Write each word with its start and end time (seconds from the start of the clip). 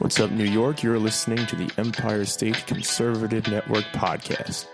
What's 0.00 0.18
up, 0.18 0.30
New 0.30 0.46
York? 0.46 0.82
You're 0.82 0.98
listening 0.98 1.44
to 1.44 1.56
the 1.56 1.70
Empire 1.76 2.24
State 2.24 2.66
Conservative 2.66 3.46
Network 3.48 3.84
podcast. 3.92 4.64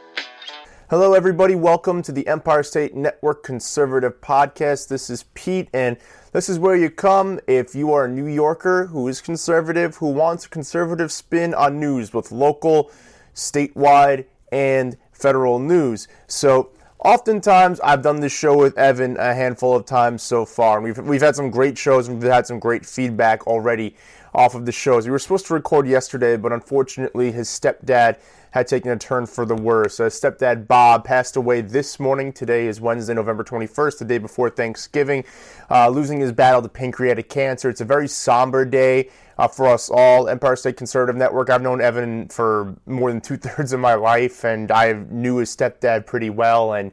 Hello, 0.88 1.14
everybody. 1.14 1.56
Welcome 1.56 2.00
to 2.02 2.12
the 2.12 2.28
Empire 2.28 2.62
State 2.62 2.94
Network 2.94 3.42
Conservative 3.42 4.20
Podcast. 4.20 4.86
This 4.86 5.10
is 5.10 5.24
Pete, 5.34 5.68
and 5.74 5.96
this 6.30 6.48
is 6.48 6.60
where 6.60 6.76
you 6.76 6.90
come 6.90 7.40
if 7.48 7.74
you 7.74 7.92
are 7.92 8.04
a 8.04 8.08
New 8.08 8.28
Yorker 8.28 8.86
who 8.86 9.08
is 9.08 9.20
conservative, 9.20 9.96
who 9.96 10.12
wants 10.12 10.46
a 10.46 10.48
conservative 10.48 11.10
spin 11.10 11.54
on 11.54 11.80
news, 11.80 12.10
both 12.10 12.30
local, 12.30 12.92
statewide, 13.34 14.26
and 14.52 14.96
federal 15.10 15.58
news. 15.58 16.06
So, 16.28 16.70
oftentimes, 17.00 17.80
I've 17.80 18.02
done 18.02 18.20
this 18.20 18.32
show 18.32 18.56
with 18.56 18.78
Evan 18.78 19.16
a 19.16 19.34
handful 19.34 19.74
of 19.74 19.86
times 19.86 20.22
so 20.22 20.46
far, 20.46 20.76
and 20.76 20.84
we've, 20.84 20.98
we've 20.98 21.20
had 21.20 21.34
some 21.34 21.50
great 21.50 21.76
shows 21.76 22.06
and 22.06 22.22
we've 22.22 22.30
had 22.30 22.46
some 22.46 22.60
great 22.60 22.86
feedback 22.86 23.48
already 23.48 23.96
off 24.36 24.54
of 24.54 24.66
the 24.66 24.72
shows. 24.72 25.06
We 25.06 25.10
were 25.10 25.18
supposed 25.18 25.46
to 25.46 25.54
record 25.54 25.88
yesterday, 25.88 26.36
but 26.36 26.52
unfortunately, 26.52 27.32
his 27.32 27.48
stepdad 27.48 28.18
had 28.50 28.68
taken 28.68 28.90
a 28.90 28.96
turn 28.96 29.26
for 29.26 29.46
the 29.46 29.54
worse. 29.54 29.98
Uh, 29.98 30.04
stepdad 30.04 30.66
Bob 30.66 31.04
passed 31.04 31.36
away 31.36 31.62
this 31.62 31.98
morning. 31.98 32.32
Today 32.32 32.66
is 32.66 32.78
Wednesday, 32.78 33.14
November 33.14 33.42
21st, 33.42 33.98
the 33.98 34.04
day 34.04 34.18
before 34.18 34.50
Thanksgiving, 34.50 35.24
uh, 35.70 35.88
losing 35.88 36.20
his 36.20 36.32
battle 36.32 36.60
to 36.60 36.68
pancreatic 36.68 37.30
cancer. 37.30 37.70
It's 37.70 37.80
a 37.80 37.86
very 37.86 38.06
somber 38.06 38.66
day 38.66 39.08
uh, 39.38 39.48
for 39.48 39.68
us 39.68 39.88
all. 39.90 40.28
Empire 40.28 40.56
State 40.56 40.76
Conservative 40.76 41.16
Network. 41.16 41.48
I've 41.48 41.62
known 41.62 41.80
Evan 41.80 42.28
for 42.28 42.76
more 42.84 43.10
than 43.10 43.22
two 43.22 43.36
thirds 43.38 43.72
of 43.72 43.80
my 43.80 43.94
life, 43.94 44.44
and 44.44 44.70
I 44.70 44.92
knew 44.92 45.36
his 45.36 45.54
stepdad 45.54 46.04
pretty 46.04 46.28
well. 46.28 46.74
And 46.74 46.92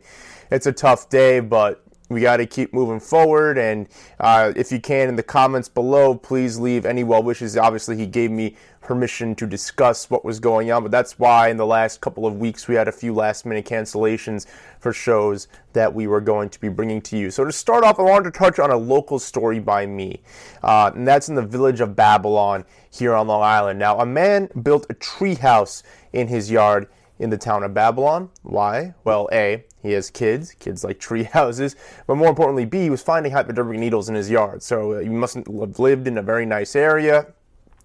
it's 0.49 0.65
a 0.65 0.73
tough 0.73 1.09
day, 1.09 1.41
but 1.41 1.82
we 2.13 2.21
got 2.21 2.37
to 2.37 2.45
keep 2.45 2.73
moving 2.73 2.99
forward. 2.99 3.57
And 3.57 3.87
uh, 4.19 4.53
if 4.55 4.71
you 4.71 4.79
can, 4.79 5.09
in 5.09 5.15
the 5.15 5.23
comments 5.23 5.67
below, 5.67 6.15
please 6.15 6.57
leave 6.59 6.85
any 6.85 7.03
well 7.03 7.23
wishes. 7.23 7.57
Obviously, 7.57 7.97
he 7.97 8.05
gave 8.05 8.31
me 8.31 8.55
permission 8.83 9.33
to 9.33 9.47
discuss 9.47 10.09
what 10.09 10.25
was 10.25 10.39
going 10.39 10.69
on, 10.69 10.83
but 10.83 10.91
that's 10.91 11.17
why 11.17 11.47
in 11.47 11.57
the 11.57 11.65
last 11.65 12.01
couple 12.01 12.25
of 12.25 12.37
weeks 12.37 12.67
we 12.67 12.75
had 12.75 12.87
a 12.87 12.91
few 12.91 13.13
last 13.13 13.45
minute 13.45 13.65
cancellations 13.65 14.45
for 14.79 14.91
shows 14.91 15.47
that 15.71 15.93
we 15.93 16.05
were 16.05 16.19
going 16.21 16.49
to 16.49 16.59
be 16.59 16.67
bringing 16.67 17.01
to 17.01 17.17
you. 17.17 17.31
So, 17.31 17.45
to 17.45 17.51
start 17.51 17.83
off, 17.83 17.99
I 17.99 18.03
wanted 18.03 18.33
to 18.33 18.37
touch 18.37 18.59
on 18.59 18.71
a 18.71 18.77
local 18.77 19.19
story 19.19 19.59
by 19.59 19.85
me, 19.85 20.21
uh, 20.61 20.91
and 20.93 21.07
that's 21.07 21.29
in 21.29 21.35
the 21.35 21.41
village 21.41 21.79
of 21.79 21.95
Babylon 21.95 22.65
here 22.91 23.13
on 23.15 23.27
Long 23.27 23.41
Island. 23.41 23.79
Now, 23.79 23.99
a 23.99 24.05
man 24.05 24.49
built 24.61 24.85
a 24.89 24.93
treehouse 24.93 25.83
in 26.11 26.27
his 26.27 26.51
yard 26.51 26.87
in 27.23 27.29
the 27.29 27.37
town 27.37 27.63
of 27.63 27.73
Babylon. 27.73 28.29
Why? 28.43 28.93
Well, 29.05 29.29
A, 29.31 29.63
he 29.81 29.93
has 29.93 30.09
kids, 30.09 30.53
kids 30.59 30.83
like 30.83 30.99
tree 30.99 31.23
houses, 31.39 31.75
but 32.05 32.15
more 32.15 32.27
importantly, 32.27 32.65
B, 32.65 32.81
he 32.81 32.89
was 32.89 33.01
finding 33.01 33.31
hypodermic 33.31 33.79
needles 33.79 34.09
in 34.09 34.15
his 34.15 34.29
yard. 34.29 34.61
So 34.61 34.93
uh, 34.93 34.99
he 34.99 35.09
mustn't 35.09 35.47
have 35.47 35.79
lived 35.79 36.07
in 36.07 36.17
a 36.17 36.21
very 36.21 36.45
nice 36.45 36.75
area. 36.75 37.27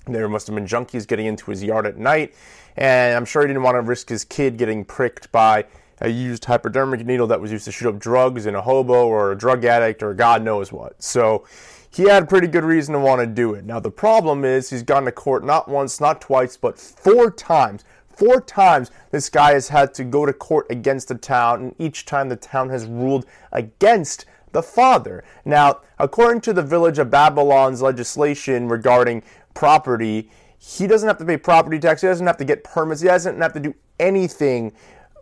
There 0.06 0.28
must 0.28 0.48
have 0.48 0.56
been 0.56 0.66
junkies 0.66 1.06
getting 1.06 1.26
into 1.26 1.50
his 1.50 1.62
yard 1.62 1.86
at 1.86 1.98
night, 1.98 2.34
and 2.76 3.16
I'm 3.16 3.24
sure 3.24 3.42
he 3.42 3.48
didn't 3.48 3.62
want 3.62 3.76
to 3.76 3.82
risk 3.82 4.08
his 4.08 4.24
kid 4.24 4.56
getting 4.56 4.84
pricked 4.84 5.30
by 5.30 5.66
a 6.00 6.08
used 6.08 6.44
hypodermic 6.44 7.04
needle 7.06 7.26
that 7.28 7.40
was 7.40 7.52
used 7.52 7.64
to 7.66 7.72
shoot 7.72 7.88
up 7.88 7.98
drugs 7.98 8.46
in 8.46 8.54
a 8.54 8.62
hobo 8.62 9.06
or 9.06 9.32
a 9.32 9.38
drug 9.38 9.64
addict 9.64 10.02
or 10.02 10.14
God 10.14 10.42
knows 10.42 10.72
what. 10.72 11.00
So 11.02 11.44
he 11.90 12.04
had 12.04 12.28
pretty 12.28 12.46
good 12.46 12.64
reason 12.64 12.94
to 12.94 13.00
want 13.00 13.20
to 13.20 13.26
do 13.26 13.54
it. 13.54 13.64
Now, 13.64 13.80
the 13.80 13.90
problem 13.90 14.44
is 14.44 14.70
he's 14.70 14.82
gone 14.82 15.04
to 15.04 15.12
court 15.12 15.44
not 15.44 15.68
once, 15.68 16.00
not 16.00 16.20
twice, 16.20 16.56
but 16.56 16.78
four 16.78 17.30
times 17.30 17.84
Four 18.18 18.40
times 18.40 18.90
this 19.12 19.30
guy 19.30 19.52
has 19.52 19.68
had 19.68 19.94
to 19.94 20.02
go 20.02 20.26
to 20.26 20.32
court 20.32 20.66
against 20.70 21.06
the 21.06 21.14
town, 21.14 21.62
and 21.62 21.74
each 21.78 22.04
time 22.04 22.28
the 22.28 22.34
town 22.34 22.68
has 22.70 22.84
ruled 22.84 23.26
against 23.52 24.24
the 24.50 24.60
father. 24.60 25.22
Now, 25.44 25.82
according 26.00 26.40
to 26.40 26.52
the 26.52 26.62
Village 26.62 26.98
of 26.98 27.12
Babylon's 27.12 27.80
legislation 27.80 28.68
regarding 28.68 29.22
property, 29.54 30.32
he 30.58 30.88
doesn't 30.88 31.06
have 31.06 31.18
to 31.18 31.24
pay 31.24 31.36
property 31.36 31.78
tax, 31.78 32.00
he 32.00 32.08
doesn't 32.08 32.26
have 32.26 32.38
to 32.38 32.44
get 32.44 32.64
permits, 32.64 33.00
he 33.00 33.06
doesn't 33.06 33.40
have 33.40 33.52
to 33.52 33.60
do 33.60 33.72
anything 34.00 34.72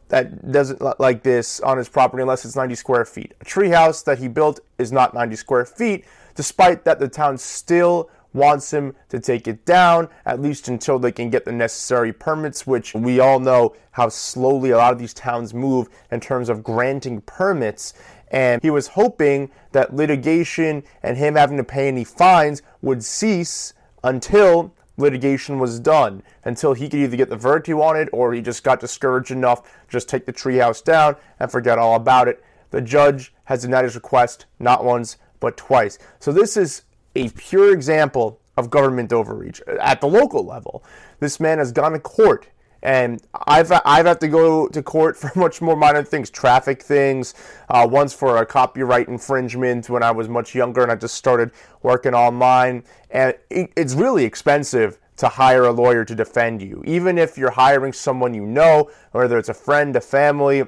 that 0.08 0.50
doesn't 0.50 0.80
like 0.98 1.22
this 1.22 1.60
on 1.60 1.76
his 1.76 1.90
property 1.90 2.22
unless 2.22 2.46
it's 2.46 2.56
90 2.56 2.76
square 2.76 3.04
feet. 3.04 3.34
A 3.42 3.44
treehouse 3.44 4.04
that 4.04 4.20
he 4.20 4.28
built 4.28 4.60
is 4.78 4.90
not 4.90 5.12
90 5.12 5.36
square 5.36 5.66
feet, 5.66 6.06
despite 6.34 6.86
that 6.86 6.98
the 6.98 7.08
town 7.08 7.36
still 7.36 8.08
wants 8.36 8.72
him 8.72 8.94
to 9.08 9.18
take 9.18 9.48
it 9.48 9.64
down, 9.64 10.08
at 10.24 10.40
least 10.40 10.68
until 10.68 10.98
they 10.98 11.10
can 11.10 11.30
get 11.30 11.44
the 11.44 11.52
necessary 11.52 12.12
permits, 12.12 12.66
which 12.66 12.94
we 12.94 13.18
all 13.18 13.40
know 13.40 13.74
how 13.92 14.08
slowly 14.08 14.70
a 14.70 14.76
lot 14.76 14.92
of 14.92 14.98
these 14.98 15.14
towns 15.14 15.54
move 15.54 15.88
in 16.10 16.20
terms 16.20 16.48
of 16.48 16.62
granting 16.62 17.22
permits. 17.22 17.94
And 18.30 18.60
he 18.62 18.70
was 18.70 18.88
hoping 18.88 19.50
that 19.72 19.94
litigation 19.94 20.84
and 21.02 21.16
him 21.16 21.34
having 21.34 21.56
to 21.56 21.64
pay 21.64 21.88
any 21.88 22.04
fines 22.04 22.62
would 22.82 23.02
cease 23.02 23.72
until 24.04 24.74
litigation 24.98 25.58
was 25.58 25.80
done, 25.80 26.22
until 26.44 26.74
he 26.74 26.88
could 26.88 27.00
either 27.00 27.16
get 27.16 27.28
the 27.28 27.36
verdict 27.36 27.66
he 27.66 27.74
wanted 27.74 28.08
or 28.12 28.32
he 28.32 28.40
just 28.40 28.64
got 28.64 28.80
discouraged 28.80 29.30
enough 29.30 29.62
just 29.88 30.08
take 30.08 30.26
the 30.26 30.32
treehouse 30.32 30.82
down 30.82 31.16
and 31.38 31.50
forget 31.50 31.78
all 31.78 31.96
about 31.96 32.28
it. 32.28 32.42
The 32.70 32.80
judge 32.80 33.32
has 33.44 33.62
denied 33.62 33.84
his 33.84 33.94
request 33.94 34.46
not 34.58 34.84
once 34.84 35.16
but 35.40 35.56
twice. 35.56 35.98
So 36.18 36.32
this 36.32 36.56
is 36.56 36.82
a 37.16 37.30
pure 37.30 37.72
example 37.72 38.40
of 38.56 38.70
government 38.70 39.12
overreach 39.12 39.60
at 39.80 40.00
the 40.00 40.06
local 40.06 40.44
level. 40.44 40.84
This 41.20 41.40
man 41.40 41.58
has 41.58 41.72
gone 41.72 41.92
to 41.92 41.98
court, 41.98 42.48
and 42.82 43.22
I've 43.46 43.72
I've 43.84 44.06
had 44.06 44.20
to 44.20 44.28
go 44.28 44.68
to 44.68 44.82
court 44.82 45.16
for 45.16 45.30
much 45.38 45.60
more 45.60 45.76
minor 45.76 46.02
things, 46.02 46.30
traffic 46.30 46.82
things. 46.82 47.34
Uh, 47.68 47.86
once 47.90 48.12
for 48.12 48.38
a 48.38 48.46
copyright 48.46 49.08
infringement 49.08 49.88
when 49.90 50.02
I 50.02 50.10
was 50.10 50.28
much 50.28 50.54
younger, 50.54 50.82
and 50.82 50.92
I 50.92 50.96
just 50.96 51.14
started 51.14 51.50
working 51.82 52.14
online, 52.14 52.84
and 53.10 53.34
it, 53.50 53.72
it's 53.76 53.94
really 53.94 54.24
expensive 54.24 54.98
to 55.16 55.28
hire 55.28 55.64
a 55.64 55.72
lawyer 55.72 56.04
to 56.04 56.14
defend 56.14 56.60
you, 56.60 56.82
even 56.86 57.16
if 57.16 57.38
you're 57.38 57.50
hiring 57.50 57.92
someone 57.92 58.34
you 58.34 58.44
know, 58.44 58.90
whether 59.12 59.38
it's 59.38 59.48
a 59.48 59.54
friend, 59.54 59.96
a 59.96 60.00
family, 60.00 60.64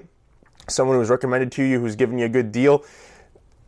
someone 0.68 0.96
who's 0.96 1.10
recommended 1.10 1.52
to 1.52 1.62
you, 1.62 1.78
who's 1.78 1.96
giving 1.96 2.18
you 2.18 2.24
a 2.24 2.30
good 2.30 2.50
deal 2.50 2.82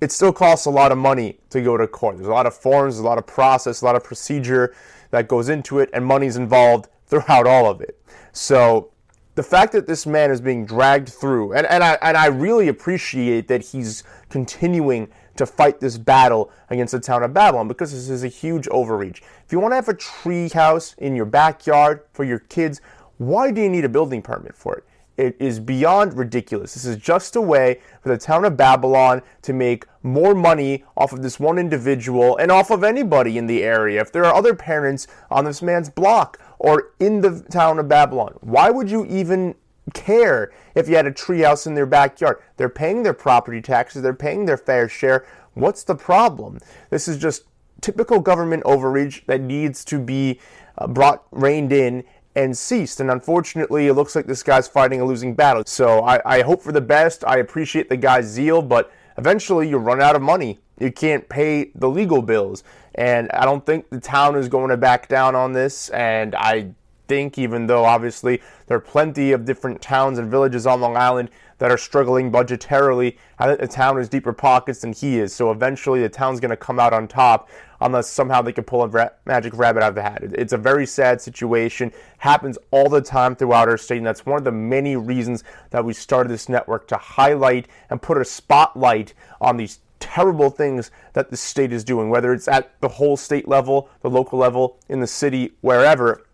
it 0.00 0.10
still 0.10 0.32
costs 0.32 0.66
a 0.66 0.70
lot 0.70 0.92
of 0.92 0.98
money 0.98 1.38
to 1.50 1.60
go 1.60 1.76
to 1.76 1.86
court. 1.86 2.16
There's 2.16 2.28
a 2.28 2.32
lot 2.32 2.46
of 2.46 2.54
forms, 2.54 2.98
a 2.98 3.02
lot 3.02 3.18
of 3.18 3.26
process, 3.26 3.82
a 3.82 3.84
lot 3.84 3.96
of 3.96 4.04
procedure 4.04 4.74
that 5.10 5.28
goes 5.28 5.48
into 5.48 5.78
it, 5.78 5.90
and 5.92 6.04
money's 6.04 6.36
involved 6.36 6.88
throughout 7.06 7.46
all 7.46 7.70
of 7.70 7.80
it. 7.80 8.00
So 8.32 8.92
the 9.34 9.42
fact 9.42 9.72
that 9.72 9.86
this 9.86 10.06
man 10.06 10.30
is 10.30 10.40
being 10.40 10.64
dragged 10.64 11.08
through, 11.08 11.52
and, 11.52 11.66
and, 11.66 11.82
I, 11.82 11.98
and 12.02 12.16
I 12.16 12.26
really 12.26 12.68
appreciate 12.68 13.48
that 13.48 13.62
he's 13.62 14.04
continuing 14.28 15.08
to 15.36 15.46
fight 15.46 15.80
this 15.80 15.96
battle 15.96 16.50
against 16.68 16.92
the 16.92 17.00
town 17.00 17.22
of 17.22 17.32
Babylon 17.32 17.68
because 17.68 17.92
this 17.92 18.08
is 18.08 18.24
a 18.24 18.28
huge 18.28 18.68
overreach. 18.68 19.22
If 19.44 19.52
you 19.52 19.60
want 19.60 19.72
to 19.72 19.76
have 19.76 19.88
a 19.88 19.94
tree 19.94 20.48
house 20.48 20.94
in 20.98 21.16
your 21.16 21.24
backyard 21.24 22.02
for 22.12 22.24
your 22.24 22.40
kids, 22.40 22.80
why 23.18 23.50
do 23.50 23.60
you 23.60 23.68
need 23.68 23.84
a 23.84 23.88
building 23.88 24.22
permit 24.22 24.54
for 24.54 24.76
it? 24.76 24.84
It 25.20 25.36
is 25.38 25.60
beyond 25.60 26.16
ridiculous. 26.16 26.72
This 26.72 26.86
is 26.86 26.96
just 26.96 27.36
a 27.36 27.42
way 27.42 27.82
for 28.02 28.08
the 28.08 28.16
town 28.16 28.46
of 28.46 28.56
Babylon 28.56 29.20
to 29.42 29.52
make 29.52 29.84
more 30.02 30.34
money 30.34 30.82
off 30.96 31.12
of 31.12 31.20
this 31.20 31.38
one 31.38 31.58
individual 31.58 32.38
and 32.38 32.50
off 32.50 32.70
of 32.70 32.82
anybody 32.82 33.36
in 33.36 33.46
the 33.46 33.62
area. 33.62 34.00
If 34.00 34.12
there 34.12 34.24
are 34.24 34.34
other 34.34 34.54
parents 34.54 35.06
on 35.30 35.44
this 35.44 35.60
man's 35.60 35.90
block 35.90 36.40
or 36.58 36.94
in 36.98 37.20
the 37.20 37.44
town 37.50 37.78
of 37.78 37.86
Babylon, 37.86 38.38
why 38.40 38.70
would 38.70 38.90
you 38.90 39.04
even 39.04 39.56
care 39.92 40.52
if 40.74 40.88
you 40.88 40.96
had 40.96 41.06
a 41.06 41.12
treehouse 41.12 41.66
in 41.66 41.74
their 41.74 41.84
backyard? 41.84 42.42
They're 42.56 42.70
paying 42.70 43.02
their 43.02 43.12
property 43.12 43.60
taxes, 43.60 44.00
they're 44.00 44.14
paying 44.14 44.46
their 44.46 44.56
fair 44.56 44.88
share. 44.88 45.26
What's 45.52 45.84
the 45.84 45.96
problem? 45.96 46.60
This 46.88 47.08
is 47.08 47.18
just 47.18 47.44
typical 47.82 48.20
government 48.20 48.62
overreach 48.64 49.24
that 49.26 49.42
needs 49.42 49.84
to 49.84 49.98
be 49.98 50.40
uh, 50.78 50.86
brought 50.86 51.24
reined 51.30 51.74
in 51.74 52.04
and 52.34 52.56
ceased. 52.56 53.00
And 53.00 53.10
unfortunately, 53.10 53.88
it 53.88 53.94
looks 53.94 54.14
like 54.14 54.26
this 54.26 54.42
guy's 54.42 54.68
fighting 54.68 55.00
a 55.00 55.04
losing 55.04 55.34
battle. 55.34 55.62
So 55.66 56.04
I, 56.04 56.20
I 56.24 56.42
hope 56.42 56.62
for 56.62 56.72
the 56.72 56.80
best. 56.80 57.24
I 57.24 57.38
appreciate 57.38 57.88
the 57.88 57.96
guy's 57.96 58.26
zeal, 58.26 58.62
but 58.62 58.92
eventually 59.18 59.68
you 59.68 59.78
run 59.78 60.00
out 60.00 60.16
of 60.16 60.22
money. 60.22 60.60
You 60.78 60.92
can't 60.92 61.28
pay 61.28 61.70
the 61.74 61.88
legal 61.88 62.22
bills. 62.22 62.64
And 62.94 63.30
I 63.32 63.44
don't 63.44 63.64
think 63.64 63.90
the 63.90 64.00
town 64.00 64.36
is 64.36 64.48
going 64.48 64.70
to 64.70 64.76
back 64.76 65.08
down 65.08 65.34
on 65.34 65.52
this. 65.52 65.90
And 65.90 66.34
I 66.34 66.70
think, 67.08 67.38
even 67.38 67.66
though 67.66 67.84
obviously 67.84 68.40
there 68.66 68.76
are 68.76 68.80
plenty 68.80 69.32
of 69.32 69.44
different 69.44 69.82
towns 69.82 70.18
and 70.18 70.30
villages 70.30 70.66
on 70.66 70.80
Long 70.80 70.96
Island 70.96 71.30
that 71.60 71.70
are 71.70 71.76
struggling 71.76 72.32
budgetarily, 72.32 73.18
I 73.38 73.46
think 73.46 73.60
the 73.60 73.68
town 73.68 73.98
has 73.98 74.08
deeper 74.08 74.32
pockets 74.32 74.80
than 74.80 74.94
he 74.94 75.18
is. 75.18 75.34
So 75.34 75.50
eventually 75.50 76.00
the 76.00 76.08
town's 76.08 76.40
going 76.40 76.50
to 76.50 76.56
come 76.56 76.80
out 76.80 76.94
on 76.94 77.06
top 77.06 77.50
unless 77.82 78.08
somehow 78.08 78.40
they 78.40 78.52
can 78.52 78.64
pull 78.64 78.82
a 78.82 78.88
ra- 78.88 79.10
magic 79.26 79.54
rabbit 79.54 79.82
out 79.82 79.90
of 79.90 79.94
the 79.94 80.02
hat. 80.02 80.22
It's 80.22 80.54
a 80.54 80.58
very 80.58 80.86
sad 80.86 81.20
situation. 81.20 81.92
Happens 82.16 82.56
all 82.70 82.88
the 82.88 83.02
time 83.02 83.36
throughout 83.36 83.68
our 83.68 83.76
state, 83.76 83.98
and 83.98 84.06
that's 84.06 84.24
one 84.24 84.38
of 84.38 84.44
the 84.44 84.50
many 84.50 84.96
reasons 84.96 85.44
that 85.68 85.84
we 85.84 85.92
started 85.92 86.30
this 86.30 86.48
network 86.48 86.88
to 86.88 86.96
highlight 86.96 87.68
and 87.90 88.00
put 88.00 88.16
a 88.16 88.24
spotlight 88.24 89.12
on 89.38 89.58
these 89.58 89.80
terrible 89.98 90.48
things 90.48 90.90
that 91.12 91.30
the 91.30 91.36
state 91.36 91.74
is 91.74 91.84
doing, 91.84 92.08
whether 92.08 92.32
it's 92.32 92.48
at 92.48 92.72
the 92.80 92.88
whole 92.88 93.18
state 93.18 93.46
level, 93.46 93.90
the 94.00 94.08
local 94.08 94.38
level, 94.38 94.78
in 94.88 95.00
the 95.00 95.06
city, 95.06 95.52
wherever. 95.60 96.24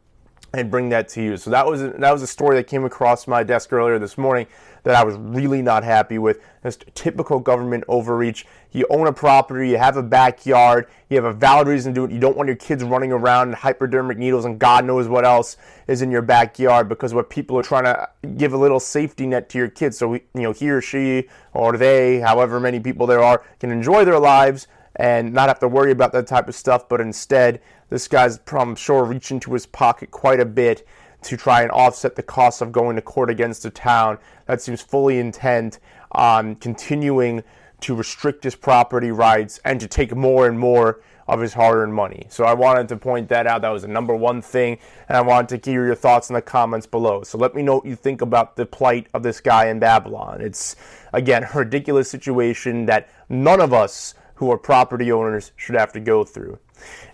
and 0.53 0.71
bring 0.71 0.89
that 0.89 1.09
to 1.09 1.23
you. 1.23 1.37
So 1.37 1.51
that 1.51 1.67
was 1.67 1.83
that 1.83 2.13
was 2.13 2.23
a 2.23 2.27
story 2.27 2.57
that 2.57 2.67
came 2.67 2.85
across 2.85 3.27
my 3.27 3.43
desk 3.43 3.73
earlier 3.73 3.99
this 3.99 4.17
morning 4.17 4.47
that 4.87 4.95
I 4.95 5.03
was 5.03 5.17
really 5.17 5.63
not 5.63 5.83
happy 5.83 6.17
with. 6.17 6.41
Just 6.63 6.85
typical 6.95 7.41
government 7.41 7.83
overreach. 7.89 8.47
You 8.71 8.87
own 8.89 9.09
a 9.09 9.13
property, 9.13 9.71
you 9.71 9.79
have 9.79 9.97
a 9.97 10.03
backyard, 10.03 10.87
you 11.11 11.17
have 11.17 11.25
a 11.25 11.33
valid 11.33 11.67
reason 11.67 11.93
to 11.93 12.01
do 12.01 12.05
it. 12.05 12.13
You 12.13 12.21
don't 12.21 12.37
want 12.37 12.47
your 12.47 12.55
kids 12.55 12.85
running 12.85 13.11
around 13.11 13.57
hypodermic 13.57 14.17
needles 14.17 14.45
and 14.45 14.61
God 14.61 14.85
knows 14.85 15.09
what 15.09 15.25
else 15.25 15.57
is 15.89 16.03
in 16.03 16.13
your 16.13 16.23
backyard 16.23 16.89
because 16.89 17.13
what 17.13 17.29
people 17.31 17.59
are 17.59 17.65
trying 17.65 17.83
to 17.83 18.09
give 18.37 18.53
a 18.53 18.57
little 18.57 18.79
safety 18.79 19.27
net 19.27 19.49
to 19.49 19.59
your 19.59 19.69
kids 19.69 19.99
so 19.99 20.15
you 20.15 20.21
know 20.35 20.53
he 20.53 20.71
or 20.71 20.81
she 20.81 21.29
or 21.53 21.77
they, 21.77 22.21
however 22.21 22.61
many 22.61 22.79
people 22.79 23.09
there 23.09 23.23
are, 23.23 23.43
can 23.59 23.73
enjoy 23.73 24.05
their 24.05 24.21
lives 24.21 24.69
and 24.95 25.33
not 25.33 25.49
have 25.49 25.59
to 25.59 25.69
worry 25.69 25.91
about 25.91 26.13
that 26.13 26.29
type 26.29 26.47
of 26.47 26.55
stuff, 26.55 26.89
but 26.89 27.01
instead 27.01 27.61
this 27.89 28.07
guy's, 28.07 28.39
I'm 28.53 28.77
sure, 28.77 29.05
reached 29.05 29.33
into 29.33 29.53
his 29.53 29.67
pocket 29.67 30.13
quite 30.13 30.39
a 30.39 30.47
bit 30.47 30.87
to 31.23 31.37
try 31.37 31.63
and 31.63 31.71
offset 31.71 32.17
the 32.17 32.23
cost 32.23 32.63
of 32.63 32.73
going 32.73 32.97
to 32.97 33.03
court 33.03 33.31
against 33.31 33.63
the 33.63 33.71
town 33.71 34.19
that 34.47 34.61
seems 34.63 34.81
fully 34.81 35.19
intent 35.19 35.79
on 36.13 36.55
continuing 36.57 37.43
to 37.81 37.95
restrict 37.95 38.45
his 38.45 38.55
property 38.55 39.11
rights 39.11 39.61
and 39.65 39.81
to 39.81 39.87
take 39.87 40.15
more 40.15 40.49
and 40.49 40.59
more 40.59 41.01
of 41.29 41.41
his 41.41 41.55
hard-earned 41.55 41.93
money. 41.93 42.25
So 42.29 42.45
I 42.45 42.55
wanted 42.55 42.89
to 42.89 42.97
point 42.97 43.29
that 43.31 43.47
out. 43.47 43.63
That 43.63 43.71
was 43.71 43.83
the 43.83 43.89
number 43.89 44.15
one 44.15 44.41
thing, 44.41 44.79
and 45.09 45.17
I 45.17 45.21
wanted 45.21 45.61
to 45.63 45.71
hear 45.71 45.85
your 45.85 45.97
thoughts 45.97 46.31
in 46.31 46.35
the 46.35 46.43
comments 46.43 46.87
below. 46.87 47.25
So 47.25 47.37
let 47.37 47.55
me 47.55 47.63
know 47.63 47.77
what 47.77 47.87
you 47.87 47.97
think 47.97 48.21
about 48.21 48.55
the 48.55 48.65
plight 48.65 49.09
of 49.13 49.25
this 49.25 49.41
guy 49.41 49.67
in 49.67 49.81
Babylon. 49.81 50.41
It's 50.41 50.77
again 51.13 51.43
a 51.43 51.59
ridiculous 51.59 52.09
situation 52.09 52.87
that 52.87 53.09
none 53.29 53.61
of 53.61 53.73
us 53.73 54.15
who 54.37 54.53
are 54.53 54.59
property 54.59 55.11
owners 55.11 55.51
should 55.57 55.75
have 55.75 55.93
to 55.95 56.01
go 56.01 56.23
through. 56.23 56.59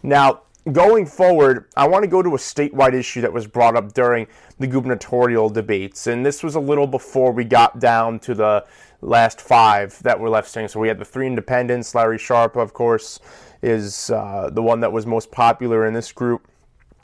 Now, 0.03 0.43
going 0.71 1.07
forward, 1.07 1.67
I 1.77 1.89
want 1.89 2.05
to 2.05 2.09
go 2.09 2.23
to 2.23 2.31
a 2.31 2.39
statewide 2.39 2.95
issue 2.95 3.21
that 3.23 3.33
was 3.33 3.47
brought 3.47 3.77
up 3.77 3.93
during 3.95 4.29
the 4.59 4.67
gubernatorial 4.67 5.51
debates. 5.51 6.07
And 6.07 6.25
this 6.25 6.43
was 6.43 6.55
a 6.55 6.61
little 6.61 6.87
before 6.87 7.33
we 7.33 7.45
got 7.45 7.81
down 7.81 8.21
to 8.21 8.35
the 8.35 8.65
last 9.01 9.41
five 9.41 10.01
that 10.05 10.21
were 10.21 10.31
left 10.31 10.49
standing. 10.49 10.69
So 10.69 10.79
we 10.79 10.89
had 10.89 10.99
the 10.99 11.05
three 11.05 11.27
independents. 11.27 11.95
Larry 11.95 12.19
Sharpe, 12.19 12.57
of 12.57 12.73
course, 12.73 13.19
is 13.63 14.11
uh, 14.11 14.51
the 14.53 14.63
one 14.63 14.81
that 14.81 14.93
was 14.93 15.07
most 15.07 15.33
popular 15.33 15.87
in 15.87 15.95
this 15.95 16.13
group. 16.13 16.47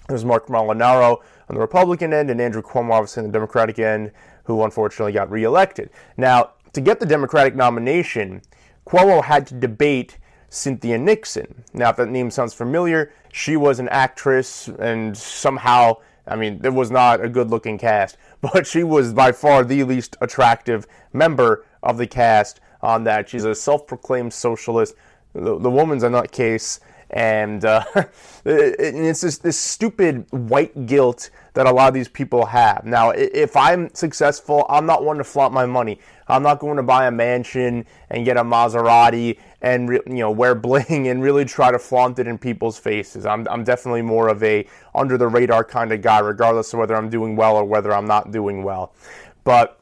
There's 0.09 0.25
Marc 0.25 0.47
Molinaro 0.47 1.19
on 1.49 1.55
the 1.55 1.61
Republican 1.61 2.13
end 2.13 2.31
and 2.31 2.41
Andrew 2.41 2.63
Cuomo, 2.63 2.93
obviously, 2.93 3.23
on 3.23 3.27
the 3.27 3.33
Democratic 3.33 3.79
end, 3.79 4.13
who 4.45 4.63
unfortunately 4.63 5.13
got 5.13 5.31
reelected. 5.31 5.91
Now, 6.17 6.53
to 6.73 6.81
get 6.81 7.01
the 7.01 7.07
Democratic 7.07 7.57
nomination, 7.57 8.43
Cuomo 8.87 9.25
had 9.25 9.47
to 9.49 9.55
debate 9.55 10.19
Cynthia 10.49 10.99
Nixon. 10.99 11.65
Now, 11.75 11.91
if 11.91 11.97
that 11.97 12.09
name 12.09 12.31
sounds 12.31 12.55
familiar, 12.55 13.13
she 13.33 13.57
was 13.57 13.79
an 13.79 13.89
actress 13.89 14.69
and 14.69 15.17
somehow, 15.17 15.97
I 16.27 16.37
mean, 16.37 16.61
it 16.65 16.73
was 16.73 16.91
not 16.91 17.23
a 17.23 17.29
good 17.29 17.51
looking 17.51 17.79
cast, 17.79 18.17
but 18.41 18.67
she 18.67 18.83
was 18.83 19.13
by 19.13 19.33
far 19.33 19.65
the 19.65 19.85
least 19.85 20.17
attractive 20.21 20.87
member 21.13 21.65
of 21.83 21.99
the 21.99 22.07
cast 22.07 22.61
on 22.83 23.05
that. 23.05 23.29
She's 23.29 23.45
a 23.45 23.55
self 23.55 23.87
proclaimed 23.87 24.33
socialist. 24.33 24.95
The, 25.35 25.59
the 25.59 25.71
woman's 25.71 26.03
a 26.03 26.09
nutcase. 26.09 26.81
And 27.11 27.65
uh, 27.65 27.85
it's 28.45 29.23
this, 29.23 29.39
this 29.39 29.59
stupid 29.59 30.27
white 30.31 30.87
guilt 30.87 31.31
that 31.55 31.67
a 31.67 31.71
lot 31.71 31.89
of 31.89 31.95
these 31.95 32.09
people 32.09 32.47
have. 32.47 32.85
Now, 32.85 33.11
if 33.11 33.57
I'm 33.57 33.93
successful, 33.95 34.67
I'm 34.69 34.87
not 34.87 35.05
one 35.05 35.19
to 35.19 35.25
flaunt 35.25 35.53
my 35.55 35.67
money. 35.67 35.99
I'm 36.29 36.43
not 36.43 36.59
going 36.59 36.77
to 36.77 36.83
buy 36.83 37.07
a 37.07 37.11
mansion 37.11 37.87
and 38.11 38.25
get 38.25 38.37
a 38.37 38.45
Maserati 38.45 39.39
and 39.63 39.89
you 39.89 40.03
know 40.07 40.31
wear 40.31 40.55
bling 40.55 41.09
and 41.09 41.23
really 41.23 41.45
try 41.45 41.71
to 41.71 41.79
flaunt 41.79 42.19
it 42.19 42.27
in 42.27 42.39
people's 42.39 42.79
faces. 42.79 43.27
I'm, 43.27 43.49
I'm 43.49 43.65
definitely 43.65 44.03
more 44.03 44.29
of 44.29 44.43
a 44.43 44.67
under 44.95 45.17
the 45.17 45.27
radar 45.27 45.65
kind 45.65 45.93
of 45.93 46.03
guy, 46.03 46.19
regardless 46.21 46.73
of 46.73 46.79
whether 46.79 46.95
I'm 46.95 47.09
doing 47.09 47.35
well 47.35 47.57
or 47.57 47.65
whether 47.65 47.93
I'm 47.93 48.07
not 48.07 48.31
doing 48.31 48.63
well. 48.63 48.95
But 49.45 49.81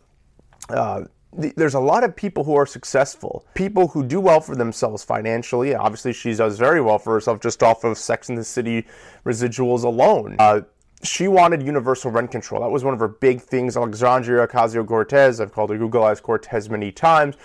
uh, 0.68 1.04
there's 1.36 1.74
a 1.74 1.80
lot 1.80 2.02
of 2.02 2.16
people 2.16 2.44
who 2.44 2.54
are 2.54 2.66
successful, 2.66 3.44
people 3.54 3.88
who 3.88 4.02
do 4.02 4.20
well 4.20 4.40
for 4.40 4.56
themselves 4.56 5.04
financially. 5.04 5.74
Obviously, 5.74 6.12
she 6.12 6.34
does 6.34 6.58
very 6.58 6.80
well 6.80 6.98
for 6.98 7.12
herself 7.12 7.40
just 7.40 7.62
off 7.62 7.84
of 7.84 7.98
Sex 7.98 8.28
and 8.28 8.38
the 8.38 8.44
City 8.44 8.86
residuals 9.24 9.84
alone. 9.84 10.36
Uh, 10.38 10.62
she 11.02 11.28
wanted 11.28 11.62
universal 11.62 12.10
rent 12.10 12.30
control. 12.30 12.62
That 12.62 12.70
was 12.70 12.84
one 12.84 12.94
of 12.94 13.00
her 13.00 13.08
big 13.08 13.40
things. 13.40 13.76
Alexandria 13.76 14.46
Ocasio 14.46 14.86
Cortez, 14.86 15.40
I've 15.40 15.52
called 15.52 15.70
her 15.70 15.76
Google 15.76 16.04
Eyes 16.04 16.20
Cortez 16.20 16.70
many 16.70 16.90
times, 16.90 17.36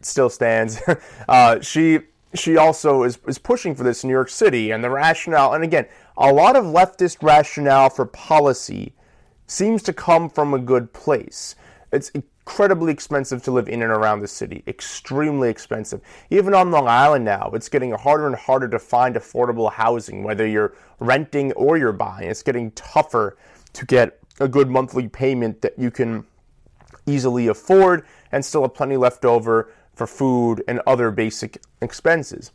still 0.00 0.30
stands. 0.30 0.80
uh, 1.28 1.60
she 1.60 2.00
she 2.34 2.56
also 2.56 3.02
is, 3.02 3.18
is 3.26 3.38
pushing 3.38 3.74
for 3.74 3.82
this 3.82 4.04
in 4.04 4.08
New 4.08 4.14
York 4.14 4.28
City, 4.28 4.70
and 4.70 4.84
the 4.84 4.90
rationale, 4.90 5.52
and 5.52 5.64
again, 5.64 5.86
a 6.16 6.32
lot 6.32 6.54
of 6.54 6.64
leftist 6.64 7.22
rationale 7.22 7.90
for 7.90 8.06
policy 8.06 8.92
seems 9.48 9.82
to 9.82 9.92
come 9.92 10.30
from 10.30 10.54
a 10.54 10.58
good 10.60 10.92
place. 10.92 11.56
It's 11.92 12.12
incredibly 12.50 12.92
expensive 12.92 13.40
to 13.44 13.52
live 13.52 13.68
in 13.68 13.80
and 13.80 13.92
around 13.92 14.18
the 14.18 14.26
city. 14.26 14.64
Extremely 14.66 15.48
expensive. 15.48 16.00
Even 16.30 16.52
on 16.52 16.72
Long 16.72 16.88
Island 16.88 17.24
now, 17.24 17.48
it's 17.54 17.68
getting 17.68 17.92
harder 17.92 18.26
and 18.26 18.34
harder 18.34 18.66
to 18.68 18.78
find 18.80 19.14
affordable 19.14 19.72
housing, 19.72 20.24
whether 20.24 20.44
you're 20.44 20.74
renting 20.98 21.52
or 21.52 21.78
you're 21.78 21.92
buying. 21.92 22.28
It's 22.28 22.42
getting 22.42 22.72
tougher 22.72 23.36
to 23.74 23.86
get 23.86 24.18
a 24.40 24.48
good 24.48 24.68
monthly 24.68 25.06
payment 25.06 25.62
that 25.62 25.78
you 25.78 25.92
can 25.92 26.26
easily 27.06 27.46
afford 27.46 28.04
and 28.32 28.44
still 28.44 28.62
have 28.62 28.74
plenty 28.74 28.96
left 28.96 29.24
over 29.24 29.72
for 29.94 30.08
food 30.08 30.64
and 30.66 30.80
other 30.88 31.12
basic 31.12 31.62
expenses. 31.80 32.50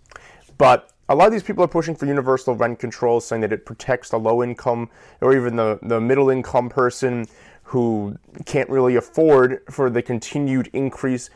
But 0.58 0.92
a 1.08 1.16
lot 1.16 1.28
of 1.28 1.32
these 1.32 1.44
people 1.44 1.64
are 1.64 1.70
pushing 1.70 1.96
for 1.96 2.06
universal 2.06 2.54
rent 2.54 2.80
control, 2.80 3.22
saying 3.22 3.44
that 3.44 3.54
it 3.54 3.66
protects 3.66 4.10
the 4.10 4.20
low 4.20 4.44
income 4.44 4.90
or 5.22 5.34
even 5.34 5.56
the, 5.56 5.80
the 5.84 6.02
middle 6.02 6.30
income 6.30 6.68
person 6.68 7.28
who 7.66 8.18
can't 8.46 8.70
really 8.70 8.96
afford 8.96 9.62
for 9.70 9.90
the 9.90 10.02
continued 10.02 10.70
increase 10.74 11.30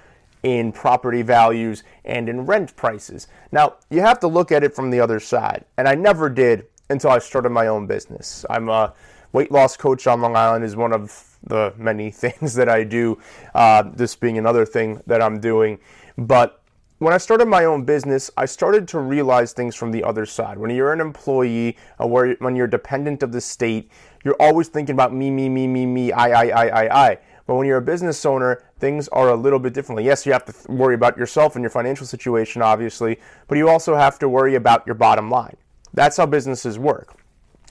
in 0.43 0.71
property 0.71 1.21
values 1.21 1.83
and 2.05 2.29
in 2.29 2.45
rent 2.45 2.75
prices. 2.75 3.27
Now, 3.51 3.75
you 3.89 4.01
have 4.01 4.19
to 4.21 4.27
look 4.27 4.51
at 4.51 4.63
it 4.63 4.73
from 4.73 4.89
the 4.89 4.99
other 4.99 5.19
side, 5.19 5.65
and 5.77 5.87
I 5.87 5.95
never 5.95 6.29
did 6.29 6.67
until 6.89 7.11
I 7.11 7.19
started 7.19 7.49
my 7.49 7.67
own 7.67 7.87
business. 7.87 8.45
I'm 8.49 8.69
a 8.69 8.93
weight 9.31 9.51
loss 9.51 9.77
coach 9.77 10.07
on 10.07 10.21
Long 10.21 10.35
Island 10.35 10.65
is 10.65 10.75
one 10.75 10.93
of 10.93 11.37
the 11.43 11.73
many 11.77 12.11
things 12.23 12.53
that 12.55 12.69
I 12.69 12.83
do, 12.83 13.19
uh, 13.53 13.83
this 13.93 14.15
being 14.15 14.37
another 14.37 14.65
thing 14.65 15.01
that 15.07 15.21
I'm 15.21 15.39
doing. 15.39 15.79
But 16.17 16.61
when 16.99 17.13
I 17.13 17.17
started 17.17 17.47
my 17.47 17.63
own 17.63 17.85
business, 17.85 18.29
I 18.35 18.45
started 18.45 18.87
to 18.89 18.99
realize 18.99 19.53
things 19.53 19.73
from 19.73 19.91
the 19.91 20.03
other 20.03 20.25
side. 20.25 20.57
When 20.57 20.69
you're 20.69 20.91
an 20.91 20.99
employee, 20.99 21.77
uh, 21.99 22.05
where, 22.07 22.35
when 22.39 22.57
you're 22.57 22.67
dependent 22.67 23.23
of 23.23 23.31
the 23.31 23.39
state, 23.39 23.89
you're 24.23 24.35
always 24.39 24.67
thinking 24.67 24.93
about 24.93 25.13
me, 25.13 25.31
me, 25.31 25.49
me, 25.49 25.67
me, 25.67 25.85
me, 25.85 26.11
I, 26.11 26.29
I, 26.29 26.47
I, 26.47 26.67
I, 26.67 27.07
I. 27.09 27.17
But 27.47 27.55
when 27.55 27.65
you're 27.65 27.77
a 27.77 27.81
business 27.81 28.25
owner, 28.25 28.63
things 28.77 29.07
are 29.07 29.29
a 29.29 29.35
little 29.35 29.59
bit 29.59 29.73
differently. 29.73 30.05
Yes, 30.05 30.25
you 30.25 30.33
have 30.33 30.45
to 30.45 30.71
worry 30.71 30.93
about 30.93 31.17
yourself 31.17 31.55
and 31.55 31.63
your 31.63 31.71
financial 31.71 32.05
situation, 32.05 32.61
obviously, 32.61 33.19
but 33.47 33.57
you 33.57 33.67
also 33.67 33.95
have 33.95 34.19
to 34.19 34.29
worry 34.29 34.55
about 34.55 34.85
your 34.85 34.95
bottom 34.95 35.29
line. 35.31 35.57
That's 35.93 36.17
how 36.17 36.25
businesses 36.25 36.77
work. 36.77 37.15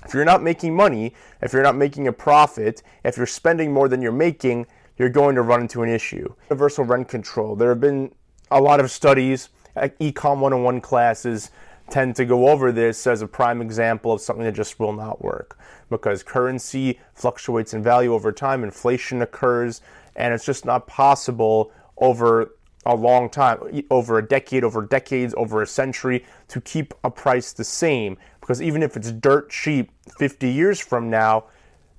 If 0.05 0.15
you're 0.15 0.25
not 0.25 0.43
making 0.43 0.75
money, 0.75 1.15
if 1.43 1.53
you're 1.53 1.63
not 1.63 1.77
making 1.77 2.09
a 2.09 2.13
profit, 2.13 2.83
if 3.05 3.17
you're 3.17 3.27
spending 3.27 3.73
more 3.73 3.89
than 3.89 4.03
you're 4.03 4.13
making, 4.13 4.67
you're 4.97 5.09
going 5.09 5.35
to 5.37 5.43
run 5.43 5.63
into 5.63 5.83
an 5.83 5.89
issue. 5.89 6.35
Universal 6.51 6.85
rent 6.85 7.09
control. 7.09 7.55
There 7.55 7.69
have 7.69 7.81
been 7.81 8.13
a 8.51 8.61
lot 8.61 8.81
of 8.81 8.91
studies, 8.91 9.51
uh, 9.77 9.89
Econ 10.01 10.41
101 10.41 10.81
classes 10.81 11.51
tend 11.91 12.17
to 12.17 12.25
go 12.25 12.49
over 12.49 12.73
this 12.73 13.07
as 13.07 13.23
a 13.23 13.27
prime 13.27 13.61
example 13.61 14.13
of 14.13 14.21
something 14.21 14.45
that 14.45 14.53
just 14.53 14.79
will 14.79 14.93
not 14.93 15.23
work 15.23 15.59
because 15.91 16.23
currency 16.23 16.99
fluctuates 17.15 17.75
in 17.75 17.83
value 17.83 18.13
over 18.13 18.33
time, 18.33 18.63
inflation 18.63 19.23
occurs, 19.23 19.81
and 20.17 20.35
it's 20.35 20.45
just 20.45 20.65
not 20.65 20.87
possible 20.87 21.73
over 21.97 22.55
a 22.87 22.95
long 22.95 23.29
time, 23.29 23.85
over 23.91 24.19
a 24.19 24.27
decade, 24.27 24.65
over 24.65 24.85
decades, 24.85 25.35
over 25.37 25.63
a 25.63 25.67
century, 25.67 26.25
to 26.49 26.61
keep 26.61 26.95
a 27.05 27.11
price 27.11 27.53
the 27.53 27.65
same. 27.65 28.17
Because 28.41 28.63
even 28.63 28.83
if 28.83 28.97
it's 28.97 29.13
dirt 29.13 29.51
cheap 29.51 29.91
50 30.19 30.49
years 30.49 30.81
from 30.81 31.11
now, 31.11 31.45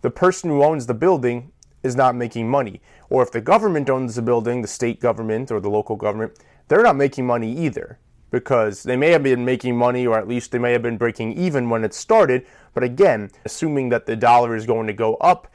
the 0.01 0.09
person 0.09 0.49
who 0.49 0.63
owns 0.63 0.85
the 0.85 0.93
building 0.93 1.51
is 1.83 1.95
not 1.95 2.15
making 2.15 2.49
money. 2.49 2.81
Or 3.09 3.23
if 3.23 3.31
the 3.31 3.41
government 3.41 3.89
owns 3.89 4.15
the 4.15 4.21
building, 4.21 4.61
the 4.61 4.67
state 4.67 4.99
government 4.99 5.51
or 5.51 5.59
the 5.59 5.69
local 5.69 5.95
government, 5.95 6.33
they're 6.67 6.83
not 6.83 6.95
making 6.95 7.25
money 7.25 7.51
either 7.57 7.99
because 8.31 8.83
they 8.83 8.95
may 8.95 9.11
have 9.11 9.23
been 9.23 9.43
making 9.43 9.75
money 9.75 10.05
or 10.05 10.17
at 10.17 10.27
least 10.27 10.51
they 10.51 10.59
may 10.59 10.71
have 10.71 10.81
been 10.81 10.97
breaking 10.97 11.33
even 11.37 11.69
when 11.69 11.83
it 11.83 11.93
started. 11.93 12.45
But 12.73 12.83
again, 12.83 13.31
assuming 13.45 13.89
that 13.89 14.05
the 14.05 14.15
dollar 14.15 14.55
is 14.55 14.65
going 14.65 14.87
to 14.87 14.93
go 14.93 15.15
up, 15.15 15.47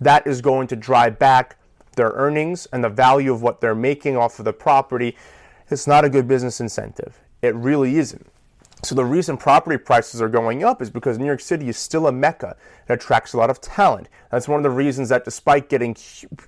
that 0.00 0.26
is 0.26 0.40
going 0.40 0.66
to 0.68 0.76
drive 0.76 1.18
back 1.18 1.56
their 1.96 2.10
earnings 2.10 2.66
and 2.72 2.84
the 2.84 2.88
value 2.88 3.32
of 3.32 3.42
what 3.42 3.60
they're 3.60 3.74
making 3.74 4.16
off 4.16 4.38
of 4.38 4.44
the 4.44 4.52
property. 4.52 5.16
It's 5.70 5.86
not 5.86 6.04
a 6.04 6.10
good 6.10 6.28
business 6.28 6.60
incentive. 6.60 7.18
It 7.42 7.54
really 7.54 7.96
isn't. 7.96 8.26
So 8.82 8.94
the 8.94 9.04
reason 9.04 9.36
property 9.36 9.78
prices 9.78 10.20
are 10.20 10.28
going 10.28 10.62
up 10.62 10.82
is 10.82 10.90
because 10.90 11.18
New 11.18 11.24
York 11.24 11.40
City 11.40 11.68
is 11.68 11.78
still 11.78 12.06
a 12.06 12.12
mecca 12.12 12.56
that 12.86 12.94
attracts 12.94 13.32
a 13.32 13.38
lot 13.38 13.50
of 13.50 13.60
talent. 13.60 14.08
That's 14.30 14.46
one 14.46 14.58
of 14.58 14.62
the 14.62 14.70
reasons 14.70 15.08
that 15.08 15.24
despite 15.24 15.68
getting 15.68 15.96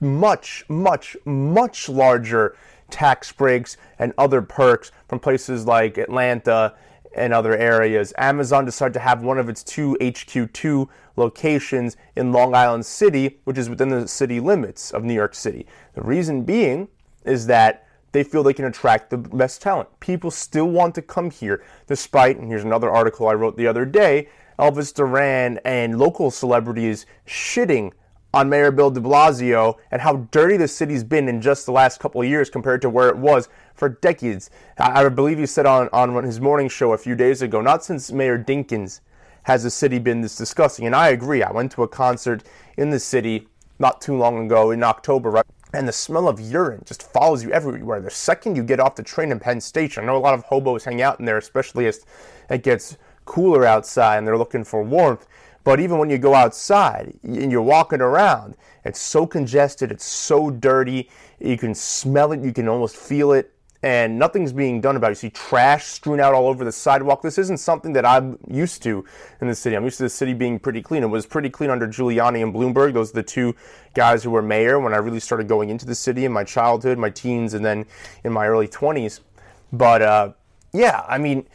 much, 0.00 0.64
much, 0.68 1.16
much 1.24 1.88
larger 1.88 2.56
tax 2.90 3.32
breaks 3.32 3.76
and 3.98 4.12
other 4.18 4.42
perks 4.42 4.92
from 5.08 5.18
places 5.18 5.66
like 5.66 5.98
Atlanta 5.98 6.74
and 7.14 7.32
other 7.32 7.56
areas. 7.56 8.12
Amazon 8.18 8.64
decided 8.64 8.94
to 8.94 9.00
have 9.00 9.22
one 9.22 9.38
of 9.38 9.48
its 9.48 9.62
two 9.62 9.96
HQ2 10.00 10.88
locations 11.16 11.96
in 12.16 12.32
Long 12.32 12.54
Island 12.54 12.86
City, 12.86 13.40
which 13.44 13.58
is 13.58 13.68
within 13.68 13.88
the 13.88 14.06
city 14.06 14.40
limits 14.40 14.90
of 14.92 15.04
New 15.04 15.14
York 15.14 15.34
City. 15.34 15.66
The 15.94 16.02
reason 16.02 16.44
being 16.44 16.88
is 17.24 17.46
that 17.46 17.86
they 18.12 18.24
feel 18.24 18.42
they 18.42 18.54
can 18.54 18.64
attract 18.64 19.10
the 19.10 19.18
best 19.18 19.60
talent. 19.60 19.88
People 20.00 20.30
still 20.30 20.68
want 20.68 20.94
to 20.94 21.02
come 21.02 21.30
here, 21.30 21.62
despite, 21.86 22.38
and 22.38 22.48
here's 22.48 22.64
another 22.64 22.90
article 22.90 23.28
I 23.28 23.34
wrote 23.34 23.56
the 23.56 23.66
other 23.66 23.84
day 23.84 24.28
Elvis 24.58 24.92
Duran 24.92 25.58
and 25.64 25.98
local 25.98 26.30
celebrities 26.30 27.06
shitting 27.26 27.92
on 28.34 28.48
Mayor 28.48 28.70
Bill 28.70 28.90
de 28.90 29.00
Blasio 29.00 29.78
and 29.90 30.02
how 30.02 30.28
dirty 30.30 30.56
the 30.56 30.68
city's 30.68 31.02
been 31.02 31.28
in 31.28 31.40
just 31.40 31.66
the 31.66 31.72
last 31.72 31.98
couple 31.98 32.20
of 32.20 32.28
years 32.28 32.50
compared 32.50 32.82
to 32.82 32.90
where 32.90 33.08
it 33.08 33.16
was 33.16 33.48
for 33.74 33.88
decades. 33.88 34.50
I 34.78 35.08
believe 35.08 35.38
he 35.38 35.46
said 35.46 35.66
on, 35.66 35.88
on 35.92 36.22
his 36.24 36.40
morning 36.40 36.68
show 36.68 36.92
a 36.92 36.98
few 36.98 37.14
days 37.14 37.42
ago, 37.42 37.60
not 37.60 37.84
since 37.84 38.12
Mayor 38.12 38.38
Dinkins 38.38 39.00
has 39.44 39.62
the 39.62 39.70
city 39.70 39.98
been 39.98 40.20
this 40.20 40.36
disgusting. 40.36 40.84
And 40.84 40.94
I 40.94 41.08
agree. 41.08 41.42
I 41.42 41.50
went 41.50 41.72
to 41.72 41.82
a 41.82 41.88
concert 41.88 42.42
in 42.76 42.90
the 42.90 43.00
city 43.00 43.48
not 43.78 44.00
too 44.00 44.16
long 44.16 44.44
ago 44.44 44.70
in 44.70 44.82
October, 44.82 45.30
right? 45.30 45.46
And 45.72 45.86
the 45.86 45.92
smell 45.92 46.28
of 46.28 46.40
urine 46.40 46.82
just 46.84 47.02
follows 47.02 47.42
you 47.42 47.50
everywhere. 47.52 48.00
The 48.00 48.10
second 48.10 48.56
you 48.56 48.62
get 48.62 48.80
off 48.80 48.96
the 48.96 49.02
train 49.02 49.30
in 49.30 49.38
Penn 49.38 49.60
Station, 49.60 50.02
I 50.02 50.06
know 50.06 50.16
a 50.16 50.18
lot 50.18 50.34
of 50.34 50.44
hobos 50.44 50.84
hang 50.84 51.00
out 51.00 51.18
in 51.18 51.24
there, 51.24 51.38
especially 51.38 51.86
as 51.86 52.04
it 52.50 52.62
gets 52.62 52.96
cooler 53.24 53.64
outside 53.64 54.18
and 54.18 54.26
they're 54.26 54.38
looking 54.38 54.64
for 54.64 54.82
warmth. 54.82 55.26
But 55.68 55.80
even 55.80 55.98
when 55.98 56.08
you 56.08 56.16
go 56.16 56.34
outside 56.34 57.12
and 57.22 57.52
you're 57.52 57.60
walking 57.60 58.00
around, 58.00 58.56
it's 58.86 58.98
so 58.98 59.26
congested, 59.26 59.92
it's 59.92 60.06
so 60.06 60.48
dirty. 60.48 61.10
You 61.40 61.58
can 61.58 61.74
smell 61.74 62.32
it, 62.32 62.40
you 62.40 62.54
can 62.54 62.68
almost 62.68 62.96
feel 62.96 63.32
it, 63.32 63.52
and 63.82 64.18
nothing's 64.18 64.50
being 64.50 64.80
done 64.80 64.96
about 64.96 65.08
it. 65.08 65.10
You 65.10 65.28
see 65.28 65.28
trash 65.28 65.84
strewn 65.84 66.20
out 66.20 66.32
all 66.32 66.46
over 66.46 66.64
the 66.64 66.72
sidewalk. 66.72 67.20
This 67.20 67.36
isn't 67.36 67.58
something 67.58 67.92
that 67.92 68.06
I'm 68.06 68.38
used 68.50 68.82
to 68.84 69.04
in 69.42 69.48
the 69.48 69.54
city. 69.54 69.76
I'm 69.76 69.84
used 69.84 69.98
to 69.98 70.04
the 70.04 70.08
city 70.08 70.32
being 70.32 70.58
pretty 70.58 70.80
clean. 70.80 71.02
It 71.02 71.08
was 71.08 71.26
pretty 71.26 71.50
clean 71.50 71.68
under 71.68 71.86
Giuliani 71.86 72.42
and 72.42 72.54
Bloomberg. 72.54 72.94
Those 72.94 73.10
are 73.10 73.16
the 73.16 73.22
two 73.22 73.54
guys 73.92 74.24
who 74.24 74.30
were 74.30 74.40
mayor 74.40 74.80
when 74.80 74.94
I 74.94 74.96
really 74.96 75.20
started 75.20 75.48
going 75.48 75.68
into 75.68 75.84
the 75.84 75.94
city 75.94 76.24
in 76.24 76.32
my 76.32 76.44
childhood, 76.44 76.96
my 76.96 77.10
teens, 77.10 77.52
and 77.52 77.62
then 77.62 77.84
in 78.24 78.32
my 78.32 78.46
early 78.46 78.68
20s. 78.68 79.20
But 79.70 80.00
uh, 80.00 80.32
yeah, 80.72 81.04
I 81.06 81.18
mean, 81.18 81.46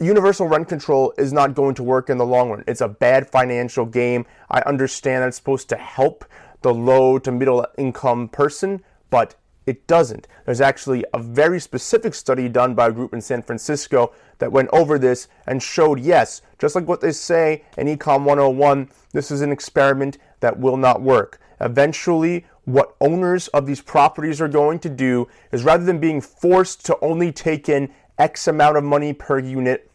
universal 0.00 0.46
rent 0.46 0.68
control 0.68 1.12
is 1.18 1.32
not 1.32 1.54
going 1.54 1.74
to 1.76 1.82
work 1.82 2.10
in 2.10 2.18
the 2.18 2.26
long 2.26 2.50
run. 2.50 2.64
It's 2.66 2.80
a 2.80 2.88
bad 2.88 3.28
financial 3.28 3.86
game. 3.86 4.26
I 4.50 4.60
understand 4.60 5.24
it's 5.24 5.36
supposed 5.36 5.68
to 5.70 5.76
help 5.76 6.24
the 6.62 6.74
low 6.74 7.18
to 7.18 7.32
middle 7.32 7.66
income 7.76 8.28
person, 8.28 8.82
but 9.10 9.36
it 9.66 9.86
doesn't. 9.86 10.26
There's 10.46 10.62
actually 10.62 11.04
a 11.12 11.18
very 11.18 11.60
specific 11.60 12.14
study 12.14 12.48
done 12.48 12.74
by 12.74 12.88
a 12.88 12.92
group 12.92 13.12
in 13.12 13.20
San 13.20 13.42
Francisco 13.42 14.12
that 14.38 14.50
went 14.50 14.70
over 14.72 14.98
this 14.98 15.28
and 15.46 15.62
showed 15.62 16.00
yes, 16.00 16.40
just 16.58 16.74
like 16.74 16.88
what 16.88 17.02
they 17.02 17.12
say 17.12 17.64
in 17.76 17.86
Econ 17.86 18.24
101, 18.24 18.88
this 19.12 19.30
is 19.30 19.42
an 19.42 19.52
experiment 19.52 20.16
that 20.40 20.58
will 20.58 20.78
not 20.78 21.02
work. 21.02 21.38
Eventually, 21.60 22.46
what 22.64 22.96
owners 23.00 23.48
of 23.48 23.66
these 23.66 23.80
properties 23.80 24.40
are 24.40 24.48
going 24.48 24.78
to 24.78 24.88
do 24.88 25.28
is 25.52 25.64
rather 25.64 25.84
than 25.84 25.98
being 25.98 26.20
forced 26.20 26.86
to 26.86 26.98
only 27.00 27.32
take 27.32 27.68
in 27.68 27.92
X 28.18 28.48
amount 28.48 28.76
of 28.76 28.84
money 28.84 29.12
per 29.12 29.38
unit 29.38 29.90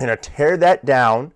and 0.00 0.08
to 0.08 0.16
tear 0.16 0.56
that 0.56 0.84
down 0.84 1.32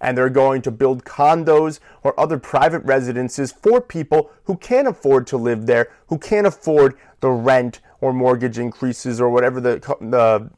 and 0.00 0.16
they're 0.16 0.28
going 0.28 0.62
to 0.62 0.70
build 0.70 1.04
condos 1.04 1.80
or 2.02 2.18
other 2.18 2.38
private 2.38 2.80
residences 2.84 3.52
for 3.52 3.80
people 3.80 4.30
who 4.44 4.56
can't 4.56 4.88
afford 4.88 5.26
to 5.28 5.36
live 5.36 5.66
there, 5.66 5.90
who 6.08 6.18
can't 6.18 6.46
afford 6.46 6.94
the 7.20 7.30
rent 7.30 7.80
or 8.00 8.12
mortgage 8.12 8.58
increases 8.58 9.20
or 9.20 9.30
whatever 9.30 9.60
the 9.60 9.78
the, 10.00 10.50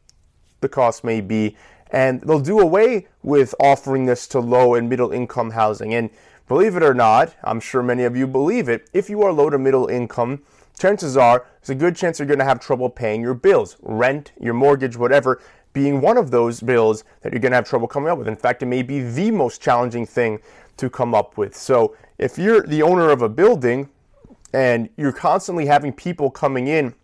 the 0.60 0.68
cost 0.68 1.04
may 1.04 1.20
be. 1.20 1.56
And 1.90 2.20
they'll 2.20 2.40
do 2.40 2.60
away 2.60 3.06
with 3.22 3.54
offering 3.58 4.06
this 4.06 4.26
to 4.28 4.40
low 4.40 4.74
and 4.74 4.88
middle 4.88 5.12
income 5.12 5.52
housing. 5.52 5.94
And 5.94 6.10
believe 6.46 6.76
it 6.76 6.82
or 6.82 6.94
not, 6.94 7.34
I'm 7.42 7.60
sure 7.60 7.82
many 7.82 8.04
of 8.04 8.16
you 8.16 8.26
believe 8.26 8.68
it, 8.68 8.90
if 8.92 9.08
you 9.08 9.22
are 9.22 9.32
low 9.32 9.48
to 9.48 9.58
middle 9.58 9.86
income, 9.86 10.42
chances 10.78 11.16
are 11.16 11.46
there's 11.60 11.70
a 11.70 11.74
good 11.74 11.96
chance 11.96 12.18
you're 12.18 12.26
going 12.26 12.38
to 12.38 12.44
have 12.44 12.60
trouble 12.60 12.88
paying 12.88 13.20
your 13.20 13.34
bills, 13.34 13.76
rent, 13.82 14.32
your 14.40 14.54
mortgage, 14.54 14.96
whatever, 14.96 15.40
being 15.72 16.00
one 16.00 16.16
of 16.16 16.30
those 16.30 16.60
bills 16.60 17.04
that 17.22 17.32
you're 17.32 17.40
going 17.40 17.52
to 17.52 17.56
have 17.56 17.68
trouble 17.68 17.86
coming 17.86 18.08
up 18.08 18.18
with. 18.18 18.28
In 18.28 18.36
fact, 18.36 18.62
it 18.62 18.66
may 18.66 18.82
be 18.82 19.00
the 19.00 19.30
most 19.30 19.60
challenging 19.60 20.06
thing 20.06 20.40
to 20.76 20.88
come 20.88 21.14
up 21.14 21.36
with. 21.36 21.54
So 21.56 21.96
if 22.18 22.38
you're 22.38 22.62
the 22.62 22.82
owner 22.82 23.10
of 23.10 23.22
a 23.22 23.28
building 23.28 23.88
and 24.52 24.88
you're 24.96 25.12
constantly 25.12 25.66
having 25.66 25.92
people 25.92 26.30
coming 26.30 26.68
in 26.68 26.94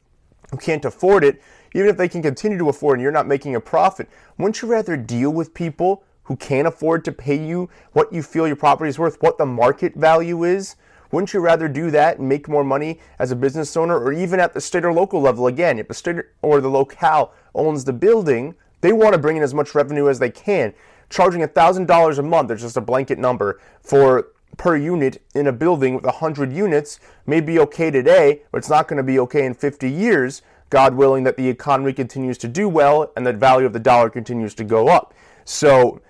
who 0.50 0.56
can't 0.56 0.84
afford 0.84 1.24
it, 1.24 1.42
even 1.74 1.88
if 1.88 1.96
they 1.96 2.08
can 2.08 2.22
continue 2.22 2.56
to 2.58 2.68
afford 2.68 2.98
and 2.98 3.02
you're 3.02 3.12
not 3.12 3.26
making 3.26 3.54
a 3.54 3.60
profit, 3.60 4.08
wouldn't 4.38 4.62
you 4.62 4.68
rather 4.68 4.96
deal 4.96 5.30
with 5.30 5.52
people 5.52 6.04
who 6.24 6.36
can't 6.36 6.66
afford 6.66 7.04
to 7.04 7.12
pay 7.12 7.36
you 7.36 7.68
what 7.92 8.12
you 8.12 8.22
feel 8.22 8.46
your 8.46 8.56
property 8.56 8.88
is 8.88 8.98
worth, 8.98 9.20
what 9.20 9.36
the 9.38 9.46
market 9.46 9.94
value 9.94 10.44
is? 10.44 10.76
Wouldn't 11.14 11.32
you 11.32 11.38
rather 11.38 11.68
do 11.68 11.92
that 11.92 12.18
and 12.18 12.28
make 12.28 12.48
more 12.48 12.64
money 12.64 12.98
as 13.20 13.30
a 13.30 13.36
business 13.36 13.76
owner 13.76 13.96
or 13.96 14.12
even 14.12 14.40
at 14.40 14.52
the 14.52 14.60
state 14.60 14.84
or 14.84 14.92
local 14.92 15.20
level? 15.20 15.46
Again, 15.46 15.78
if 15.78 15.86
the 15.86 15.94
state 15.94 16.16
or 16.42 16.60
the 16.60 16.68
locale 16.68 17.32
owns 17.54 17.84
the 17.84 17.92
building, 17.92 18.56
they 18.80 18.92
want 18.92 19.12
to 19.12 19.18
bring 19.18 19.36
in 19.36 19.42
as 19.44 19.54
much 19.54 19.76
revenue 19.76 20.08
as 20.08 20.18
they 20.18 20.30
can. 20.30 20.74
Charging 21.10 21.40
$1,000 21.42 22.18
a 22.18 22.22
month, 22.22 22.48
there's 22.48 22.62
just 22.62 22.76
a 22.76 22.80
blanket 22.80 23.20
number 23.20 23.60
for 23.80 24.32
per 24.56 24.76
unit 24.76 25.22
in 25.36 25.46
a 25.46 25.52
building 25.52 25.94
with 25.94 26.04
100 26.04 26.52
units 26.52 26.98
may 27.26 27.40
be 27.40 27.60
okay 27.60 27.92
today, 27.92 28.42
but 28.50 28.58
it's 28.58 28.68
not 28.68 28.88
going 28.88 28.96
to 28.96 29.04
be 29.04 29.20
okay 29.20 29.46
in 29.46 29.54
50 29.54 29.88
years, 29.88 30.42
God 30.68 30.96
willing 30.96 31.22
that 31.22 31.36
the 31.36 31.48
economy 31.48 31.92
continues 31.92 32.38
to 32.38 32.48
do 32.48 32.68
well 32.68 33.12
and 33.16 33.24
the 33.24 33.32
value 33.32 33.66
of 33.66 33.72
the 33.72 33.78
dollar 33.78 34.10
continues 34.10 34.52
to 34.56 34.64
go 34.64 34.88
up. 34.88 35.14
So 35.44 36.00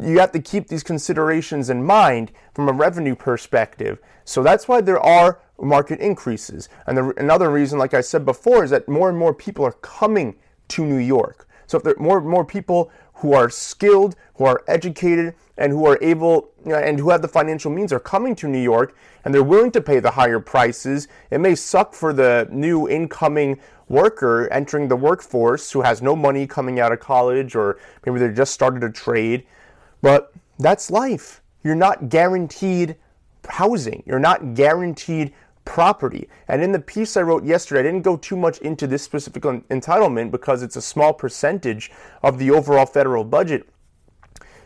you 0.00 0.18
have 0.18 0.32
to 0.32 0.40
keep 0.40 0.68
these 0.68 0.82
considerations 0.82 1.70
in 1.70 1.84
mind 1.84 2.32
from 2.54 2.68
a 2.68 2.72
revenue 2.72 3.14
perspective. 3.14 3.98
So 4.24 4.42
that's 4.42 4.66
why 4.66 4.80
there 4.80 5.00
are 5.00 5.40
market 5.60 6.00
increases. 6.00 6.68
And 6.86 6.96
the, 6.96 7.14
another 7.16 7.50
reason, 7.50 7.78
like 7.78 7.94
I 7.94 8.00
said 8.00 8.24
before, 8.24 8.64
is 8.64 8.70
that 8.70 8.88
more 8.88 9.08
and 9.08 9.18
more 9.18 9.34
people 9.34 9.64
are 9.64 9.72
coming 9.72 10.36
to 10.68 10.84
New 10.84 10.98
York. 10.98 11.48
So 11.66 11.78
if 11.78 11.84
there 11.84 11.94
are 11.94 12.02
more 12.02 12.18
and 12.18 12.28
more 12.28 12.44
people 12.44 12.90
who 13.14 13.32
are 13.32 13.48
skilled, 13.48 14.16
who 14.34 14.44
are 14.44 14.62
educated, 14.66 15.34
and 15.56 15.72
who 15.72 15.86
are 15.86 15.98
able 16.02 16.50
you 16.64 16.72
know, 16.72 16.78
and 16.78 16.98
who 16.98 17.10
have 17.10 17.22
the 17.22 17.28
financial 17.28 17.70
means 17.70 17.92
are 17.92 18.00
coming 18.00 18.34
to 18.34 18.48
New 18.48 18.60
York 18.60 18.96
and 19.24 19.32
they're 19.32 19.42
willing 19.42 19.70
to 19.70 19.80
pay 19.80 20.00
the 20.00 20.10
higher 20.10 20.40
prices, 20.40 21.06
it 21.30 21.38
may 21.38 21.54
suck 21.54 21.94
for 21.94 22.12
the 22.12 22.48
new 22.50 22.88
incoming 22.88 23.60
worker 23.88 24.48
entering 24.50 24.88
the 24.88 24.96
workforce 24.96 25.70
who 25.70 25.82
has 25.82 26.02
no 26.02 26.16
money 26.16 26.46
coming 26.46 26.80
out 26.80 26.90
of 26.90 27.00
college 27.00 27.54
or 27.54 27.78
maybe 28.04 28.18
they 28.18 28.28
just 28.30 28.52
started 28.52 28.82
a 28.82 28.90
trade. 28.90 29.46
But 30.04 30.34
that's 30.58 30.90
life. 30.90 31.40
You're 31.62 31.74
not 31.74 32.10
guaranteed 32.10 32.96
housing. 33.48 34.02
You're 34.04 34.18
not 34.18 34.52
guaranteed 34.52 35.32
property. 35.64 36.28
And 36.46 36.62
in 36.62 36.72
the 36.72 36.78
piece 36.78 37.16
I 37.16 37.22
wrote 37.22 37.42
yesterday, 37.42 37.80
I 37.80 37.84
didn't 37.84 38.02
go 38.02 38.18
too 38.18 38.36
much 38.36 38.58
into 38.58 38.86
this 38.86 39.02
specific 39.02 39.44
entitlement 39.44 40.30
because 40.30 40.62
it's 40.62 40.76
a 40.76 40.82
small 40.82 41.14
percentage 41.14 41.90
of 42.22 42.38
the 42.38 42.50
overall 42.50 42.84
federal 42.84 43.24
budget. 43.24 43.66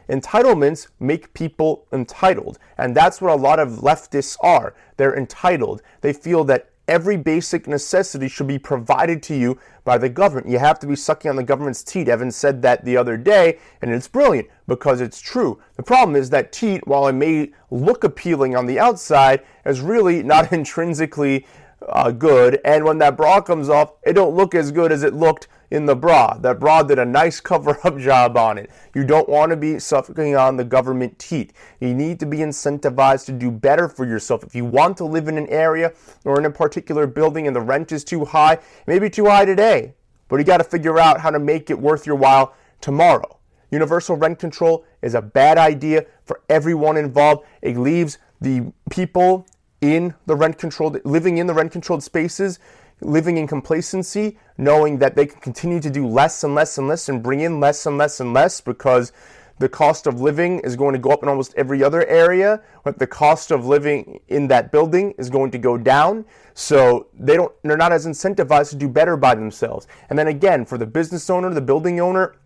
Entitlements 0.08 0.88
make 0.98 1.32
people 1.34 1.86
entitled. 1.92 2.58
And 2.76 2.96
that's 2.96 3.20
what 3.20 3.30
a 3.30 3.40
lot 3.40 3.60
of 3.60 3.78
leftists 3.78 4.36
are. 4.40 4.74
They're 4.96 5.16
entitled. 5.16 5.82
They 6.00 6.12
feel 6.12 6.42
that 6.46 6.70
every 6.88 7.16
basic 7.16 7.68
necessity 7.68 8.26
should 8.26 8.46
be 8.46 8.58
provided 8.58 9.22
to 9.24 9.36
you 9.36 9.58
by 9.84 9.98
the 9.98 10.08
government. 10.08 10.48
You 10.48 10.58
have 10.58 10.78
to 10.80 10.86
be 10.86 10.96
sucking 10.96 11.28
on 11.28 11.36
the 11.36 11.42
government's 11.42 11.84
teat. 11.84 12.08
Evan 12.08 12.32
said 12.32 12.62
that 12.62 12.84
the 12.84 12.96
other 12.96 13.16
day, 13.16 13.58
and 13.82 13.90
it's 13.90 14.08
brilliant 14.08 14.48
because 14.66 15.00
it's 15.00 15.20
true. 15.20 15.60
The 15.76 15.82
problem 15.82 16.16
is 16.16 16.30
that 16.30 16.52
teat, 16.52 16.86
while 16.86 17.06
it 17.06 17.12
may 17.12 17.52
look 17.70 18.02
appealing 18.02 18.56
on 18.56 18.66
the 18.66 18.80
outside, 18.80 19.44
is 19.64 19.80
really 19.80 20.22
not 20.22 20.52
intrinsically 20.52 21.46
uh, 21.86 22.10
good. 22.10 22.60
And 22.64 22.84
when 22.84 22.98
that 22.98 23.16
bra 23.16 23.40
comes 23.40 23.68
off, 23.68 23.92
it 24.02 24.14
don't 24.14 24.34
look 24.34 24.54
as 24.54 24.72
good 24.72 24.92
as 24.92 25.02
it 25.02 25.14
looked 25.14 25.48
in 25.70 25.86
the 25.86 25.94
bra. 25.94 26.34
That 26.34 26.60
bra 26.60 26.82
did 26.82 26.98
a 26.98 27.04
nice 27.04 27.40
cover 27.48 27.78
up 27.84 27.98
job 27.98 28.36
on 28.36 28.58
it. 28.58 28.70
You 28.94 29.04
don't 29.04 29.28
want 29.28 29.50
to 29.50 29.56
be 29.56 29.78
sucking 29.78 30.36
on 30.36 30.56
the 30.56 30.64
government 30.64 31.18
teat. 31.18 31.52
You 31.80 31.94
need 31.94 32.18
to 32.20 32.26
be 32.26 32.38
incentivized 32.38 33.26
to 33.26 33.32
do 33.32 33.50
better 33.50 33.88
for 33.88 34.06
yourself. 34.06 34.44
If 34.44 34.54
you 34.54 34.64
want 34.64 34.96
to 34.98 35.04
live 35.04 35.28
in 35.28 35.38
an 35.38 35.48
area 35.48 35.92
or 36.24 36.38
in 36.38 36.46
a 36.46 36.50
particular 36.50 37.06
building 37.06 37.46
and 37.46 37.54
the 37.54 37.60
rent 37.60 37.92
is 37.92 38.04
too 38.04 38.24
high, 38.24 38.58
maybe 38.86 39.10
too 39.10 39.26
high 39.26 39.44
today, 39.44 39.94
but 40.28 40.36
you 40.36 40.44
got 40.44 40.58
to 40.58 40.64
figure 40.64 40.98
out 40.98 41.20
how 41.20 41.30
to 41.30 41.38
make 41.38 41.70
it 41.70 41.78
worth 41.78 42.06
your 42.06 42.16
while 42.16 42.54
tomorrow. 42.80 43.38
Universal 43.70 44.16
rent 44.16 44.38
control 44.38 44.84
is 45.02 45.14
a 45.14 45.22
bad 45.22 45.58
idea 45.58 46.06
for 46.24 46.40
everyone 46.48 46.96
involved. 46.96 47.44
It 47.60 47.76
leaves 47.76 48.18
the 48.40 48.72
people 48.90 49.46
in 49.80 50.14
the 50.26 50.34
rent 50.34 50.58
controlled 50.58 51.00
living 51.04 51.38
in 51.38 51.46
the 51.46 51.54
rent 51.54 51.72
controlled 51.72 52.02
spaces 52.02 52.58
living 53.00 53.36
in 53.36 53.46
complacency, 53.46 54.38
knowing 54.56 54.98
that 54.98 55.14
they 55.14 55.26
can 55.26 55.40
continue 55.40 55.80
to 55.80 55.90
do 55.90 56.06
less 56.06 56.42
and 56.44 56.54
less 56.54 56.78
and 56.78 56.88
less 56.88 57.08
and 57.08 57.22
bring 57.22 57.40
in 57.40 57.60
less 57.60 57.86
and 57.86 57.98
less 57.98 58.20
and 58.20 58.32
less 58.34 58.60
because 58.60 59.12
the 59.58 59.68
cost 59.68 60.06
of 60.06 60.20
living 60.20 60.60
is 60.60 60.76
going 60.76 60.92
to 60.92 61.00
go 61.00 61.10
up 61.10 61.22
in 61.22 61.28
almost 61.28 61.52
every 61.56 61.82
other 61.82 62.06
area, 62.06 62.62
but 62.84 62.98
the 62.98 63.06
cost 63.06 63.50
of 63.50 63.66
living 63.66 64.20
in 64.28 64.46
that 64.48 64.70
building 64.70 65.14
is 65.18 65.28
going 65.28 65.50
to 65.50 65.58
go 65.58 65.76
down. 65.76 66.24
So 66.54 67.08
they 67.18 67.36
don't 67.36 67.52
they're 67.62 67.76
not 67.76 67.92
as 67.92 68.06
incentivized 68.06 68.70
to 68.70 68.76
do 68.76 68.88
better 68.88 69.16
by 69.16 69.34
themselves. 69.34 69.88
And 70.10 70.18
then 70.18 70.28
again, 70.28 70.64
for 70.64 70.78
the 70.78 70.86
business 70.86 71.28
owner, 71.28 71.52
the 71.52 71.60
building 71.60 71.98
owner, 71.98 72.36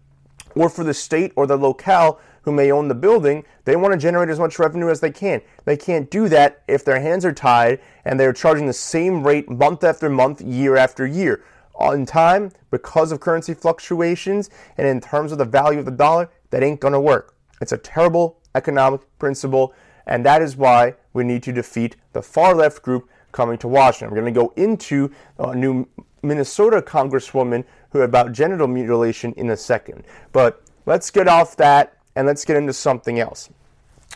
or 0.55 0.69
for 0.69 0.85
the 0.85 0.95
state 0.95 1.33
or 1.37 1.47
the 1.47 1.57
locale 1.57 2.19
who 2.43 2.53
may 2.53 2.71
own 2.71 2.89
the 2.89 2.95
building, 2.95 3.45
they 3.65 3.77
want 3.77 3.93
to 3.93 3.99
generate 3.99 4.29
as 4.29 4.39
much 4.39 4.59
revenue 4.59 4.89
as 4.89 5.01
they 5.01 5.11
can. 5.11 5.41
They 5.65 5.77
can't 5.77 6.11
do 6.11 6.29
that 6.29 6.63
if 6.69 6.85
their 6.85 7.01
hands 7.01 7.25
are 7.25 7.33
tied 7.33 7.81
and 8.05 8.19
they're 8.19 8.33
charging 8.33 8.67
the 8.67 8.73
same 8.73 9.25
rate 9.27 9.49
month 9.49 9.85
after 9.85 10.09
month, 10.11 10.41
year 10.41 10.77
after 10.77 11.07
year. 11.07 11.45
On 11.75 12.05
time, 12.05 12.53
because 12.71 13.13
of 13.13 13.21
currency 13.21 13.55
fluctuations 13.55 14.51
and 14.77 14.87
in 14.87 15.01
terms 15.01 15.33
of 15.33 15.39
the 15.39 15.45
value 15.45 15.79
of 15.79 15.85
the 15.85 15.91
dollar, 15.91 16.31
that 16.51 16.63
ain't 16.63 16.81
going 16.81 16.93
to 16.93 17.01
work. 17.01 17.35
It's 17.61 17.73
a 17.73 17.79
terrible 17.79 18.39
economic 18.55 19.01
principle, 19.19 19.75
and 20.07 20.25
that 20.27 20.43
is 20.43 20.57
why 20.57 20.95
we 21.13 21.25
need 21.25 21.43
to 21.45 21.53
defeat 21.53 21.97
the 22.13 22.23
far 22.23 22.55
left 22.55 22.83
group 22.83 23.09
coming 23.33 23.57
to 23.59 23.69
Washington. 23.69 24.11
We're 24.11 24.21
going 24.21 24.35
to 24.35 24.41
go 24.41 24.53
into 24.57 25.11
a 25.39 25.55
new 25.55 25.89
Minnesota 26.23 26.83
congresswoman 26.83 27.65
who 27.91 28.03
about 28.03 28.33
genital 28.33 28.69
mutilation 28.69 29.33
in 29.35 29.51
a 29.51 29.57
second. 29.57 30.05
But 30.33 30.63
let's 30.87 31.11
get 31.11 31.29
off 31.29 31.57
that 31.57 31.97
and 32.15 32.27
let's 32.27 32.45
get 32.45 32.57
into 32.57 32.73
something 32.73 33.19
else. 33.19 33.49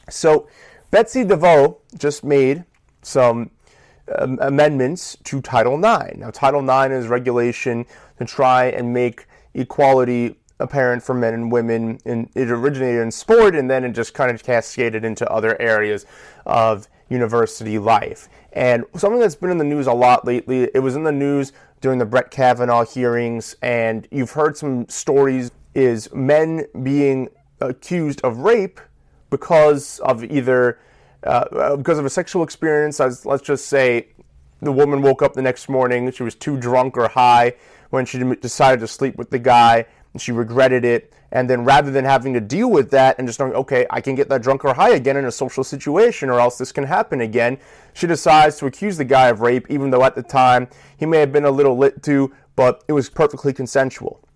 So, 0.08 0.48
Betsy 0.90 1.24
DeVos 1.24 1.76
just 1.98 2.22
made 2.24 2.64
some 3.02 3.50
um, 4.18 4.38
amendments 4.40 5.16
to 5.24 5.40
Title 5.40 5.74
IX. 5.74 6.18
Now, 6.18 6.30
Title 6.30 6.60
IX 6.62 6.92
is 6.92 7.08
regulation 7.08 7.86
to 8.18 8.24
try 8.24 8.66
and 8.66 8.92
make 8.92 9.26
equality 9.54 10.36
apparent 10.58 11.02
for 11.02 11.14
men 11.14 11.34
and 11.34 11.50
women. 11.50 11.98
And 12.04 12.30
it 12.34 12.50
originated 12.50 13.02
in 13.02 13.10
sport 13.10 13.54
and 13.54 13.70
then 13.70 13.84
it 13.84 13.92
just 13.92 14.14
kind 14.14 14.30
of 14.30 14.42
cascaded 14.42 15.04
into 15.04 15.28
other 15.30 15.60
areas 15.60 16.06
of 16.44 16.88
university 17.08 17.78
life. 17.78 18.28
And 18.52 18.84
something 18.96 19.20
that's 19.20 19.34
been 19.34 19.50
in 19.50 19.58
the 19.58 19.64
news 19.64 19.86
a 19.86 19.92
lot 19.92 20.24
lately, 20.24 20.70
it 20.72 20.78
was 20.80 20.96
in 20.96 21.04
the 21.04 21.12
news 21.12 21.52
during 21.80 21.98
the 21.98 22.06
Brett 22.06 22.30
Kavanaugh 22.30 22.84
hearings, 22.84 23.54
and 23.60 24.08
you've 24.10 24.30
heard 24.30 24.56
some 24.56 24.88
stories, 24.88 25.50
is 25.74 26.12
men 26.14 26.64
being 26.82 27.28
accused 27.60 28.20
of 28.22 28.38
rape 28.38 28.80
because 29.30 29.98
of 30.00 30.24
either 30.24 30.78
uh, 31.24 31.76
because 31.76 31.98
of 31.98 32.04
a 32.04 32.10
sexual 32.10 32.42
experience, 32.42 33.00
as 33.00 33.26
let's 33.26 33.42
just 33.42 33.66
say 33.66 34.08
the 34.60 34.72
woman 34.72 35.02
woke 35.02 35.22
up 35.22 35.34
the 35.34 35.42
next 35.42 35.68
morning, 35.68 36.10
she 36.12 36.22
was 36.22 36.34
too 36.34 36.56
drunk 36.56 36.96
or 36.96 37.08
high 37.08 37.54
when 37.90 38.06
she 38.06 38.18
decided 38.36 38.80
to 38.80 38.86
sleep 38.86 39.16
with 39.16 39.30
the 39.30 39.38
guy, 39.38 39.84
and 40.12 40.20
she 40.20 40.32
regretted 40.32 40.84
it. 40.84 41.12
And 41.32 41.50
then 41.50 41.64
rather 41.64 41.90
than 41.90 42.04
having 42.04 42.32
to 42.34 42.40
deal 42.40 42.70
with 42.70 42.90
that 42.92 43.18
and 43.18 43.26
just 43.26 43.40
knowing, 43.40 43.52
okay, 43.54 43.86
I 43.90 44.00
can 44.00 44.14
get 44.14 44.28
that 44.28 44.42
drunk 44.42 44.64
or 44.64 44.74
high 44.74 44.90
again 44.90 45.16
in 45.16 45.24
a 45.24 45.32
social 45.32 45.64
situation 45.64 46.30
or 46.30 46.38
else 46.40 46.56
this 46.56 46.72
can 46.72 46.84
happen 46.84 47.20
again, 47.20 47.58
she 47.94 48.06
decides 48.06 48.56
to 48.58 48.66
accuse 48.66 48.96
the 48.96 49.04
guy 49.04 49.28
of 49.28 49.40
rape, 49.40 49.66
even 49.68 49.90
though 49.90 50.04
at 50.04 50.14
the 50.14 50.22
time 50.22 50.68
he 50.96 51.04
may 51.04 51.18
have 51.18 51.32
been 51.32 51.44
a 51.44 51.50
little 51.50 51.76
lit 51.76 52.02
too, 52.02 52.32
but 52.54 52.84
it 52.88 52.92
was 52.92 53.10
perfectly 53.10 53.52
consensual. 53.52 54.26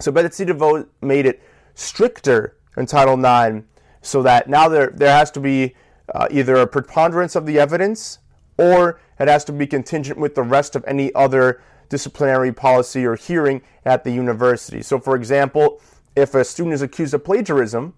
So 0.00 0.10
Betsy 0.10 0.46
DeVos 0.46 0.86
made 1.02 1.26
it 1.26 1.42
stricter 1.74 2.56
in 2.80 2.86
Title 2.86 3.14
IX 3.14 3.64
so 4.02 4.22
that 4.22 4.48
now 4.48 4.68
there, 4.68 4.88
there 4.88 5.12
has 5.12 5.30
to 5.32 5.40
be 5.40 5.74
uh, 6.12 6.26
either 6.30 6.56
a 6.56 6.66
preponderance 6.66 7.36
of 7.36 7.46
the 7.46 7.58
evidence 7.58 8.18
or 8.58 9.00
it 9.20 9.28
has 9.28 9.44
to 9.44 9.52
be 9.52 9.66
contingent 9.66 10.18
with 10.18 10.34
the 10.34 10.42
rest 10.42 10.74
of 10.74 10.84
any 10.86 11.14
other 11.14 11.62
disciplinary 11.88 12.52
policy 12.52 13.04
or 13.04 13.14
hearing 13.16 13.62
at 13.84 14.04
the 14.04 14.10
university. 14.10 14.82
So, 14.82 14.98
for 14.98 15.14
example, 15.14 15.80
if 16.16 16.34
a 16.34 16.44
student 16.44 16.74
is 16.74 16.82
accused 16.82 17.14
of 17.14 17.24
plagiarism 17.24 17.94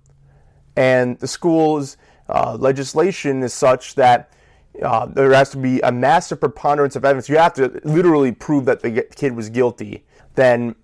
and 0.76 1.18
the 1.20 1.28
school's 1.28 1.96
uh, 2.28 2.56
legislation 2.58 3.42
is 3.42 3.52
such 3.52 3.94
that 3.94 4.32
uh, 4.82 5.06
there 5.06 5.32
has 5.32 5.50
to 5.50 5.58
be 5.58 5.80
a 5.80 5.92
massive 5.92 6.40
preponderance 6.40 6.96
of 6.96 7.04
evidence, 7.04 7.28
you 7.28 7.36
have 7.36 7.54
to 7.54 7.80
literally 7.84 8.32
prove 8.32 8.64
that 8.64 8.80
the 8.80 9.06
kid 9.14 9.34
was 9.36 9.50
guilty, 9.50 10.04
then 10.34 10.74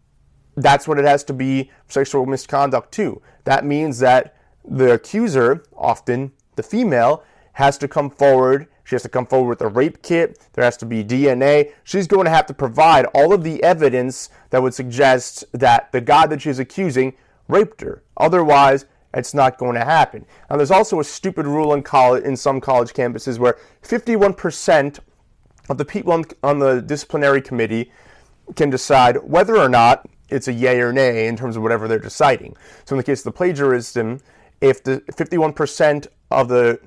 that's 0.62 0.88
what 0.88 0.99
it 0.99 1.05
has 1.05 1.25
to 1.25 1.33
be 1.33 1.71
sexual 1.88 2.27
misconduct 2.27 2.93
too. 2.93 3.21
That 3.45 3.65
means 3.65 3.99
that 4.00 4.37
the 4.65 4.93
accuser, 4.93 5.65
often 5.77 6.33
the 6.57 6.62
female, 6.62 7.25
has 7.53 7.79
to 7.79 7.88
come 7.88 8.11
forward. 8.11 8.69
She 8.85 8.95
has 8.95 9.03
to 9.03 9.09
come 9.09 9.27
forward 9.27 9.49
with 9.49 9.62
a 9.62 9.69
rape 9.69 10.03
kit. 10.03 10.38
There 10.53 10.65
has 10.65 10.77
to 10.79 10.87
be 10.87 11.05
DNA. 11.05 11.73
She's 11.85 12.07
going 12.07 12.25
to 12.25 12.31
have 12.31 12.47
to 12.47 12.55
provide 12.55 13.07
all 13.07 13.33
of 13.33 13.45
the 13.45 13.62
evidence 13.62 14.31
that 14.50 14.62
would 14.62 14.75
suggest 14.75 15.45
that 15.53 15.93
the 15.93 16.00
guy 16.00 16.27
that 16.27 16.43
she's 16.43 16.59
accusing 16.59 17.15
raped 17.49 17.81
her. 17.81 18.03
Otherwise, 18.17 18.87
it's 19.15 19.35
not 19.35 19.59
going 19.59 19.75
to 19.75 19.85
happen. 19.85 20.25
Now, 20.50 20.57
there's 20.57 20.71
also 20.71 21.00
a 21.00 21.05
stupid 21.05 21.47
rule 21.47 21.75
in 21.75 21.83
college, 21.83 22.25
in 22.25 22.37
some 22.37 22.61
college 22.61 22.93
campuses, 22.93 23.38
where 23.38 23.59
51% 23.83 24.99
of 25.69 25.79
the 25.79 25.85
people 25.85 26.12
on, 26.12 26.25
on 26.42 26.59
the 26.59 26.81
disciplinary 26.81 27.40
committee 27.42 27.90
can 28.57 28.71
decide 28.71 29.16
whether 29.18 29.57
or 29.57 29.68
not 29.68 30.09
it's 30.29 30.49
a 30.49 30.53
yay 30.53 30.81
or 30.81 30.93
nay 30.93 31.27
in 31.27 31.37
terms 31.37 31.57
of 31.57 31.62
whatever 31.62 31.88
they're 31.88 31.99
deciding. 31.99 32.57
So 32.85 32.95
in 32.95 32.99
the 32.99 33.05
case 33.05 33.21
of 33.21 33.25
the 33.25 33.33
plagiarism, 33.33 34.21
if 34.61 34.83
the 34.83 35.01
51% 35.12 36.07
of 36.31 36.49
the 36.49 36.81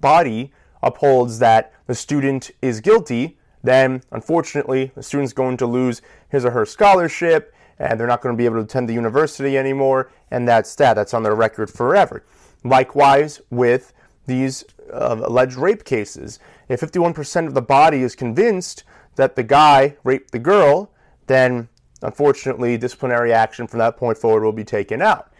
body 0.00 0.52
upholds 0.82 1.38
that 1.38 1.72
the 1.86 1.94
student 1.94 2.50
is 2.62 2.80
guilty, 2.80 3.38
then 3.62 4.02
unfortunately 4.12 4.92
the 4.94 5.02
student's 5.02 5.32
going 5.32 5.56
to 5.56 5.66
lose 5.66 6.02
his 6.28 6.44
or 6.44 6.50
her 6.50 6.64
scholarship 6.64 7.54
and 7.78 7.98
they're 7.98 8.06
not 8.06 8.20
going 8.20 8.34
to 8.34 8.38
be 8.38 8.44
able 8.44 8.56
to 8.56 8.62
attend 8.62 8.88
the 8.88 8.94
university 8.94 9.56
anymore, 9.56 10.10
and 10.30 10.48
that's 10.48 10.74
that. 10.76 10.94
That's 10.94 11.14
on 11.14 11.22
their 11.22 11.34
record 11.34 11.70
forever. 11.70 12.24
Likewise, 12.64 13.40
with 13.50 13.92
these 14.26 14.64
uh, 14.92 15.20
alleged 15.22 15.56
rape 15.56 15.84
cases, 15.84 16.38
if 16.68 16.80
51% 16.80 17.46
of 17.46 17.54
the 17.54 17.62
body 17.62 18.02
is 18.02 18.14
convinced 18.14 18.84
that 19.16 19.36
the 19.36 19.42
guy 19.42 19.96
raped 20.02 20.32
the 20.32 20.38
girl, 20.38 20.90
then 21.26 21.68
unfortunately, 22.02 22.76
disciplinary 22.76 23.32
action 23.32 23.66
from 23.66 23.78
that 23.78 23.96
point 23.96 24.18
forward 24.18 24.44
will 24.44 24.52
be 24.52 24.64
taken 24.64 25.02
out. 25.02 25.32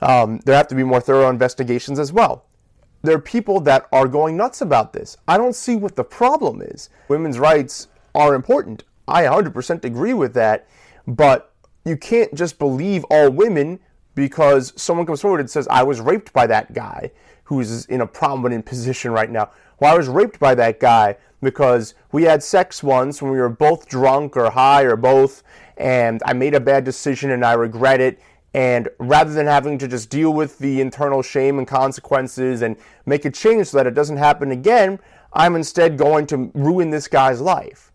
Um, 0.00 0.40
there 0.44 0.56
have 0.56 0.68
to 0.68 0.74
be 0.74 0.82
more 0.82 1.00
thorough 1.00 1.30
investigations 1.30 1.98
as 1.98 2.12
well. 2.12 2.44
There 3.02 3.14
are 3.14 3.20
people 3.20 3.60
that 3.60 3.86
are 3.92 4.06
going 4.06 4.36
nuts 4.36 4.60
about 4.60 4.92
this. 4.92 5.16
I 5.26 5.36
don't 5.36 5.54
see 5.54 5.76
what 5.76 5.96
the 5.96 6.04
problem 6.04 6.62
is. 6.62 6.88
Women's 7.08 7.38
rights 7.38 7.88
are 8.14 8.34
important. 8.34 8.84
I 9.08 9.24
100% 9.24 9.84
agree 9.84 10.14
with 10.14 10.34
that, 10.34 10.68
but 11.06 11.52
you 11.84 11.96
can't 11.96 12.32
just 12.34 12.58
believe 12.58 13.04
all 13.10 13.30
women 13.30 13.80
because 14.14 14.72
someone 14.80 15.06
comes 15.06 15.20
forward 15.20 15.40
and 15.40 15.50
says, 15.50 15.66
I 15.68 15.82
was 15.82 16.00
raped 16.00 16.32
by 16.32 16.46
that 16.46 16.72
guy 16.72 17.10
who's 17.44 17.86
in 17.86 18.00
a 18.00 18.06
prominent 18.06 18.66
position 18.66 19.10
right 19.10 19.30
now. 19.30 19.50
Well, 19.80 19.92
I 19.92 19.96
was 19.96 20.08
raped 20.08 20.38
by 20.38 20.54
that 20.54 20.78
guy 20.78 21.16
because 21.40 21.94
we 22.12 22.22
had 22.22 22.42
sex 22.42 22.82
once 22.82 23.20
when 23.20 23.32
we 23.32 23.38
were 23.38 23.48
both 23.48 23.88
drunk 23.88 24.36
or 24.36 24.50
high 24.50 24.82
or 24.82 24.96
both, 24.96 25.42
and 25.82 26.22
I 26.24 26.32
made 26.32 26.54
a 26.54 26.60
bad 26.60 26.84
decision 26.84 27.32
and 27.32 27.44
I 27.44 27.54
regret 27.54 28.00
it. 28.00 28.20
And 28.54 28.88
rather 28.98 29.32
than 29.32 29.46
having 29.46 29.78
to 29.78 29.88
just 29.88 30.10
deal 30.10 30.32
with 30.32 30.58
the 30.58 30.80
internal 30.80 31.22
shame 31.22 31.58
and 31.58 31.66
consequences 31.66 32.62
and 32.62 32.76
make 33.04 33.24
a 33.24 33.30
change 33.30 33.66
so 33.66 33.78
that 33.78 33.86
it 33.88 33.94
doesn't 33.94 34.18
happen 34.18 34.52
again, 34.52 35.00
I'm 35.32 35.56
instead 35.56 35.98
going 35.98 36.26
to 36.28 36.52
ruin 36.54 36.90
this 36.90 37.08
guy's 37.08 37.40
life. 37.40 37.90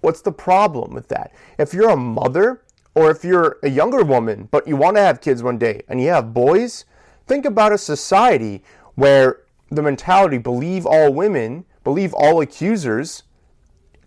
What's 0.00 0.22
the 0.22 0.32
problem 0.32 0.94
with 0.94 1.08
that? 1.08 1.34
If 1.58 1.74
you're 1.74 1.90
a 1.90 1.96
mother 1.96 2.62
or 2.94 3.10
if 3.10 3.22
you're 3.22 3.58
a 3.62 3.68
younger 3.68 4.02
woman 4.02 4.48
but 4.50 4.66
you 4.66 4.76
want 4.76 4.96
to 4.96 5.02
have 5.02 5.20
kids 5.20 5.42
one 5.42 5.58
day 5.58 5.82
and 5.88 6.00
you 6.00 6.08
have 6.08 6.32
boys, 6.32 6.86
think 7.26 7.44
about 7.44 7.72
a 7.72 7.78
society 7.78 8.62
where 8.94 9.42
the 9.70 9.82
mentality 9.82 10.38
believe 10.38 10.86
all 10.86 11.12
women, 11.12 11.66
believe 11.84 12.14
all 12.14 12.40
accusers 12.40 13.24